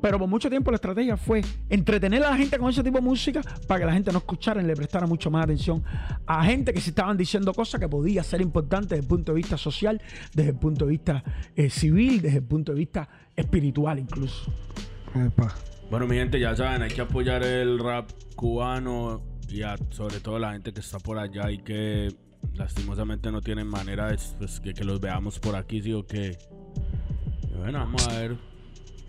Pero 0.00 0.18
por 0.18 0.28
mucho 0.28 0.48
tiempo 0.48 0.70
la 0.70 0.76
estrategia 0.76 1.16
fue 1.16 1.42
entretener 1.68 2.24
a 2.24 2.30
la 2.30 2.36
gente 2.36 2.58
con 2.58 2.70
ese 2.70 2.82
tipo 2.82 2.98
de 2.98 3.02
música 3.04 3.42
para 3.66 3.80
que 3.80 3.86
la 3.86 3.92
gente 3.92 4.10
no 4.12 4.18
escuchara 4.18 4.62
y 4.62 4.64
le 4.64 4.74
prestara 4.74 5.06
mucho 5.06 5.30
más 5.30 5.44
atención 5.44 5.82
a 6.26 6.44
gente 6.44 6.72
que 6.72 6.80
se 6.80 6.90
estaban 6.90 7.16
diciendo 7.16 7.52
cosas 7.52 7.80
que 7.80 7.88
podía 7.88 8.22
ser 8.22 8.40
importantes 8.40 8.90
desde 8.90 9.02
el 9.02 9.08
punto 9.08 9.32
de 9.32 9.36
vista 9.36 9.56
social, 9.58 10.00
desde 10.34 10.50
el 10.50 10.56
punto 10.56 10.84
de 10.86 10.90
vista 10.92 11.24
eh, 11.56 11.68
civil, 11.70 12.20
desde 12.22 12.38
el 12.38 12.44
punto 12.44 12.72
de 12.72 12.78
vista 12.78 13.08
espiritual 13.36 13.98
incluso. 13.98 14.52
Epa. 15.14 15.54
Bueno, 15.90 16.06
mi 16.06 16.16
gente, 16.16 16.38
ya 16.38 16.54
saben, 16.54 16.82
hay 16.82 16.90
que 16.90 17.00
apoyar 17.00 17.42
el 17.42 17.78
rap 17.78 18.08
cubano 18.36 19.22
y 19.48 19.62
a- 19.62 19.76
sobre 19.90 20.20
todo 20.20 20.38
la 20.38 20.52
gente 20.52 20.72
que 20.72 20.80
está 20.80 20.98
por 20.98 21.18
allá 21.18 21.50
y 21.50 21.58
que 21.58 22.14
lastimosamente 22.54 23.30
no 23.32 23.40
tienen 23.40 23.66
manera 23.66 24.06
de 24.08 24.18
pues, 24.38 24.60
que, 24.60 24.72
que 24.72 24.84
los 24.84 25.00
veamos 25.00 25.38
por 25.40 25.56
aquí, 25.56 25.82
sí 25.82 25.92
o 25.92 26.06
qué. 26.06 26.38
Y 27.52 27.58
Bueno, 27.58 27.80
vamos 27.80 28.06
a 28.08 28.18
ver. 28.18 28.49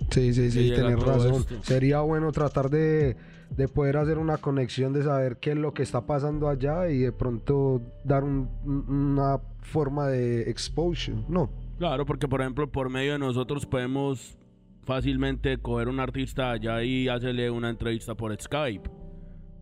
Sí, 0.10 0.34
sí, 0.34 0.52
sí, 0.52 0.72
tenés 0.76 1.00
razón. 1.00 1.36
esto. 1.36 1.56
Sería 1.64 2.02
bueno 2.02 2.32
tratar 2.32 2.70
de, 2.70 3.16
de 3.56 3.68
poder 3.68 3.98
hacer 3.98 4.18
una 4.18 4.38
conexión, 4.38 4.94
de 4.94 5.04
saber 5.04 5.38
qué 5.38 5.52
es 5.52 5.58
lo 5.58 5.74
que 5.74 5.84
está 5.84 6.06
pasando 6.06 6.50
allá 6.50 6.90
y 6.90 7.00
de 7.00 7.12
pronto 7.12 7.82
dar 8.04 8.24
un- 8.24 8.50
un- 8.66 8.86
una 8.90 9.40
forma 9.62 10.08
de 10.08 10.50
exposure, 10.50 11.18
¿no? 11.30 11.50
Claro, 11.78 12.06
porque 12.06 12.28
por 12.28 12.42
ejemplo, 12.42 12.70
por 12.72 12.90
medio 12.90 13.14
de 13.14 13.20
nosotros 13.20 13.66
podemos 13.66 14.38
fácilmente 14.84 15.58
coger 15.60 15.88
un 15.88 16.00
artista 16.00 16.52
allá 16.52 16.84
y 16.84 17.08
hacerle 17.08 17.50
una 17.52 17.70
entrevista 17.70 18.16
por 18.16 18.36
Skype. 18.40 18.90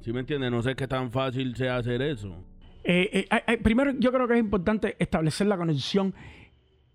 ¿Sí 0.02 0.14
me 0.14 0.22
entiendes? 0.22 0.50
No 0.50 0.62
sé 0.64 0.76
qué 0.76 0.88
tan 0.88 1.12
fácil 1.12 1.56
sea 1.56 1.78
hacer 1.78 2.02
eso. 2.02 2.34
Eh, 2.84 3.28
eh, 3.48 3.58
primero, 3.62 3.92
yo 4.00 4.12
creo 4.12 4.28
que 4.28 4.36
es 4.36 4.40
importante 4.40 4.96
establecer 4.98 5.46
la 5.48 5.58
conexión 5.58 6.14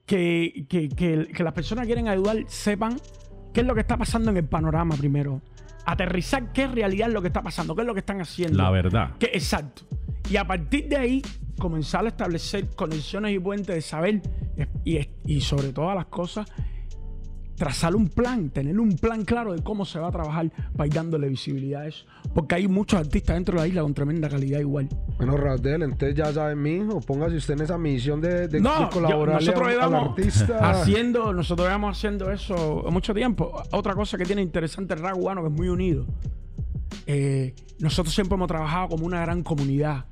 que, 0.06 0.66
que- 0.68 0.88
que- 0.88 1.28
que 1.34 1.42
las 1.44 1.52
personas 1.52 1.82
que 1.82 1.88
quieren 1.88 2.08
ayudar 2.08 2.38
sepan 2.46 2.96
qué 3.54 3.60
es 3.60 3.66
lo 3.66 3.74
que 3.74 3.80
está 3.80 3.96
pasando 3.96 4.30
en 4.30 4.36
el 4.36 4.44
panorama 4.44 4.96
primero. 4.96 5.40
Aterrizar 5.86 6.52
qué 6.52 6.64
es 6.64 6.72
realidad 6.72 7.08
lo 7.08 7.22
que 7.22 7.28
está 7.28 7.42
pasando, 7.42 7.74
qué 7.74 7.82
es 7.82 7.86
lo 7.86 7.94
que 7.94 8.00
están 8.00 8.20
haciendo. 8.20 8.58
La 8.58 8.70
verdad. 8.70 9.12
Exacto. 9.20 9.82
Y 10.28 10.36
a 10.36 10.46
partir 10.46 10.88
de 10.88 10.96
ahí, 10.96 11.22
comenzar 11.58 12.04
a 12.04 12.08
establecer 12.08 12.68
conexiones 12.74 13.34
y 13.34 13.38
puentes 13.38 13.74
de 13.74 13.80
saber 13.80 14.20
y, 14.84 14.98
y 15.24 15.40
sobre 15.40 15.72
todas 15.72 15.94
las 15.94 16.06
cosas, 16.06 16.46
trazar 17.56 17.94
un 17.94 18.08
plan, 18.08 18.50
tener 18.50 18.78
un 18.80 18.96
plan 18.96 19.24
claro 19.24 19.52
de 19.52 19.62
cómo 19.62 19.84
se 19.84 19.98
va 19.98 20.08
a 20.08 20.10
trabajar 20.10 20.50
para 20.76 20.86
ir 20.86 20.92
dándole 20.94 21.28
visibilidad 21.28 21.82
a 21.82 21.86
eso. 21.86 22.04
Porque 22.34 22.56
hay 22.56 22.66
muchos 22.68 22.98
artistas 22.98 23.36
dentro 23.36 23.54
de 23.54 23.60
la 23.62 23.68
isla 23.68 23.82
con 23.82 23.94
tremenda 23.94 24.28
calidad 24.28 24.58
igual. 24.60 24.88
Bueno, 25.18 25.36
Raudel, 25.36 25.82
entonces 25.82 26.14
ya 26.16 26.32
sabe, 26.32 26.56
mijo, 26.56 27.00
póngase 27.00 27.36
usted 27.36 27.54
en 27.54 27.60
esa 27.62 27.78
misión 27.78 28.20
de, 28.20 28.48
de, 28.48 28.60
No, 28.60 28.80
de 28.80 28.88
colaborar 28.90 29.40
al 29.80 29.94
artista. 29.94 30.70
haciendo, 30.70 31.32
nosotros 31.32 31.66
llevamos 31.68 31.96
haciendo 31.96 32.30
eso 32.32 32.84
mucho 32.90 33.14
tiempo. 33.14 33.62
Otra 33.70 33.94
cosa 33.94 34.18
que 34.18 34.24
tiene 34.24 34.42
interesante 34.42 34.94
el 34.94 35.00
rap 35.00 35.14
cubano 35.14 35.42
que 35.42 35.48
es 35.48 35.54
muy 35.54 35.68
unido. 35.68 36.06
Eh, 37.06 37.54
nosotros 37.78 38.14
siempre 38.14 38.34
hemos 38.36 38.48
trabajado 38.48 38.88
como 38.88 39.06
una 39.06 39.20
gran 39.20 39.42
comunidad. 39.42 40.06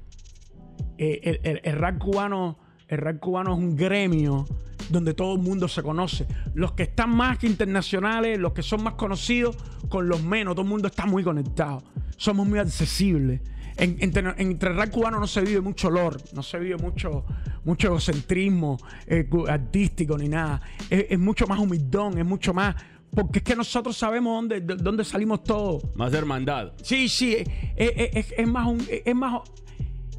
Eh, 0.99 1.21
el, 1.25 1.41
el- 1.43 1.61
el 1.65 1.79
rap 1.79 1.99
cubano, 1.99 2.59
el 2.89 2.99
rap 2.99 3.19
cubano 3.19 3.53
es 3.55 3.59
un 3.59 3.77
gremio 3.77 4.47
donde 4.93 5.15
todo 5.15 5.35
el 5.35 5.41
mundo 5.41 5.67
se 5.69 5.83
conoce. 5.83 6.27
Los 6.55 6.73
que 6.73 6.85
están 6.85 7.11
más 7.11 7.39
que 7.39 7.47
internacionales, 7.47 8.39
los 8.39 8.53
que 8.53 8.63
son 8.63 8.83
más 8.85 8.95
conocidos, 8.95 9.57
con 9.89 10.09
los 10.09 10.23
menos, 10.23 10.55
todo 10.55 10.63
el 10.63 10.69
mundo 10.71 10.89
está 10.89 11.07
muy 11.07 11.25
conectado. 11.25 11.83
Somos 12.17 12.47
muy 12.47 12.59
accesibles. 12.59 13.41
En- 13.77 13.97
entre, 14.01 14.35
entre 14.37 14.71
el 14.71 14.77
rap 14.77 14.91
cubano 14.91 15.19
no 15.19 15.27
se 15.27 15.41
vive 15.41 15.61
mucho 15.63 15.89
olor, 15.89 16.21
no 16.35 16.43
se 16.43 16.59
vive 16.59 16.77
mucho, 16.77 17.25
mucho 17.65 17.87
egocentrismo 17.89 18.79
eh, 19.07 19.27
artístico 19.49 20.19
ni 20.19 20.29
nada. 20.29 20.61
Es, 20.91 21.07
es 21.11 21.19
mucho 21.19 21.47
más 21.47 21.59
humildón, 21.59 22.19
es 22.19 22.25
mucho 22.27 22.53
más. 22.53 22.77
Porque 23.15 23.41
es 23.41 23.45
que 23.45 23.57
nosotros 23.57 23.97
sabemos 23.97 24.35
dónde, 24.37 24.61
de- 24.61 24.77
dónde 24.77 25.05
salimos 25.05 25.43
todos. 25.45 25.83
Más 25.97 26.13
hermandad. 26.13 26.73
Sí, 26.83 27.09
sí, 27.09 27.35
es, 27.35 27.47
es- 27.77 28.17
es- 28.17 28.35
es 28.37 28.47
más 28.49 28.67
un- 28.67 28.87
es 28.89 29.15
más 29.15 29.41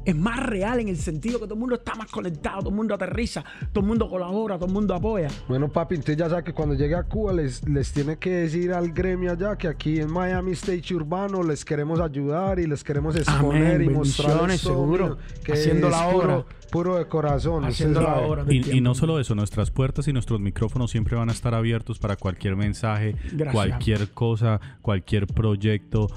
es 0.04 0.16
más 0.16 0.44
real 0.44 0.80
en 0.80 0.88
el 0.88 0.96
sentido 0.96 1.38
que 1.38 1.44
todo 1.44 1.54
el 1.54 1.60
mundo 1.60 1.76
está 1.76 1.94
más 1.94 2.10
conectado, 2.10 2.60
todo 2.60 2.70
el 2.70 2.76
mundo 2.76 2.94
aterriza, 2.94 3.44
todo 3.72 3.80
el 3.80 3.86
mundo 3.86 4.08
colabora, 4.08 4.56
todo 4.56 4.66
el 4.66 4.72
mundo 4.72 4.94
apoya. 4.94 5.28
Bueno, 5.48 5.68
papi, 5.68 5.96
entonces 5.96 6.16
ya 6.16 6.28
sabe 6.28 6.44
que 6.44 6.52
cuando 6.52 6.74
llegue 6.74 6.94
a 6.94 7.02
Cuba 7.04 7.32
les, 7.32 7.66
les 7.68 7.92
tiene 7.92 8.18
que 8.18 8.30
decir 8.30 8.72
al 8.72 8.92
gremio 8.92 9.32
allá 9.32 9.56
que 9.56 9.68
aquí 9.68 10.00
en 10.00 10.10
Miami 10.10 10.52
Stage 10.52 10.94
Urbano 10.94 11.42
les 11.42 11.64
queremos 11.64 12.00
ayudar 12.00 12.58
y 12.58 12.66
les 12.66 12.84
queremos 12.84 13.16
exponer 13.16 13.80
y 13.80 13.88
bendiciones, 13.88 14.18
mostrarles 14.18 14.62
todo, 14.62 14.74
seguro. 14.74 15.18
que 15.44 15.52
Haciendo 15.52 15.88
la 15.88 16.08
obra. 16.08 16.44
Puro 16.74 16.96
de 16.96 17.06
corazón. 17.06 17.64
Haciendo 17.64 18.00
la 18.02 18.16
obra. 18.16 18.44
Y, 18.52 18.80
no 18.80 18.96
solo 18.96 19.20
eso, 19.20 19.36
nuestras 19.36 19.70
puertas 19.70 20.08
y 20.08 20.12
nuestros 20.12 20.40
micrófonos 20.40 20.90
siempre 20.90 21.14
van 21.16 21.28
a 21.28 21.32
estar 21.32 21.54
abiertos 21.54 22.00
para 22.00 22.16
cualquier 22.16 22.56
mensaje, 22.56 23.14
Gracias. 23.32 23.52
cualquier 23.52 24.10
cosa, 24.10 24.60
cualquier 24.82 25.28
proyecto, 25.28 26.08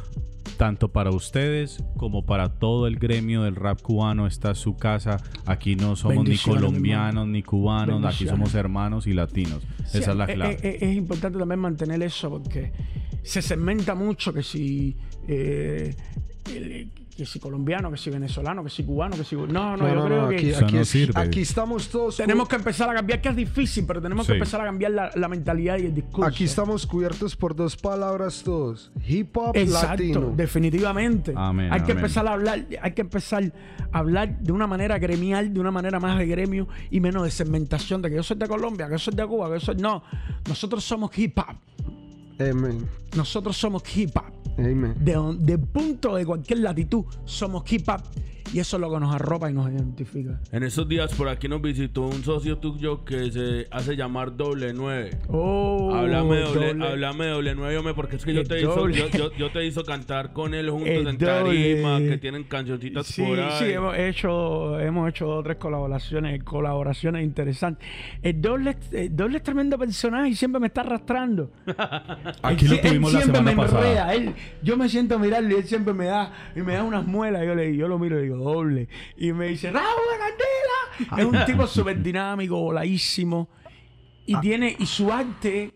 tanto 0.58 0.92
para 0.92 1.12
ustedes 1.12 1.84
como 1.96 2.26
para 2.26 2.50
todo 2.58 2.88
el 2.88 2.98
gremio 2.98 3.44
del 3.44 3.56
rap 3.56 3.80
cubano. 3.84 4.26
Esta 4.26 4.52
es 4.52 4.58
su 4.58 4.76
casa. 4.76 5.18
Aquí 5.46 5.76
no 5.76 5.96
somos 5.96 6.28
ni 6.28 6.40
colombianos 6.40 7.28
ni 7.28 7.44
cubanos, 7.44 8.04
aquí 8.04 8.28
somos 8.28 8.56
hermanos 8.56 9.06
y 9.06 9.14
latinos. 9.14 9.62
Sí, 9.86 10.00
Esa 10.00 10.12
es 10.12 10.18
la 10.18 10.26
eh, 10.26 10.34
clave. 10.34 10.58
eh, 10.64 10.78
Es, 10.82 10.98
importante 10.98 11.38
también 11.38 11.60
mantener 11.60 12.02
eso 12.02 12.32
porque 12.32 12.72
se 13.22 13.44
segmenta 13.44 13.94
mucho 13.94 14.34
que 14.34 14.42
si 14.42 14.98
eh, 15.28 15.96
el- 16.52 16.90
que 17.18 17.26
si 17.26 17.40
colombiano, 17.40 17.90
que 17.92 17.98
si 17.98 18.10
venezolano, 18.12 18.64
que 18.64 18.70
si 18.70 18.84
cubano, 18.84 19.18
que 19.18 19.24
si 19.24 19.36
no, 19.36 19.48
no, 19.48 19.76
No, 19.76 19.88
yo 19.88 19.96
no, 19.96 20.06
creo 20.06 20.22
no, 20.22 20.30
que 20.30 20.36
aquí, 20.36 20.54
aquí 20.54 20.76
no 20.76 20.82
es- 20.82 20.88
sirve. 20.90 21.20
aquí 21.20 21.42
estamos 21.42 21.90
todos. 21.90 22.18
tenemos 22.18 22.48
que 22.48 22.56
empezar 22.58 22.90
a 22.90 22.94
cambiar, 22.94 23.20
que 23.22 23.30
es 23.30 23.36
difícil, 23.36 23.86
pero 23.88 24.02
tenemos 24.02 24.26
Sí. 24.26 24.32
que 24.34 24.38
empezar 24.38 24.62
a 24.62 24.66
cambiar 24.66 24.92
la, 24.92 25.12
la 25.16 25.28
mentalidad 25.28 25.78
y 25.80 25.88
el 25.88 25.96
discurso. 25.96 26.24
Aquí 26.30 26.44
estamos 26.44 26.86
cubiertos 26.86 27.36
por 27.36 27.56
dos 27.56 27.76
palabras 27.76 28.44
todos: 28.44 28.92
hip 29.08 29.36
hop 29.36 29.58
Exacto, 29.58 29.88
latino. 30.04 30.34
definitivamente. 30.36 31.34
Amén, 31.36 31.74
hay 31.74 31.82
que 31.82 31.94
empezar 31.94 32.28
a 32.28 32.34
hablar, 32.34 32.66
hay 32.82 32.92
que 32.94 33.02
empezar 33.02 33.52
a 33.92 33.98
hablar 33.98 34.40
de 34.40 34.52
una 34.52 34.68
manera 34.68 35.00
gremial, 35.00 35.52
de 35.54 35.60
una 35.60 35.72
manera 35.72 36.00
más 36.00 36.18
de 36.20 36.28
gremio 36.28 36.68
y 36.92 37.00
menos 37.00 37.24
de 37.24 37.32
segmentación 37.32 38.02
de 38.02 38.10
que 38.10 38.16
yo 38.18 38.24
soy 38.24 38.38
de 38.38 38.48
Colombia, 38.48 38.86
que 38.86 38.94
yo 38.94 39.00
soy 39.00 39.16
de 39.16 39.26
Cuba, 39.26 39.48
que 39.48 39.56
yo 39.56 39.66
soy. 39.66 39.76
No, 39.78 40.04
nosotros 40.48 40.84
somos 40.84 41.18
hip 41.18 41.38
hop. 41.40 41.56
Nosotros 43.16 43.58
somos 43.58 43.82
hip 43.98 44.16
hop. 44.16 44.37
Amen. 44.58 44.96
De, 45.00 45.16
de 45.40 45.58
punto 45.58 46.16
de 46.16 46.26
cualquier 46.26 46.60
latitud, 46.60 47.06
somos 47.26 47.72
hip 47.72 47.88
hop. 47.90 48.02
Y 48.54 48.60
eso 48.60 48.78
es 48.78 48.82
lo 48.82 48.92
que 48.92 49.00
nos 49.00 49.14
arropa 49.14 49.50
y 49.50 49.54
nos 49.54 49.70
identifica. 49.70 50.40
En 50.52 50.64
esos 50.64 50.88
días 50.88 51.14
por 51.16 51.28
aquí 51.30 51.48
nos 51.48 51.62
visitó 51.62 52.04
un 52.04 52.24
socio 52.24 52.58
tuyo 52.58 53.04
que 53.06 53.32
se 53.32 53.68
hace 53.72 53.96
llamar 53.96 54.36
Doble 54.36 54.74
9. 54.74 55.10
Oh, 55.30 55.94
háblame 55.96 56.36
de 56.38 56.42
doble, 56.44 56.68
doble. 56.74 56.86
háblame 56.88 57.26
doble 57.28 57.56
9, 57.56 57.78
hombre, 57.78 57.94
porque 57.94 58.16
es 58.18 58.26
que 58.26 58.34
yo 58.34 58.42
El 58.42 58.48
te, 58.48 58.60
hizo, 58.62 58.90
yo, 58.90 59.08
yo- 59.10 59.32
yo 59.34 59.52
te 59.52 59.66
hizo 59.66 59.84
cantar 59.84 60.34
con 60.34 60.54
él 60.54 60.70
juntos 60.70 60.90
El 60.90 61.08
en 61.08 61.18
tarima, 61.18 62.00
que 62.00 62.18
tienen 62.18 62.44
cancioncitas 62.44 63.06
Sí, 63.08 63.22
por 63.24 63.40
ahí. 63.40 63.52
sí, 63.60 63.66
hemos 63.72 63.98
hecho, 63.98 64.80
hemos 64.80 65.10
hecho 65.10 65.26
dos 65.28 65.40
o 65.40 65.44
tres 65.44 65.58
colaboraciones, 65.58 66.44
colaboraciones 66.44 67.24
interesantes. 67.24 67.88
El 68.22 68.42
doble, 68.42 68.76
el 68.92 69.16
doble 69.16 69.38
es 69.38 69.44
tremendo 69.44 69.78
personaje 69.78 70.30
y 70.30 70.36
siempre 70.36 70.60
me 70.60 70.68
está 70.68 70.82
arrastrando. 70.82 71.52
Aquí 72.42 72.66
Él 72.66 72.72
lo 72.72 72.78
sie- 72.78 72.82
él 72.84 72.90
tuvimos 72.90 73.14
la 73.14 73.20
siempre 73.22 73.38
semana 73.40 73.56
me 73.56 73.64
pasada. 73.64 73.88
enreda, 73.88 74.14
él- 74.16 74.34
yo 74.64 74.78
me 74.78 74.90
siento 74.90 75.16
a 75.16 75.20
mirarle 75.20 75.54
y 75.56 75.58
él 75.58 75.64
siempre 75.66 75.94
me 75.94 76.06
da, 76.06 76.32
y 76.56 76.62
me 76.62 76.74
da 76.74 76.84
unas 76.84 77.06
muelas. 77.06 77.46
Yo, 77.46 77.56
le, 77.56 77.76
yo 77.76 77.88
lo 77.88 78.00
miro 78.00 78.20
y 78.20 78.24
digo, 78.24 78.37
doble. 78.38 78.88
Y 79.18 79.34
me 79.34 79.48
dice, 79.50 79.72
¡Raúl 79.72 79.88
Candela! 80.20 81.22
Es 81.22 81.26
un 81.26 81.46
tipo 81.46 81.68
súper 81.68 82.02
dinámico, 82.02 82.58
voladísimo. 82.60 83.50
Y 84.26 84.34
Ah. 84.36 84.42
tiene, 84.42 84.76
y 84.80 84.86
su 84.86 85.12
arte. 85.12 85.74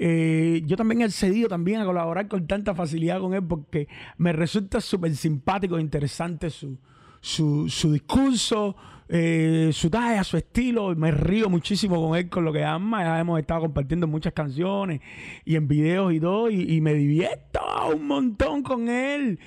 eh, 0.00 0.62
yo 0.64 0.76
también 0.76 1.00
he 1.00 1.04
accedido 1.04 1.48
también 1.48 1.80
a 1.80 1.84
colaborar 1.84 2.28
con 2.28 2.46
tanta 2.46 2.72
facilidad 2.74 3.18
con 3.20 3.34
él 3.34 3.42
porque 3.42 3.88
me 4.16 4.32
resulta 4.32 4.80
súper 4.80 5.16
simpático 5.16 5.76
e 5.76 5.80
interesante 5.80 6.50
su, 6.50 6.78
su, 7.20 7.68
su 7.68 7.92
discurso, 7.92 8.76
eh, 9.08 9.70
su 9.72 9.90
talla, 9.90 10.22
su 10.22 10.36
estilo. 10.36 10.94
Me 10.94 11.10
río 11.10 11.48
muchísimo 11.50 12.00
con 12.00 12.16
él, 12.16 12.28
con 12.28 12.44
lo 12.44 12.52
que 12.52 12.62
ama. 12.64 13.02
Ya 13.02 13.18
hemos 13.18 13.40
estado 13.40 13.62
compartiendo 13.62 14.06
muchas 14.06 14.32
canciones 14.34 15.00
y 15.44 15.56
en 15.56 15.66
videos 15.66 16.12
y 16.12 16.20
todo. 16.20 16.48
Y, 16.48 16.74
y 16.76 16.80
me 16.80 16.94
divierto 16.94 17.58
un 17.92 18.06
montón 18.06 18.62
con 18.62 18.88
él. 18.88 19.40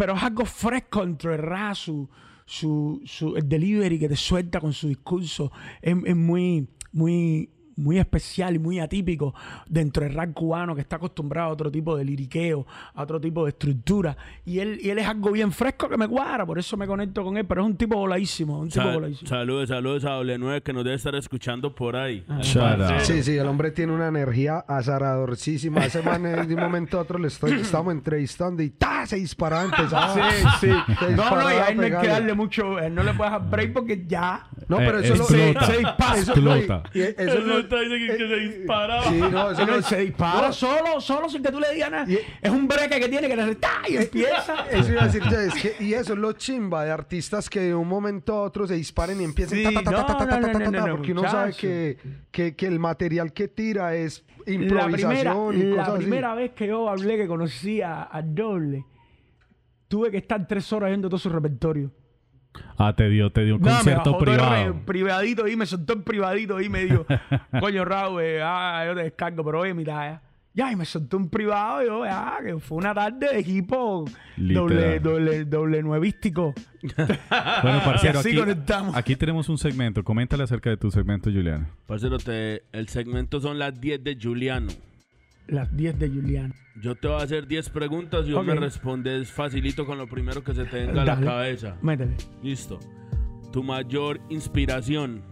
Pero 0.00 0.14
es 0.14 0.22
algo 0.22 0.46
fresco 0.46 1.02
entre 1.02 1.36
su, 1.74 2.08
su, 2.46 3.02
su- 3.04 3.36
el 3.36 3.46
delivery 3.46 3.98
que 3.98 4.08
te 4.08 4.16
suelta 4.16 4.58
con 4.58 4.72
su 4.72 4.88
discurso. 4.88 5.52
Es, 5.82 5.94
es 6.06 6.16
muy, 6.16 6.66
muy, 6.90 7.50
muy 7.80 7.98
especial 7.98 8.54
y 8.54 8.58
muy 8.58 8.78
atípico 8.80 9.34
dentro 9.66 10.04
del 10.04 10.14
rap 10.14 10.32
cubano 10.32 10.74
que 10.74 10.80
está 10.82 10.96
acostumbrado 10.96 11.48
a 11.50 11.52
otro 11.52 11.70
tipo 11.70 11.96
de 11.96 12.04
liriqueo, 12.04 12.66
a 12.94 13.02
otro 13.02 13.20
tipo 13.20 13.44
de 13.44 13.50
estructura. 13.50 14.16
Y 14.44 14.58
él, 14.60 14.78
y 14.82 14.90
él 14.90 14.98
es 14.98 15.06
algo 15.08 15.32
bien 15.32 15.52
fresco 15.52 15.88
que 15.88 15.96
me 15.96 16.06
cuadra, 16.08 16.44
por 16.46 16.58
eso 16.58 16.76
me 16.76 16.86
conecto 16.86 17.24
con 17.24 17.36
él. 17.36 17.44
Pero 17.46 17.62
es 17.62 17.66
un 17.66 17.76
tipo 17.76 17.96
voladísimo, 17.96 18.58
un 18.60 18.68
tipo 18.68 18.84
voladísimo. 18.92 19.28
saludos, 19.28 19.68
saludos 19.68 20.04
a 20.04 20.10
Doble 20.10 20.38
9 20.38 20.62
que 20.62 20.72
nos 20.72 20.84
debe 20.84 20.96
estar 20.96 21.14
escuchando 21.14 21.74
por 21.74 21.96
ahí. 21.96 22.24
Ah. 22.28 22.40
Sí, 23.02 23.22
sí, 23.22 23.36
el 23.36 23.46
hombre 23.46 23.70
tiene 23.70 23.92
una 23.92 24.08
energía 24.08 24.64
azaradorcísima. 24.68 25.84
Ese 25.84 26.02
man 26.02 26.22
de 26.22 26.54
un 26.54 26.60
momento 26.60 26.98
a 26.98 27.02
otro 27.02 27.18
le 27.18 27.28
estoy, 27.28 27.52
estamos 27.52 27.92
entrevistando 27.92 28.62
y 28.62 28.70
¡ta! 28.70 29.06
se 29.06 29.16
disparaba, 29.16 29.64
empezaba. 29.64 30.14
Sí, 30.14 30.20
sí. 30.60 30.66
Se 30.66 30.70
No, 30.70 30.76
no, 31.00 31.06
y 31.08 31.12
disparaba 31.14 31.50
a 31.50 31.68
él 31.68 31.76
no 31.76 31.82
hay 31.82 31.90
que 32.02 32.08
darle 32.08 32.34
mucho, 32.34 32.64
no 32.90 33.02
le 33.02 33.14
puedes 33.14 33.32
dar 33.32 33.48
break 33.50 33.72
porque 33.72 34.04
ya. 34.06 34.46
No, 34.68 34.76
pero 34.76 34.98
eso 34.98 35.16
lo 35.16 35.24
se- 35.24 35.54
se 35.66 35.78
dispara, 35.78 36.16
eso 36.18 36.36
no, 36.36 36.56
y- 36.56 36.60
y 36.94 37.00
Eso 37.00 37.40
no- 37.40 37.68
está 37.76 37.80
diciendo 37.80 38.12
que, 38.16 38.18
que 38.18 38.28
se 38.28 38.36
disparaba. 38.58 39.02
Sí, 39.04 39.18
no, 39.20 39.50
eso 39.50 39.62
Él 39.62 39.68
no- 39.70 39.82
se 39.82 39.96
dispara 40.00 40.46
no, 40.48 40.52
solo, 40.52 41.00
solo 41.00 41.28
sin 41.28 41.42
que 41.42 41.50
tú 41.52 41.60
le 41.60 41.72
digas 41.74 41.90
nada. 41.90 42.10
Y- 42.10 42.18
es 42.42 42.50
un 42.50 42.66
break 42.68 42.90
que 42.90 43.08
tiene 43.08 43.28
que 43.28 43.36
le 43.36 43.54
¡ta! 43.56 43.82
y 43.88 43.96
empieza. 43.96 44.66
Eso 44.70 44.92
iba 44.92 45.02
a 45.02 45.06
decir 45.06 45.22
yo, 45.30 45.40
es 45.40 45.54
que, 45.54 45.76
y 45.84 45.94
eso 45.94 46.12
es 46.14 46.18
lo 46.18 46.32
chimba 46.32 46.84
de 46.84 46.90
artistas 46.90 47.48
que 47.48 47.60
de 47.60 47.74
un 47.74 47.88
momento 47.88 48.34
a 48.34 48.42
otro 48.42 48.66
se 48.66 48.74
disparen 48.74 49.20
y 49.20 49.24
empiecen 49.24 49.58
Sí, 49.58 49.64
ta, 49.64 49.70
ta, 49.82 49.82
ta, 49.82 49.90
ta, 49.90 50.06
ta, 50.06 50.12
no, 50.12 50.18
ta, 50.18 50.24
no, 50.24 50.30
ta, 50.30 50.36
no, 50.36 50.52
ta, 50.52 50.64
no, 50.64 50.72
ta, 50.72 50.86
no, 50.86 50.96
porque 50.96 51.12
uno 51.12 51.22
sabe 51.30 51.52
que, 51.54 51.96
que, 52.30 52.54
que 52.56 52.66
el 52.66 52.78
material 52.78 53.32
que 53.32 53.48
tira 53.48 53.94
es 53.94 54.24
La 54.38 54.44
primera, 54.44 54.64
improvisación 54.86 55.58
y 55.58 55.62
la 55.64 55.76
cosas 55.76 55.88
así. 55.94 56.02
primera 56.04 56.34
vez 56.34 56.50
que 56.52 56.66
yo 56.66 56.88
hablé, 56.88 57.16
que 57.16 57.26
conocí 57.26 57.80
a, 57.82 58.08
a 58.10 58.22
doble, 58.22 58.84
tuve 59.88 60.10
que 60.10 60.18
estar 60.18 60.46
tres 60.46 60.72
horas 60.72 60.90
viendo 60.90 61.08
todo 61.08 61.18
su 61.18 61.28
repertorio. 61.28 61.90
Ah, 62.76 62.94
te 62.96 63.08
dio, 63.08 63.30
te 63.30 63.44
dio 63.44 63.56
un 63.56 63.62
No, 63.62 63.70
concierto 63.70 64.18
privado. 64.18 64.72
re- 64.72 64.80
privadito 64.84 65.46
y 65.46 65.54
me 65.56 65.66
soltó 65.66 65.92
en 65.92 66.02
privadito 66.02 66.60
y 66.60 66.68
me 66.68 66.84
dijo, 66.84 67.06
coño 67.60 67.84
Raúl, 67.84 68.22
eh, 68.22 68.40
ah, 68.42 68.84
yo 68.86 68.94
te 68.94 69.02
descargo, 69.04 69.44
pero 69.44 69.60
oye, 69.60 69.74
mira, 69.74 69.94
ya. 70.10 70.22
Ya, 70.52 70.72
y 70.72 70.74
me 70.76 70.84
soltó 70.84 71.16
un 71.16 71.28
privado 71.30 71.80
y 71.80 71.86
yo, 71.86 72.04
ya, 72.04 72.38
que 72.44 72.58
fue 72.58 72.78
una 72.78 72.92
tarde 72.92 73.28
de 73.34 73.38
equipo 73.38 74.04
doble, 74.36 74.74
Literal. 74.74 75.02
doble, 75.02 75.44
doble 75.44 75.82
nuevístico. 75.82 76.52
Bueno, 77.62 77.80
parcero, 77.84 78.18
aquí, 78.18 78.34
conectamos. 78.36 78.96
aquí 78.96 79.14
tenemos 79.14 79.48
un 79.48 79.58
segmento. 79.58 80.02
Coméntale 80.02 80.42
acerca 80.42 80.70
de 80.70 80.76
tu 80.76 80.90
segmento, 80.90 81.30
Julián. 81.30 81.68
Parcero, 81.86 82.18
te- 82.18 82.64
el 82.72 82.88
segmento 82.88 83.40
son 83.40 83.58
las 83.60 83.80
10 83.80 84.02
de 84.02 84.18
Juliano. 84.20 84.72
Las 85.50 85.74
10 85.76 85.98
de 85.98 86.08
Julián. 86.08 86.54
Yo 86.80 86.94
te 86.94 87.08
voy 87.08 87.20
a 87.20 87.24
hacer 87.24 87.46
10 87.46 87.70
preguntas 87.70 88.26
y 88.26 88.32
vos 88.32 88.46
me 88.46 88.54
respondes 88.54 89.30
facilito 89.30 89.84
con 89.84 89.98
lo 89.98 90.06
primero 90.06 90.42
que 90.44 90.54
se 90.54 90.64
te 90.64 90.86
venga 90.86 91.02
a 91.02 91.04
la 91.04 91.20
cabeza. 91.20 91.76
Métele. 91.82 92.16
Listo. 92.42 92.78
Tu 93.52 93.62
mayor 93.62 94.20
inspiración, 94.28 95.22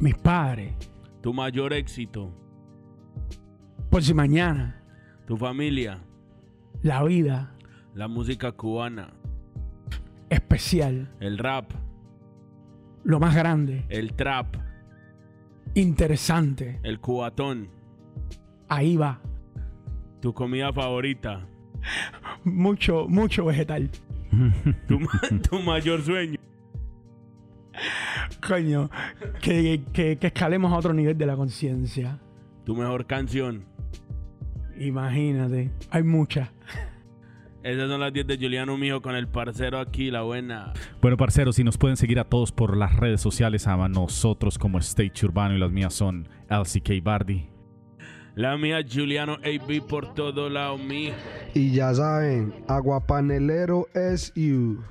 Mis 0.00 0.14
padres, 0.16 0.74
tu 1.20 1.32
mayor 1.34 1.72
éxito, 1.74 2.32
por 3.90 4.02
si 4.02 4.14
mañana, 4.14 4.82
tu 5.26 5.36
familia, 5.36 6.02
la 6.82 7.04
vida. 7.04 7.54
La 7.94 8.08
música 8.08 8.52
cubana, 8.52 9.12
especial, 10.30 11.14
el 11.20 11.36
rap, 11.36 11.70
lo 13.04 13.20
más 13.20 13.34
grande, 13.34 13.84
el 13.90 14.14
trap, 14.14 14.56
interesante, 15.74 16.80
el 16.82 16.98
cubatón, 16.98 17.68
ahí 18.76 18.96
va. 18.96 19.20
tu 20.20 20.32
comida 20.32 20.72
favorita, 20.72 21.46
Mucho, 22.44 23.06
mucho 23.08 23.44
vegetal. 23.44 23.90
tu, 24.88 25.00
ma- 25.00 25.20
tu 25.50 25.58
mayor 25.60 26.00
sueño, 26.02 26.38
Coño, 28.46 28.90
que, 29.40 29.82
que, 29.92 30.16
que 30.18 30.26
escalemos 30.28 30.72
a 30.72 30.76
otro 30.76 30.92
nivel 30.92 31.16
de 31.16 31.26
la 31.26 31.36
conciencia. 31.36 32.18
tu 32.64 32.74
mejor 32.76 33.06
canción. 33.06 33.64
Imagínate, 34.78 35.70
hay 35.90 36.02
muchas. 36.02 36.50
Esas 37.62 37.88
son 37.88 38.00
las 38.00 38.12
10 38.12 38.26
de 38.26 38.36
Juliano 38.36 38.76
Mijo 38.76 39.00
con 39.00 39.14
el 39.14 39.28
parcero 39.28 39.78
aquí, 39.78 40.10
la 40.10 40.22
buena. 40.22 40.72
Bueno, 41.00 41.16
parceros, 41.16 41.54
si 41.56 41.62
nos 41.62 41.78
pueden 41.78 41.96
seguir 41.96 42.18
a 42.18 42.24
todos 42.24 42.50
por 42.50 42.76
las 42.76 42.96
redes 42.96 43.20
sociales, 43.20 43.68
a 43.68 43.76
nosotros 43.88 44.58
como 44.58 44.78
Stage 44.78 45.24
Urbano 45.24 45.54
y 45.54 45.58
las 45.60 45.70
mías 45.70 45.94
son 45.94 46.28
LCK 46.50 47.02
Bardi. 47.04 47.48
La 48.34 48.56
mía, 48.56 48.78
Juliano 48.90 49.34
AB 49.44 49.86
por 49.86 50.14
todo 50.14 50.48
lado, 50.48 50.78
mi. 50.78 51.10
Y 51.54 51.72
ya 51.72 51.92
saben, 51.94 52.54
Aguapanelero 52.66 53.86
es 53.94 54.32
you. 54.34 54.82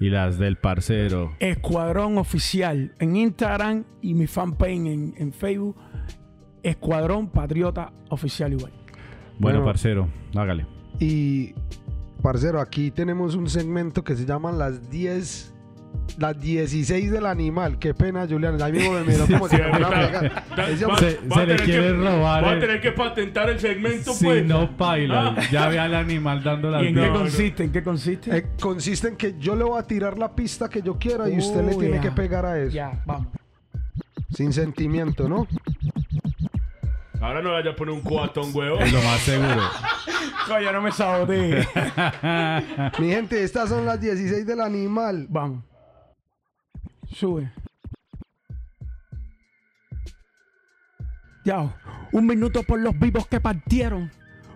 Y 0.00 0.10
las 0.10 0.38
del 0.38 0.56
parcero. 0.56 1.32
Escuadrón 1.40 2.18
Oficial 2.18 2.92
en 3.00 3.16
Instagram 3.16 3.84
y 4.02 4.14
mi 4.14 4.26
fanpage 4.26 4.70
en, 4.86 5.14
en 5.16 5.32
Facebook. 5.32 5.76
Escuadrón 6.62 7.28
Patriota 7.30 7.92
Oficial 8.10 8.52
igual. 8.52 8.72
Bueno, 9.38 9.58
Bueno. 9.60 9.64
parcero, 9.64 10.08
hágale. 10.36 10.66
Y, 11.00 11.54
parcero, 12.22 12.60
aquí 12.60 12.90
tenemos 12.90 13.34
un 13.34 13.48
segmento 13.48 14.04
que 14.04 14.14
se 14.14 14.26
llama 14.26 14.52
las 14.52 14.90
10, 14.90 15.54
las 16.18 16.38
16 16.40 17.10
del 17.10 17.26
animal. 17.26 17.78
Qué 17.78 17.94
pena, 17.94 18.26
Julián. 18.28 18.60
Ahí 18.60 18.72
mismo 18.72 18.92
me 18.92 19.04
miró 19.04 19.26
como 19.26 19.48
si 19.48 19.56
me 19.56 19.68
fuera 19.70 19.86
a 19.86 19.90
pegar. 19.90 20.44
Se- 20.98 21.20
le 21.22 21.28
tener 21.28 21.62
quiere 21.62 21.82
que- 21.88 21.92
robar 21.94 22.44
Va 22.44 22.50
a 22.50 22.52
el- 22.54 22.60
tener 22.60 22.80
que 22.80 22.92
patentar 22.92 23.48
el 23.50 23.60
segmento, 23.60 24.12
Si 24.12 24.24
pues. 24.24 24.44
no 24.44 24.68
baila, 24.76 25.34
Ah. 25.36 25.42
ya 25.50 25.68
ve 25.68 25.78
al 25.78 25.94
animal 25.94 26.42
dando 26.42 26.70
las 26.70 26.82
¿Y 26.82 26.88
en 26.88 26.94
qué 26.94 27.08
consiste? 27.10 27.64
¿En 27.64 27.72
qué 27.72 27.82
consiste? 27.82 28.36
eh, 28.36 28.46
consiste 28.60 29.08
en 29.08 29.16
que 29.16 29.34
yo 29.38 29.54
le 29.56 29.64
voy 29.64 29.78
a 29.78 29.82
tirar 29.84 30.18
la 30.18 30.34
pista 30.34 30.68
que 30.68 30.82
yo 30.82 30.98
quiera 30.98 31.28
y 31.28 31.38
usted 31.38 31.62
le 31.64 31.74
Oh, 31.74 31.78
tiene 31.78 31.94
ya. 31.96 32.00
que 32.02 32.10
pegar 32.10 32.44
a 32.44 32.58
eso. 32.60 32.72
Ya, 32.74 33.00
vamos. 33.06 33.28
Sin 34.34 34.52
sentimiento, 34.52 35.28
¿no? 35.28 35.46
Ahora 37.20 37.42
no 37.42 37.52
vaya 37.52 37.70
a 37.72 37.76
poner 37.76 37.94
un 37.94 38.00
cuatón, 38.00 38.50
huevo. 38.54 38.78
Es 38.78 38.92
lo 38.92 39.02
más 39.02 39.20
seguro. 39.20 39.60
Coño, 40.46 40.72
no 40.72 40.82
me 40.82 40.92
saboteé. 40.92 41.66
Mi 43.00 43.08
gente, 43.10 43.42
estas 43.42 43.68
son 43.68 43.84
las 43.84 44.00
16 44.00 44.46
del 44.46 44.60
animal. 44.60 45.26
vamos. 45.28 45.64
Sube. 47.12 47.52
Un 52.12 52.26
minuto 52.26 52.62
por 52.62 52.78
los 52.78 52.98
vivos 52.98 53.26
que 53.26 53.40
partieron, 53.40 54.10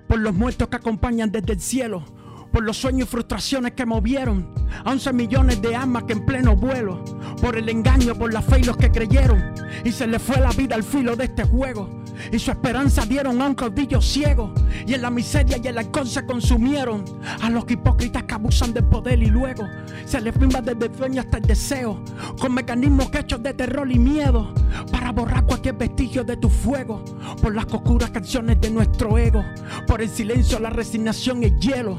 por 0.08 0.18
los 0.18 0.34
muertos 0.34 0.68
que 0.68 0.76
acompañan 0.76 1.30
desde 1.30 1.54
el 1.54 1.60
cielo, 1.60 2.04
por 2.52 2.62
los 2.62 2.76
sueños 2.76 3.08
y 3.08 3.10
frustraciones 3.10 3.72
que 3.72 3.86
movieron 3.86 4.54
a 4.84 4.90
11 4.90 5.12
millones 5.14 5.62
de 5.62 5.74
almas 5.74 6.04
que 6.04 6.12
en 6.12 6.26
pleno 6.26 6.54
vuelo, 6.54 7.02
por 7.40 7.56
el 7.56 7.68
engaño, 7.70 8.14
por 8.14 8.32
la 8.32 8.42
fe 8.42 8.60
y 8.60 8.64
los 8.64 8.76
que 8.76 8.90
creyeron, 8.90 9.54
y 9.84 9.92
se 9.92 10.06
les 10.06 10.20
fue 10.20 10.38
la 10.38 10.50
vida 10.50 10.74
al 10.74 10.82
filo 10.82 11.16
de 11.16 11.24
este 11.24 11.44
juego, 11.44 12.01
y 12.30 12.38
su 12.38 12.50
esperanza 12.50 13.04
dieron 13.06 13.40
a 13.40 13.46
un 13.46 13.54
caudillo 13.54 14.00
ciego, 14.00 14.52
y 14.86 14.94
en 14.94 15.02
la 15.02 15.10
miseria 15.10 15.58
y 15.62 15.66
el 15.66 15.78
alcohol 15.78 16.06
se 16.06 16.24
consumieron 16.24 17.04
a 17.40 17.50
los 17.50 17.68
hipócritas 17.70 18.24
que 18.24 18.34
abusan 18.34 18.72
del 18.72 18.84
poder 18.84 19.22
y 19.22 19.26
luego 19.26 19.66
se 20.04 20.20
les 20.20 20.34
firma 20.34 20.60
desde 20.60 20.86
el 20.86 20.94
sueño 20.94 21.20
hasta 21.22 21.38
el 21.38 21.44
deseo, 21.44 22.02
con 22.38 22.54
mecanismos 22.54 23.08
hechos 23.14 23.42
de 23.42 23.54
terror 23.54 23.90
y 23.90 23.98
miedo, 23.98 24.52
para 24.90 25.12
borrar 25.12 25.44
cualquier 25.44 25.74
vestigio 25.76 26.24
de 26.24 26.36
tu 26.36 26.48
fuego, 26.48 27.02
por 27.40 27.54
las 27.54 27.66
oscuras 27.72 28.10
canciones 28.10 28.60
de 28.60 28.70
nuestro 28.70 29.18
ego, 29.18 29.44
por 29.86 30.02
el 30.02 30.08
silencio, 30.08 30.58
la 30.58 30.70
resignación 30.70 31.42
y 31.42 31.46
el 31.46 31.58
hielo, 31.58 31.98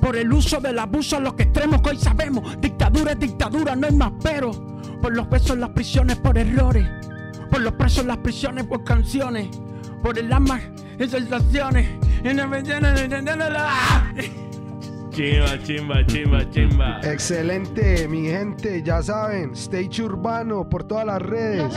Por 0.00 0.16
el 0.16 0.32
uso 0.32 0.60
del 0.60 0.78
abuso 0.78 1.16
a 1.16 1.20
los 1.20 1.34
extremos 1.38 1.82
que 1.82 1.90
hoy 1.90 1.98
sabemos. 1.98 2.60
Dictadura 2.60 3.12
es 3.12 3.18
dictadura, 3.18 3.74
no 3.74 3.88
hay 3.88 3.94
más 3.96 4.12
pero. 4.22 4.52
Por 5.02 5.14
los 5.14 5.28
besos 5.28 5.58
las 5.58 5.70
prisiones 5.70 6.16
por 6.16 6.38
errores. 6.38 6.86
Por 7.50 7.60
los 7.60 7.72
presos 7.74 8.04
las 8.06 8.18
prisiones 8.18 8.64
por 8.64 8.84
canciones. 8.84 9.48
Por 10.02 10.18
el 10.18 10.32
alma 10.32 10.60
mañana, 12.48 12.94
Chimba, 15.10 15.58
chimba, 15.64 16.06
chimba, 16.06 16.50
chimba. 16.50 17.00
Excelente, 17.02 18.06
mi 18.06 18.28
gente, 18.28 18.82
ya 18.84 19.02
saben, 19.02 19.52
Stage 19.52 20.02
Urbano 20.02 20.68
por 20.68 20.84
todas 20.84 21.06
las 21.06 21.20
redes. 21.20 21.74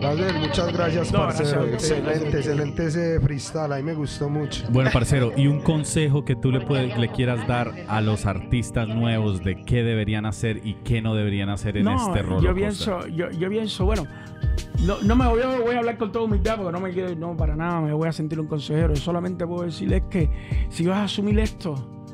Gabriel, 0.00 0.34
muchas 0.40 0.72
gracias, 0.72 1.12
No, 1.12 1.20
parcero. 1.20 1.48
gracias 1.48 1.52
a 1.52 1.60
usted, 1.60 1.74
excelente, 1.74 2.36
excelente 2.38 2.86
ese 2.86 3.20
freestyle, 3.20 3.72
ahí 3.72 3.84
me 3.84 3.94
gustó 3.94 4.28
mucho. 4.28 4.64
Bueno, 4.70 4.90
parcero, 4.92 5.32
y 5.36 5.46
un 5.46 5.60
consejo 5.60 6.24
que 6.24 6.34
tú 6.34 6.50
le, 6.50 6.60
puedes, 6.62 6.98
le 6.98 7.08
quieras 7.10 7.46
dar 7.46 7.72
a 7.86 8.00
los 8.00 8.26
artistas 8.26 8.88
nuevos 8.88 9.44
de 9.44 9.62
qué 9.62 9.84
deberían 9.84 10.26
hacer 10.26 10.60
y 10.64 10.74
qué 10.82 11.00
no 11.00 11.14
deberían 11.14 11.48
hacer 11.48 11.76
en 11.76 11.84
no, 11.84 12.08
este 12.08 12.22
rol. 12.22 12.42
yo 12.42 12.52
pienso, 12.52 13.06
yo, 13.06 13.30
yo 13.30 13.48
pienso, 13.48 13.84
bueno, 13.84 14.08
no, 14.86 15.00
no 15.02 15.16
me 15.16 15.26
voy, 15.28 15.40
a- 15.40 15.78
hablar 15.78 15.96
con 15.98 16.12
toda 16.12 16.24
humildad 16.24 16.56
porque 16.56 16.72
no 16.72 16.80
me 16.80 16.90
quiero, 16.92 17.14
no, 17.14 17.36
para 17.36 17.54
nada 17.56 17.80
me 17.80 17.92
voy 17.92 18.08
a 18.08 18.12
sentir 18.12 18.40
un 18.40 18.46
consejero. 18.46 18.94
Yo 18.94 19.00
solamente 19.00 19.46
puedo 19.46 19.62
decirles 19.64 20.02
que 20.10 20.28
si 20.70 20.86
vas 20.86 20.98
a 20.98 21.04
asumir 21.04 21.38
esto, 21.38 22.06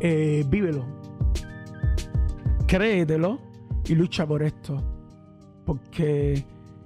eh, 0.00 0.44
vívelo, 0.48 0.84
créetelo 2.66 3.40
y 3.86 3.94
lucha 3.94 4.26
por 4.26 4.42
esto. 4.42 4.82
Porque 5.64 6.44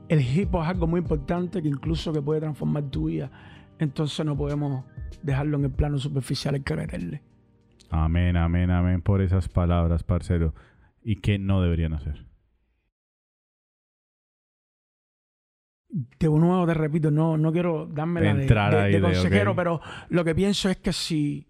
el 0.09 0.21
hip 0.21 0.55
hop 0.55 0.63
es 0.63 0.69
algo 0.69 0.87
muy 0.87 1.01
importante 1.01 1.63
que 1.63 1.69
incluso 1.69 2.13
que 2.13 2.21
puede 2.21 2.41
transformar 2.41 2.85
tu 2.85 3.07
vida. 3.07 3.31
Entonces 3.79 4.25
no 4.25 4.37
podemos 4.37 4.85
dejarlo 5.23 5.59
en 5.59 5.65
el 5.65 5.71
plano 5.71 5.99
superficial 5.99 6.57
y 6.57 6.61
creerle. 6.61 7.23
Amén, 7.91 8.37
amén, 8.37 8.71
amén 8.71 9.01
por 9.01 9.21
esas 9.23 9.49
palabras, 9.49 10.03
parcero. 10.03 10.55
¿Y 11.03 11.17
qué 11.17 11.39
no 11.39 11.63
deberían 11.63 11.93
hacer? 11.93 12.26
De 15.89 16.29
nuevo 16.29 16.67
te 16.67 16.75
repito, 16.75 17.11
no, 17.11 17.37
no 17.37 17.53
quiero 17.53 17.87
darme 17.87 18.21
la 18.21 18.35
de, 18.35 18.43
Entrar 18.43 18.73
de- 18.75 18.81
ahí 18.81 18.93
de 18.93 18.99
de, 19.01 19.03
consejero, 19.03 19.55
pero 19.57 19.81
lo 20.09 20.25
que 20.25 20.35
pienso 20.35 20.69
es 20.69 20.77
que 20.79 20.93
si 20.93 21.47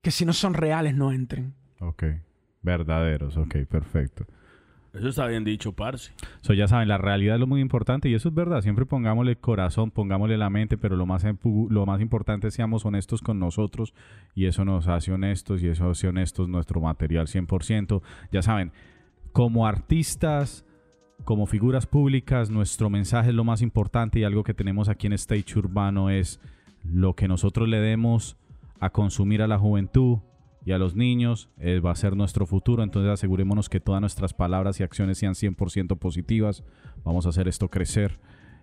que 0.00 0.10
si 0.10 0.24
no 0.24 0.32
son 0.32 0.54
reales 0.54 0.94
no 0.94 1.12
entren. 1.12 1.54
Ok, 1.80 2.04
verdaderos, 2.62 3.36
ok, 3.36 3.56
perfecto. 3.68 4.24
Eso 4.94 5.08
está 5.10 5.26
bien 5.26 5.44
dicho, 5.44 5.72
parce. 5.74 6.12
So, 6.40 6.54
ya 6.54 6.66
saben, 6.66 6.88
la 6.88 6.96
realidad 6.98 7.34
es 7.34 7.40
lo 7.40 7.46
muy 7.46 7.60
importante 7.60 8.08
y 8.08 8.14
eso 8.14 8.30
es 8.30 8.34
verdad. 8.34 8.62
Siempre 8.62 8.86
pongámosle 8.86 9.32
el 9.32 9.38
corazón, 9.38 9.90
pongámosle 9.90 10.38
la 10.38 10.48
mente, 10.50 10.78
pero 10.78 10.96
lo 10.96 11.04
más, 11.04 11.24
empu- 11.24 11.68
lo 11.68 11.84
más 11.84 12.00
importante 12.00 12.48
es 12.48 12.54
seamos 12.54 12.84
honestos 12.86 13.20
con 13.20 13.38
nosotros 13.38 13.92
y 14.34 14.46
eso 14.46 14.64
nos 14.64 14.88
hace 14.88 15.12
honestos 15.12 15.62
y 15.62 15.68
eso 15.68 15.90
hace 15.90 16.08
honestos 16.08 16.48
nuestro 16.48 16.80
material 16.80 17.26
100%. 17.26 18.02
Ya 18.32 18.40
saben, 18.42 18.72
como 19.32 19.66
artistas, 19.66 20.64
como 21.24 21.46
figuras 21.46 21.86
públicas, 21.86 22.50
nuestro 22.50 22.90
mensaje 22.90 23.30
es 23.30 23.34
lo 23.34 23.44
más 23.44 23.62
importante 23.62 24.18
y 24.18 24.24
algo 24.24 24.44
que 24.44 24.54
tenemos 24.54 24.88
aquí 24.88 25.06
en 25.06 25.12
Stage 25.14 25.58
Urbano 25.58 26.10
es 26.10 26.40
lo 26.84 27.14
que 27.14 27.28
nosotros 27.28 27.68
le 27.68 27.80
demos 27.80 28.36
a 28.80 28.90
consumir 28.90 29.42
a 29.42 29.46
la 29.46 29.58
juventud 29.58 30.18
y 30.64 30.72
a 30.72 30.78
los 30.78 30.94
niños 30.94 31.48
eh, 31.58 31.80
va 31.80 31.92
a 31.92 31.96
ser 31.96 32.16
nuestro 32.16 32.46
futuro. 32.46 32.82
Entonces 32.82 33.10
asegurémonos 33.10 33.68
que 33.68 33.80
todas 33.80 34.00
nuestras 34.00 34.34
palabras 34.34 34.78
y 34.80 34.82
acciones 34.82 35.18
sean 35.18 35.34
100% 35.34 35.98
positivas. 35.98 36.62
Vamos 37.04 37.26
a 37.26 37.30
hacer 37.30 37.48
esto 37.48 37.68
crecer. 37.68 38.18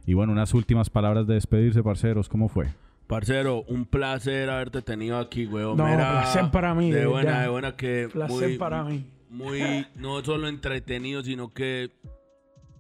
Y 0.06 0.14
bueno, 0.14 0.32
unas 0.34 0.54
últimas 0.54 0.90
palabras 0.90 1.26
de 1.26 1.34
despedirse, 1.34 1.82
parceros. 1.82 2.30
¿Cómo 2.30 2.48
fue? 2.48 2.68
Parcero, 3.08 3.64
un 3.68 3.86
placer 3.86 4.50
haberte 4.50 4.82
tenido 4.82 5.20
aquí, 5.20 5.46
weón. 5.46 5.78
No, 5.78 5.86
Mira, 5.86 6.22
placer 6.22 6.52
para 6.52 6.74
mí, 6.74 6.92
De 6.92 7.06
buena, 7.06 7.42
de 7.42 7.50
buena 7.50 7.76
que. 7.76 8.10
Placer 8.12 8.50
muy, 8.50 8.58
para 8.58 8.84
mí. 8.84 9.06
Muy, 9.30 9.86
no 9.96 10.24
solo 10.24 10.48
entretenido, 10.48 11.24
sino 11.24 11.54
que 11.54 11.92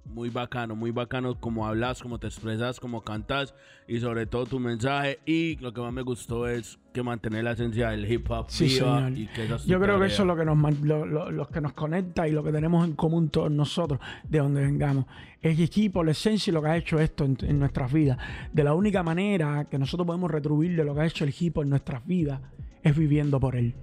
muy 0.06 0.30
bacano, 0.30 0.76
muy 0.76 0.92
bacano 0.92 1.40
como 1.40 1.68
hablas, 1.68 2.02
como 2.02 2.20
te 2.20 2.28
expresas, 2.28 2.80
como 2.80 3.02
cantas 3.02 3.54
y 3.88 4.00
sobre 4.00 4.26
todo 4.26 4.46
tu 4.46 4.60
mensaje. 4.60 5.20
Y 5.26 5.58
lo 5.58 5.74
que 5.74 5.82
más 5.82 5.92
me 5.92 6.04
gustó 6.04 6.48
es 6.48 6.80
que 6.94 7.04
mantener 7.04 7.44
la 7.44 7.52
esencia 7.52 7.90
del 7.90 8.10
hip 8.10 8.30
hop 8.30 8.46
Sí, 8.50 8.66
viva 8.66 8.98
señor. 9.08 9.18
y 9.18 9.28
que 9.28 9.46
esa 9.46 9.56
es 9.56 9.66
Yo 9.66 9.78
creo 9.80 9.96
que 9.96 10.02
tarea. 10.02 10.08
eso 10.14 10.22
es 10.24 10.28
lo 10.28 10.36
que 10.38 10.46
nos 10.46 10.56
man- 10.58 10.78
lo, 10.84 11.06
lo- 11.06 11.32
lo 11.32 11.48
que 11.50 11.60
nos 11.60 11.74
conecta 11.74 12.28
y 12.28 12.32
lo 12.32 12.44
que 12.44 12.52
tenemos 12.52 12.86
en 12.88 12.94
común 12.94 13.30
todos 13.30 13.52
nosotros, 13.52 14.00
de 14.30 14.40
donde 14.40 14.62
vengamos. 14.62 15.06
Es 15.42 15.60
equipo, 15.60 16.04
la 16.04 16.12
esencia 16.12 16.52
y 16.52 16.54
lo 16.54 16.62
que 16.62 16.70
ha 16.70 16.78
hecho 16.78 17.00
esto 17.00 17.26
en, 17.26 17.38
en 17.42 17.60
nuestras 17.60 17.92
vidas. 17.92 18.18
De 18.54 18.64
la 18.64 18.74
única 18.74 19.04
manera 19.04 19.66
que 19.70 19.78
nosotros 19.78 20.06
podemos 20.08 20.32
retribuir 20.32 20.76
de 20.76 20.84
lo 20.86 20.96
que 20.96 21.02
ha 21.02 21.06
hecho 21.06 21.24
el 21.26 21.34
hip 21.38 21.58
hop 21.58 21.64
en 21.64 21.70
nuestras 21.72 22.06
vidas 22.06 22.40
es 22.84 22.96
viviendo 22.98 23.40
por 23.40 23.56
él. 23.56 23.76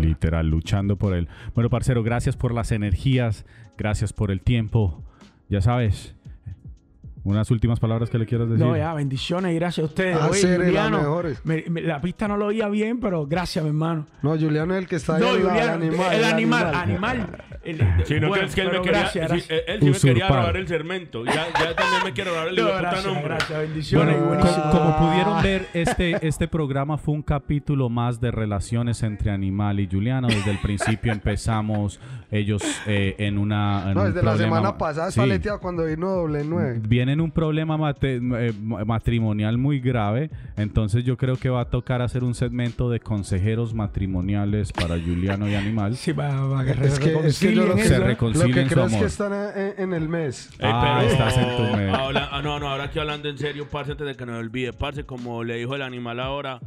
Literal, 0.00 0.48
luchando 0.48 0.96
por 0.96 1.14
él. 1.14 1.28
Bueno, 1.54 1.68
parcero, 1.68 2.02
gracias 2.02 2.34
por 2.34 2.54
las 2.54 2.72
energías. 2.72 3.44
Gracias 3.76 4.14
por 4.14 4.30
el 4.30 4.40
tiempo. 4.40 5.02
Ya 5.48 5.60
sabes. 5.60 6.15
Unas 7.26 7.50
últimas 7.50 7.80
palabras 7.80 8.08
que 8.08 8.18
le 8.18 8.26
quieras 8.26 8.48
decir. 8.48 8.64
No, 8.64 8.76
ya, 8.76 8.94
bendiciones 8.94 9.52
y 9.52 9.56
gracias 9.56 9.82
a 9.82 9.86
ustedes. 9.88 10.16
Ah, 10.20 10.28
Oye, 10.30 10.38
ser 10.40 10.62
Juliano, 10.64 10.98
mejores. 10.98 11.40
me- 11.44 11.64
me- 11.68 11.82
la 11.82 12.00
pista 12.00 12.28
no 12.28 12.36
lo 12.36 12.46
oía 12.46 12.68
bien, 12.68 13.00
pero 13.00 13.26
gracias, 13.26 13.64
mi 13.64 13.70
hermano. 13.70 14.06
No, 14.22 14.30
Juliano 14.38 14.74
es 14.74 14.82
el 14.82 14.86
que 14.88 14.96
está 14.96 15.16
ahí. 15.16 15.22
No, 15.22 15.30
al 15.30 15.42
lado, 15.42 15.48
Juliano, 15.50 15.84
el 16.12 16.24
animal, 16.24 16.74
animal. 16.74 17.36
El- 17.64 17.78
Sino 18.04 18.28
bueno, 18.28 18.42
que 18.44 18.48
es 18.48 18.54
que 18.54 18.60
él 18.60 18.68
me 18.70 18.80
quería, 18.80 19.00
gracias, 19.00 19.30
él, 19.32 19.42
él 19.66 19.80
sí 19.80 20.06
me 20.06 20.12
quería 20.14 20.28
robar 20.28 20.56
el 20.56 20.68
segmento. 20.68 21.24
Ya, 21.24 21.32
ya 21.58 21.74
también 21.74 22.04
me 22.04 22.12
quiere 22.12 22.30
robar 22.30 22.46
el 22.48 22.54
No, 22.56 22.66
de 22.66 22.72
gracias, 22.78 23.04
nombre. 23.06 23.24
gracias, 23.24 23.58
bendiciones 23.58 24.14
y 24.14 24.18
Bueno, 24.20 24.28
buenísimo. 24.36 24.64
co- 24.64 24.70
como 24.70 24.96
pudieron 24.98 25.42
ver, 25.42 25.66
este, 25.74 26.26
este 26.28 26.46
programa 26.46 26.96
fue 26.96 27.14
un 27.14 27.22
capítulo 27.22 27.88
más 27.88 28.20
de 28.20 28.30
relaciones 28.30 29.02
entre 29.02 29.32
Animal 29.32 29.80
y 29.80 29.88
Juliano. 29.90 30.28
Desde 30.28 30.52
el 30.52 30.58
principio 30.58 31.10
empezamos 31.12 31.98
ellos 32.30 32.62
eh, 32.86 33.16
en 33.18 33.36
una. 33.38 33.88
en 33.88 33.94
No, 33.94 34.00
un 34.02 34.06
desde 34.12 34.22
la 34.24 34.30
problema- 34.32 34.56
semana 34.56 34.78
pasada 34.78 35.10
Sí. 35.10 35.20
cuando 35.60 35.86
vino 35.86 36.08
doble 36.08 36.44
nueve. 36.44 36.80
Viene 36.86 37.15
en 37.16 37.20
un 37.22 37.30
problema 37.32 37.76
mate- 37.76 38.16
eh, 38.16 38.52
ma- 38.62 38.84
matrimonial 38.84 39.58
muy 39.58 39.80
grave, 39.80 40.30
entonces 40.56 41.02
yo 41.04 41.16
creo 41.16 41.36
que 41.36 41.48
va 41.48 41.62
a 41.62 41.70
tocar 41.70 42.02
hacer 42.02 42.22
un 42.22 42.34
segmento 42.34 42.88
de 42.90 43.00
consejeros 43.00 43.74
matrimoniales 43.74 44.72
para 44.72 44.94
Juliano 45.00 45.48
y 45.48 45.54
Animal. 45.54 45.96
Sí, 45.96 46.12
para, 46.12 46.48
para 46.48 46.64
que 46.74 46.86
Es 46.86 46.98
que, 46.98 47.14
es 47.26 47.38
que 47.40 47.54
yo 47.54 47.64
lo 47.66 47.72
reconcilien 47.72 47.76
que, 47.76 47.82
Se 47.82 47.94
eso. 47.94 47.98
lo 48.00 48.06
reconcilien 48.06 48.54
que 48.54 48.62
su 48.62 48.68
creo 48.68 48.84
es 48.86 48.92
amor. 48.92 49.00
que 49.00 49.06
están 49.06 49.32
en, 49.32 49.74
en 49.82 49.94
el 49.94 50.08
mes. 50.08 50.50
Ey, 50.58 50.68
Ah, 50.72 50.98
pero 51.00 51.10
estás 51.12 51.38
en 51.38 51.56
tu 51.56 51.76
medio. 51.76 51.94
habla- 51.96 52.28
ah, 52.30 52.42
no, 52.42 52.60
no, 52.60 52.68
ahora 52.68 52.84
aquí 52.84 52.98
hablando 52.98 53.28
en 53.28 53.38
serio, 53.38 53.66
parce, 53.70 53.92
antes 53.92 54.06
de 54.06 54.14
que 54.14 54.26
nos 54.26 54.38
olvide, 54.38 54.72
parce, 54.72 55.04
como 55.04 55.42
le 55.44 55.56
dijo 55.56 55.74
el 55.74 55.82
animal 55.82 56.20
ahora, 56.20 56.60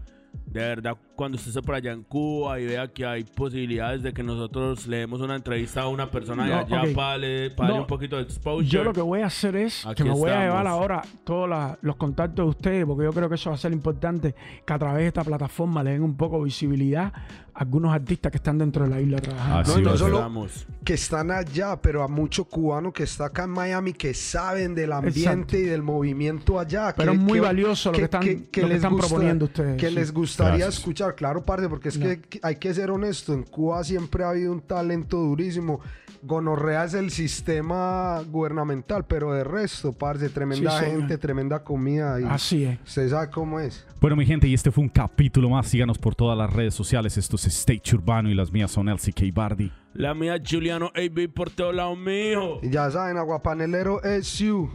de 0.46 0.60
verdad, 0.62 0.98
cuando 1.16 1.36
usted 1.38 1.50
esté 1.50 1.62
por 1.62 1.76
allá 1.76 1.92
en 1.92 2.02
Cuba 2.04 2.60
y 2.60 2.66
vea 2.66 2.88
que 2.88 3.06
hay 3.06 3.24
posibilidades 3.24 4.02
de 4.02 4.14
que 4.14 4.24
nosotros 4.24 4.88
le 4.88 4.98
demos 4.98 5.22
una 5.22 5.36
entrevista 5.36 5.82
a 5.82 5.88
una 5.88 6.10
persona 6.10 6.44
de 6.46 6.50
No, 6.50 6.58
allá 6.60 6.94
para 6.96 7.10
darle 7.20 7.80
un 7.80 7.86
poquito 7.86 8.16
de 8.16 8.24
exposure. 8.24 8.68
Yo 8.68 8.84
lo 8.84 8.92
que 8.94 9.02
voy 9.02 9.22
a 9.22 9.28
hacer 9.28 9.56
es 9.56 9.86
Aquí 9.86 10.02
que 10.02 10.10
me 10.10 10.16
voy 10.16 10.32
a 10.32 10.42
llevar 10.46 10.66
ahora 10.66 11.04
todos 11.24 11.48
la- 11.48 11.78
los 11.82 11.98
contactos 11.98 12.46
de 12.46 12.50
ustedes, 12.50 12.86
porque 12.86 13.04
yo 13.04 13.12
creo 13.14 13.30
que 13.30 13.36
eso 13.36 13.52
va 13.52 13.56
a 13.56 13.60
ser 13.60 13.74
importante, 13.74 14.34
que 14.66 14.74
a 14.74 14.80
través 14.80 15.02
de 15.02 15.08
esta 15.10 15.24
plataforma 15.24 15.84
le 15.84 15.92
den 15.92 16.02
un 16.04 16.18
poco 16.18 16.38
de 16.40 16.46
visibilidad 16.46 17.14
algunos 17.60 17.94
artistas 17.94 18.32
que 18.32 18.38
están 18.38 18.58
dentro 18.58 18.86
de 18.86 18.90
la 18.90 19.02
isla 19.02 19.20
trabajando. 19.20 19.60
Así 19.74 19.82
No, 19.82 19.92
no 19.92 19.98
solo- 19.98 20.48
que 20.86 20.94
están 20.94 21.30
allá, 21.30 21.76
pero 21.82 22.04
a 22.04 22.08
mucho 22.08 22.46
cubano 22.46 22.94
que 22.94 23.04
está 23.04 23.26
acá 23.26 23.44
en 23.44 23.50
Miami 23.50 23.92
que 23.92 24.14
saben 24.14 24.74
del 24.74 24.94
ambiente 24.94 25.20
Exacto. 25.22 25.58
y 25.58 25.64
del 25.64 25.84
movimiento 25.84 26.58
allá. 26.58 26.94
Pero 26.96 27.12
que- 27.12 27.18
es 27.18 27.24
muy 27.24 27.34
que- 27.34 27.42
valioso 27.42 27.92
lo 27.92 27.98
que 27.98 28.04
están- 28.06 28.26
lo 28.26 28.52
que 28.52 28.64
les 28.64 28.76
están 28.78 28.96
proponiendo 28.98 29.46
ustedes, 29.46 29.78
Que 29.78 29.90
sí. 29.90 29.96
les 29.96 30.14
gustaría 30.14 30.58
Gracias. 30.66 30.78
escuchar, 30.80 31.16
claro, 31.16 31.44
parte, 31.44 31.68
porque 31.68 31.90
es 31.90 31.98
No. 32.00 32.06
que 32.06 32.22
que 32.22 32.40
hay 32.44 32.56
que 32.56 32.74
ser 32.74 32.92
honesto. 32.92 33.34
En 33.34 33.44
Cuba 33.44 33.84
siempre 33.84 34.24
ha 34.24 34.30
habido 34.30 34.52
un 34.54 34.62
talento 34.62 35.18
durísimo. 35.18 35.82
Gonorrea 36.22 36.84
es 36.84 36.94
el 36.96 37.12
sistema 37.12 38.22
gubernamental, 38.30 39.06
pero 39.06 39.32
de 39.34 39.44
resto, 39.46 39.94
parce, 39.94 40.28
tremenda 40.30 40.78
Sí, 40.80 40.86
gente, 40.86 41.18
tremenda 41.18 41.64
comida. 41.64 42.20
Y 42.20 42.26
Así 42.26 42.64
es. 42.66 42.78
Usted 42.86 43.10
sabe 43.10 43.30
cómo 43.30 43.60
es. 43.60 43.86
Bueno, 44.02 44.16
mi 44.18 44.26
gente, 44.26 44.46
y 44.48 44.54
este 44.54 44.70
fue 44.72 44.84
un 44.84 44.90
capítulo 44.90 45.50
más. 45.50 45.68
Síganos 45.68 45.98
por 45.98 46.16
todas 46.16 46.38
las 46.38 46.52
redes 46.52 46.74
sociales. 46.74 47.18
Esto 47.18 47.38
es 47.38 47.48
Stage 47.50 47.96
Urbano 47.96 48.30
y 48.30 48.36
las 48.36 48.52
mías 48.52 48.72
son 48.72 48.88
LCK 48.90 49.34
Bardi. 49.34 49.72
La 49.94 50.14
mía 50.14 50.42
Juliano 50.44 50.92
AB 50.96 51.30
por 51.34 51.50
todos 51.50 51.76
lados. 51.76 51.98
Y 52.62 52.70
ya 52.70 52.90
saben, 52.90 53.18
Aguapanelero 53.18 54.02
you. 54.38 54.70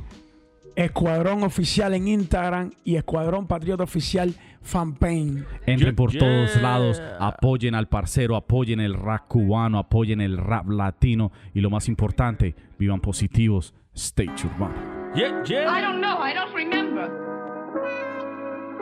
Escuadrón 0.76 1.44
Oficial 1.44 1.94
en 1.94 2.08
Instagram 2.08 2.72
y 2.84 2.96
Escuadrón 2.96 3.46
Patriota 3.46 3.84
Oficial 3.84 4.34
Fanpage. 4.62 5.44
Entren 5.66 5.78
Yeah, 5.90 5.94
por 5.94 6.12
todos 6.12 6.60
lados, 6.60 7.00
apoyen 7.20 7.74
al 7.74 7.88
parcero, 7.88 8.34
apoyen 8.34 8.80
el 8.80 8.94
rap 8.94 9.28
cubano, 9.28 9.78
apoyen 9.78 10.20
el 10.20 10.36
rap 10.36 10.68
latino 10.68 11.30
y 11.52 11.60
lo 11.60 11.70
más 11.70 11.88
importante, 11.88 12.56
vivan 12.78 13.00
positivos. 13.00 13.74
Stage 13.94 14.46
Urbano. 14.46 14.74
Yeah, 15.14 15.44
yeah. 15.44 15.68
I 15.70 15.80
don't 15.80 16.00
know. 16.00 16.18
I 16.20 16.34
don't 16.34 16.52
remember. 16.52 17.33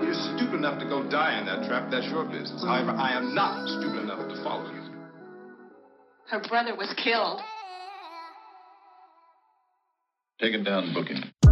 You're 0.02 0.36
stupid 0.36 0.56
enough 0.56 0.78
to 0.80 0.84
go 0.86 1.08
die 1.08 1.38
in 1.38 1.46
that 1.46 1.68
trap. 1.68 1.90
That's 1.90 2.06
your 2.06 2.24
business. 2.24 2.62
However, 2.64 2.90
I 2.90 3.16
am 3.16 3.34
not 3.34 3.68
stupid 3.68 4.02
enough 4.02 4.28
to 4.28 4.42
follow 4.42 4.70
you. 4.72 4.82
Her 6.28 6.40
brother 6.40 6.74
was 6.74 6.92
killed. 7.02 7.40
Take 10.40 10.54
it 10.54 10.64
down, 10.64 10.92
book 10.92 11.08
him. 11.08 11.51